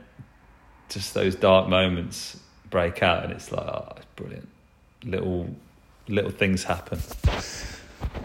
just 0.89 1.15
those 1.15 1.35
dark 1.35 1.69
moments 1.69 2.39
break 2.69 3.03
out, 3.03 3.25
and 3.25 3.33
it's 3.33 3.51
like, 3.53 3.67
oh, 3.67 3.93
it's 3.97 4.07
brilliant. 4.17 4.49
Little 5.05 5.55
little 6.09 6.31
things 6.31 6.65
happen. 6.65 6.99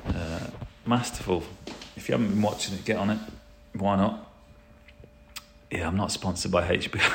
Uh, 0.08 0.48
masterful. 0.86 1.44
If 1.96 2.10
you 2.10 2.14
haven't 2.14 2.30
been 2.30 2.42
watching 2.42 2.76
it, 2.76 2.84
get 2.86 2.98
on 2.98 3.10
it. 3.12 3.20
Why 3.74 3.96
not? 3.96 4.25
Yeah, 5.72 5.88
I'm 5.88 5.98
not 5.98 6.12
sponsored 6.12 6.52
by 6.52 6.78
HBO. 6.78 7.12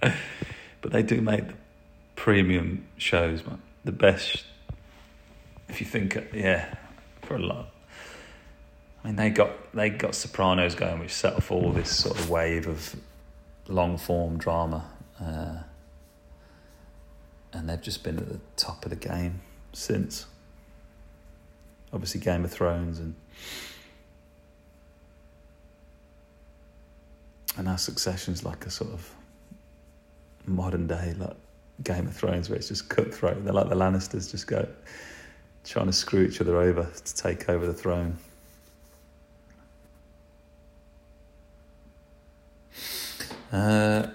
but 0.00 0.92
they 0.92 1.02
do 1.02 1.20
make 1.20 1.48
the 1.48 1.54
premium 2.16 2.86
shows, 2.96 3.44
man. 3.46 3.60
The 3.84 3.92
best. 3.92 4.44
If 5.68 5.80
you 5.80 5.86
think, 5.86 6.16
yeah, 6.32 6.74
for 7.22 7.36
a 7.36 7.38
lot. 7.38 7.68
I 9.02 9.08
mean, 9.08 9.16
they 9.16 9.30
got 9.30 9.50
they 9.74 9.90
got 9.90 10.14
Sopranos 10.14 10.74
going, 10.74 11.00
which 11.00 11.12
set 11.12 11.34
off 11.34 11.50
all 11.50 11.72
this 11.72 11.90
sort 11.96 12.18
of 12.18 12.30
wave 12.30 12.68
of 12.68 12.94
long 13.68 13.98
form 13.98 14.38
drama, 14.38 14.84
uh, 15.20 15.62
and 17.52 17.68
they've 17.68 17.80
just 17.80 18.04
been 18.04 18.18
at 18.18 18.28
the 18.28 18.40
top 18.56 18.84
of 18.84 18.90
the 18.90 18.96
game 18.96 19.40
since. 19.72 20.26
Obviously, 21.92 22.20
Game 22.20 22.44
of 22.44 22.50
Thrones 22.50 22.98
and 22.98 23.14
and 27.56 27.68
our 27.68 27.78
succession's 27.78 28.44
like 28.44 28.66
a 28.66 28.70
sort 28.70 28.92
of 28.92 29.14
modern 30.46 30.86
day 30.86 31.14
like 31.18 31.36
Game 31.82 32.06
of 32.06 32.14
Thrones 32.14 32.48
where 32.48 32.56
it's 32.56 32.68
just 32.68 32.88
cutthroat. 32.88 33.44
They're 33.44 33.52
like 33.52 33.68
the 33.68 33.74
Lannisters, 33.74 34.30
just 34.30 34.46
go 34.46 34.66
trying 35.64 35.86
to 35.86 35.92
screw 35.92 36.22
each 36.22 36.40
other 36.40 36.56
over 36.56 36.90
to 37.04 37.14
take 37.14 37.48
over 37.48 37.66
the 37.66 37.74
throne. 37.74 38.18
Uh, 43.52 44.08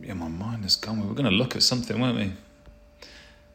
yeah, 0.00 0.14
my 0.14 0.28
mind 0.28 0.64
is 0.64 0.76
gone. 0.76 1.00
We 1.00 1.06
were 1.06 1.14
going 1.14 1.30
to 1.30 1.36
look 1.36 1.54
at 1.54 1.62
something, 1.62 2.00
weren't 2.00 2.18
we? 2.18 2.32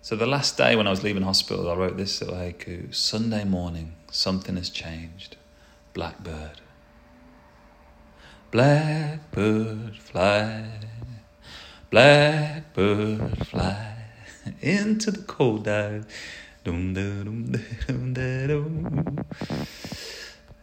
So 0.02 0.16
the 0.16 0.26
last 0.26 0.58
day 0.58 0.76
when 0.78 0.88
I 0.88 0.90
was 0.90 1.04
leaving 1.04 1.24
hospital, 1.24 1.70
I 1.70 1.76
wrote 1.76 1.98
this 1.98 2.22
little 2.22 2.38
haiku 2.38 2.96
Sunday 2.96 3.44
morning, 3.44 3.94
something 4.10 4.56
has 4.56 4.70
changed. 4.70 5.36
Blackbird. 5.94 6.62
Blackbird 8.58 9.96
fly, 9.98 10.66
blackbird 11.92 13.48
fly 13.48 13.98
into 14.62 15.12
the 15.12 15.22
cold 15.22 15.66
dum, 15.66 15.94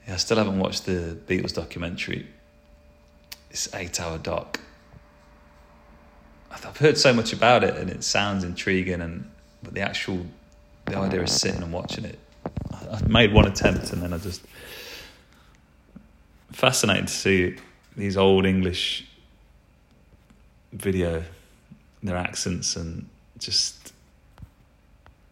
Yeah, 0.08 0.14
I 0.14 0.16
still 0.16 0.38
haven't 0.38 0.58
watched 0.58 0.86
the 0.86 1.16
Beatles 1.28 1.54
documentary. 1.54 2.26
It's 3.52 3.72
eight 3.72 4.00
hour 4.00 4.18
doc. 4.18 4.58
I've 6.50 6.76
heard 6.78 6.98
so 6.98 7.12
much 7.12 7.32
about 7.32 7.62
it 7.62 7.76
and 7.76 7.88
it 7.90 8.02
sounds 8.02 8.42
intriguing 8.42 9.02
and 9.02 9.30
but 9.62 9.72
the 9.72 9.82
actual 9.82 10.26
the 10.86 10.98
idea 10.98 11.22
of 11.22 11.28
sitting 11.28 11.62
and 11.62 11.72
watching 11.72 12.04
it 12.04 12.18
I 12.90 13.06
made 13.06 13.32
one 13.32 13.46
attempt 13.46 13.92
and 13.92 14.02
then 14.02 14.12
I 14.12 14.18
just 14.18 14.42
fascinating 16.50 17.06
to 17.06 17.12
see 17.12 17.56
these 17.96 18.16
old 18.16 18.46
English 18.46 19.06
video, 20.72 21.22
their 22.02 22.16
accents 22.16 22.76
and 22.76 23.08
just 23.38 23.92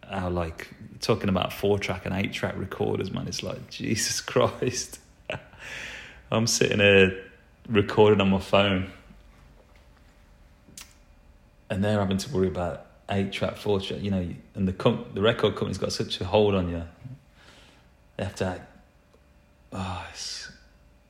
how 0.08 0.28
like 0.28 0.68
talking 1.00 1.28
about 1.28 1.52
four 1.52 1.78
track 1.78 2.06
and 2.06 2.14
eight 2.14 2.32
track 2.32 2.54
recorders, 2.56 3.10
man. 3.10 3.26
It's 3.26 3.42
like 3.42 3.70
Jesus 3.70 4.20
Christ. 4.20 5.00
I'm 6.30 6.46
sitting 6.46 6.78
here 6.78 7.24
recording 7.68 8.20
on 8.20 8.30
my 8.30 8.38
phone, 8.38 8.90
and 11.68 11.82
they're 11.82 11.98
having 11.98 12.18
to 12.18 12.34
worry 12.34 12.48
about 12.48 12.86
eight 13.10 13.32
track, 13.32 13.56
four 13.56 13.80
track. 13.80 14.00
You 14.02 14.10
know, 14.10 14.28
and 14.54 14.68
the 14.68 15.04
the 15.14 15.20
record 15.20 15.56
company's 15.56 15.78
got 15.78 15.92
such 15.92 16.20
a 16.20 16.24
hold 16.24 16.54
on 16.54 16.70
you. 16.70 16.82
They 18.16 18.24
have 18.24 18.34
to. 18.36 18.60
Oh, 19.74 20.06
it's 20.12 20.41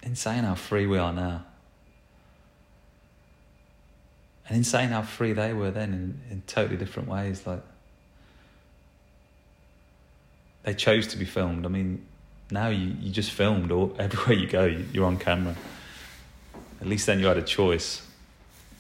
insane 0.02 0.44
how 0.44 0.54
free 0.54 0.86
we 0.86 0.98
are 0.98 1.12
now. 1.12 1.44
And 4.48 4.56
insane 4.56 4.88
how 4.88 5.02
free 5.02 5.32
they 5.32 5.52
were 5.52 5.70
then 5.70 5.92
in, 5.92 6.20
in 6.30 6.42
totally 6.46 6.76
different 6.76 7.08
ways. 7.08 7.46
Like 7.46 7.62
they 10.64 10.74
chose 10.74 11.06
to 11.08 11.16
be 11.16 11.24
filmed. 11.24 11.64
I 11.64 11.68
mean, 11.68 12.04
now 12.50 12.68
you, 12.68 12.96
you 13.00 13.10
just 13.10 13.30
filmed 13.30 13.72
or 13.72 13.92
everywhere 13.98 14.36
you 14.36 14.46
go, 14.46 14.64
you, 14.64 14.84
you're 14.92 15.06
on 15.06 15.18
camera. 15.18 15.54
At 16.80 16.86
least 16.86 17.06
then 17.06 17.20
you 17.20 17.26
had 17.26 17.36
a 17.36 17.42
choice 17.42 18.06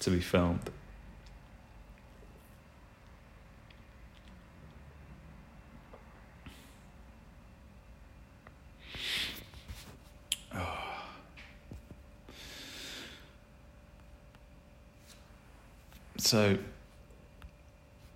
to 0.00 0.10
be 0.10 0.20
filmed. 0.20 0.70
So, 16.32 16.56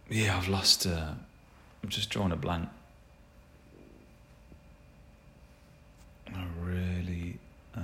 yeah, 0.08 0.38
I've 0.38 0.48
lost. 0.48 0.86
Uh, 0.86 1.12
I'm 1.82 1.88
just 1.90 2.08
drawing 2.08 2.32
a 2.32 2.36
blank. 2.36 2.66
I 6.34 6.46
really. 6.62 7.38
Uh, 7.76 7.80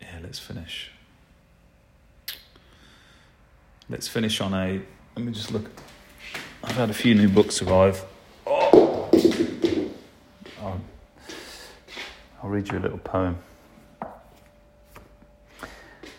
yeah, 0.00 0.18
let's 0.22 0.38
finish. 0.38 0.92
Let's 3.88 4.08
finish 4.08 4.40
on 4.40 4.52
a. 4.52 4.80
Let 5.14 5.24
me 5.24 5.32
just 5.32 5.52
look. 5.52 5.70
I've 6.64 6.74
had 6.74 6.90
a 6.90 6.94
few 6.94 7.14
new 7.14 7.28
books 7.28 7.62
arrive. 7.62 8.04
Oh. 8.44 9.08
I'll, 12.42 12.50
read 12.50 12.68
you 12.68 12.78
a 12.78 12.80
little 12.80 12.98
poem. 12.98 13.38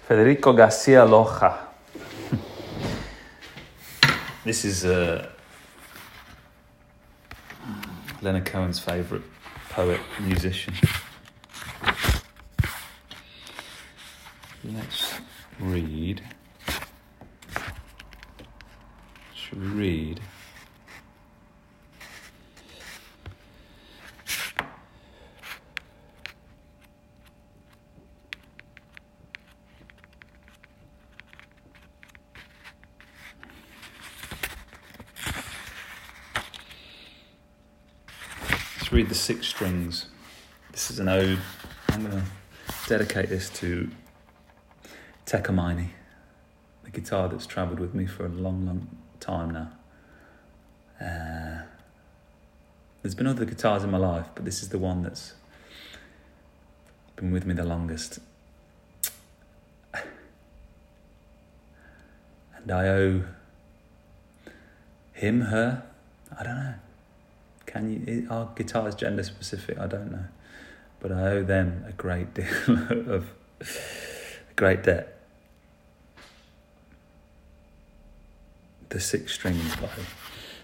Federico 0.07 0.53
Garcia 0.53 1.03
Lorca. 1.03 1.67
this 4.45 4.63
is 4.63 4.85
uh, 4.85 5.29
Leonard 8.21 8.45
Cohen's 8.45 8.79
favourite 8.79 9.25
poet, 9.69 9.99
musician. 10.21 10.73
Let's 14.63 15.15
read. 15.59 16.21
read. 19.57 20.19
Let's 38.77 38.91
read 38.91 39.09
the 39.09 39.15
six 39.15 39.47
strings. 39.47 40.07
I'm 41.09 42.03
going 42.03 42.11
to 42.11 42.23
dedicate 42.89 43.29
this 43.29 43.49
to 43.51 43.89
Takamine, 45.25 45.87
the 46.83 46.91
guitar 46.91 47.29
that's 47.29 47.47
travelled 47.47 47.79
with 47.79 47.95
me 47.95 48.05
for 48.05 48.25
a 48.25 48.29
long, 48.29 48.65
long 48.65 48.89
time 49.21 49.51
now. 49.51 49.71
Uh, 50.99 51.61
there's 53.01 53.15
been 53.15 53.25
other 53.25 53.45
guitars 53.45 53.85
in 53.85 53.91
my 53.91 53.97
life, 53.97 54.25
but 54.35 54.43
this 54.43 54.61
is 54.61 54.67
the 54.67 54.79
one 54.79 55.03
that's 55.03 55.33
been 57.15 57.31
with 57.31 57.45
me 57.45 57.53
the 57.53 57.63
longest. 57.63 58.19
And 59.93 60.03
I 62.69 62.85
owe 62.89 63.23
him, 65.13 65.39
her, 65.39 65.83
I 66.37 66.43
don't 66.43 66.55
know. 66.55 66.73
Can 67.65 68.05
you? 68.05 68.27
Are 68.29 68.49
guitars 68.55 68.95
gender 68.95 69.23
specific? 69.23 69.79
I 69.79 69.87
don't 69.87 70.11
know, 70.11 70.25
but 70.99 71.11
I 71.11 71.31
owe 71.31 71.43
them 71.43 71.85
a 71.87 71.91
great 71.91 72.33
deal 72.33 72.45
of 72.67 73.29
a 73.61 74.53
great 74.55 74.83
debt. 74.83 75.17
The 78.89 78.99
Six 78.99 79.33
Strings 79.33 79.75
by 79.75 79.89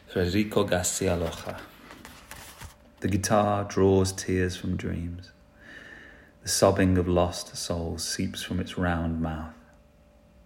Federico 0.08 0.64
Garcia 0.64 1.16
Lorca. 1.16 1.60
The 3.02 3.08
guitar 3.10 3.66
draws 3.66 4.14
tears 4.14 4.56
from 4.56 4.78
dreams. 4.78 5.32
The 6.42 6.50
sobbing 6.50 6.98
of 6.98 7.08
lost 7.08 7.56
souls 7.56 8.04
seeps 8.04 8.42
from 8.44 8.60
its 8.60 8.78
round 8.78 9.22
mouth. 9.22 9.54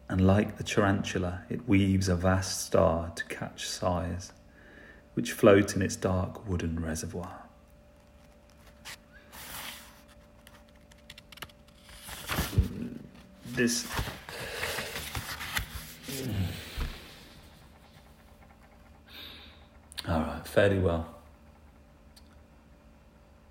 And 0.09 0.25
like 0.25 0.57
the 0.57 0.63
tarantula, 0.63 1.41
it 1.49 1.67
weaves 1.67 2.07
a 2.07 2.15
vast 2.15 2.61
star 2.61 3.11
to 3.15 3.25
catch 3.25 3.67
sighs, 3.67 4.31
which 5.15 5.33
float 5.33 5.75
in 5.75 5.81
its 5.81 5.95
dark 5.95 6.47
wooden 6.47 6.79
reservoir. 6.79 7.46
This. 13.57 13.87
All 20.07 20.19
right, 20.19 20.47
fairly 20.47 20.77
well. 20.77 21.15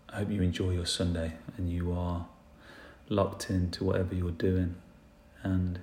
I 0.09 0.18
hope 0.18 0.30
you 0.30 0.42
enjoy 0.42 0.70
your 0.70 0.86
Sunday 0.86 1.32
and 1.57 1.72
you 1.72 1.92
are 1.92 2.24
locked 3.09 3.50
into 3.50 3.82
whatever 3.82 4.14
you're 4.14 4.30
doing 4.30 4.76
and 5.42 5.80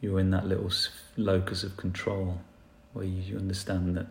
you're 0.00 0.20
in 0.20 0.30
that 0.30 0.46
little 0.46 0.70
locus 1.16 1.64
of 1.64 1.76
control 1.76 2.38
where 2.92 3.04
you 3.04 3.36
understand 3.36 3.96
that 3.96 4.06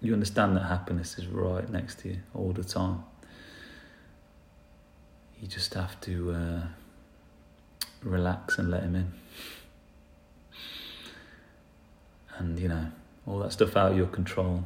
you 0.00 0.12
understand 0.12 0.56
that 0.56 0.64
happiness 0.64 1.20
is 1.20 1.28
right 1.28 1.70
next 1.70 2.00
to 2.00 2.08
you 2.08 2.16
all 2.34 2.52
the 2.52 2.64
time. 2.64 3.04
You 5.44 5.50
just 5.50 5.74
have 5.74 6.00
to 6.00 6.32
uh, 6.32 6.62
relax 8.02 8.56
and 8.56 8.70
let 8.70 8.82
him 8.82 8.96
in. 8.96 9.12
And 12.38 12.58
you 12.58 12.66
know, 12.66 12.86
all 13.26 13.40
that 13.40 13.52
stuff 13.52 13.76
out 13.76 13.92
of 13.92 13.98
your 13.98 14.06
control, 14.06 14.64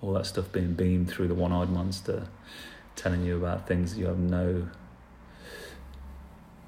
all 0.00 0.12
that 0.12 0.26
stuff 0.26 0.52
being 0.52 0.74
beamed 0.74 1.10
through 1.10 1.26
the 1.26 1.34
one 1.34 1.50
eyed 1.50 1.68
monster, 1.68 2.28
telling 2.94 3.24
you 3.24 3.36
about 3.38 3.66
things 3.66 3.98
you 3.98 4.06
have 4.06 4.20
no 4.20 4.68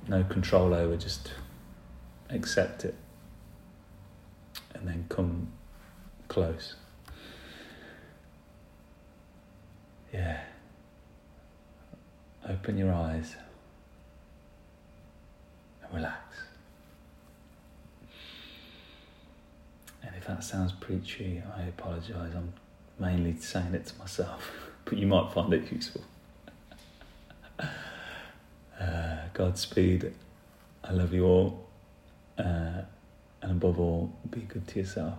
no 0.08 0.24
control 0.24 0.74
over, 0.74 0.96
just 0.96 1.30
accept 2.30 2.84
it. 2.84 2.96
and 4.74 4.88
then 4.88 5.06
come 5.08 5.52
close. 6.26 6.74
Yeah. 10.12 10.40
Open 12.48 12.78
your 12.78 12.92
eyes 12.92 13.36
and 15.82 15.94
relax. 15.94 16.38
And 20.02 20.14
if 20.16 20.26
that 20.26 20.42
sounds 20.42 20.72
preachy, 20.72 21.42
I 21.56 21.64
apologise. 21.64 22.14
I'm 22.34 22.54
mainly 22.98 23.36
saying 23.38 23.74
it 23.74 23.86
to 23.86 23.98
myself, 23.98 24.50
but 24.86 24.96
you 24.96 25.06
might 25.06 25.30
find 25.32 25.52
it 25.52 25.70
useful. 25.70 26.02
uh, 27.60 27.66
Godspeed. 29.34 30.14
I 30.84 30.92
love 30.92 31.12
you 31.12 31.26
all. 31.26 31.66
Uh, 32.38 32.82
and 33.42 33.52
above 33.52 33.78
all, 33.78 34.12
be 34.30 34.40
good 34.40 34.66
to 34.68 34.78
yourself. 34.78 35.18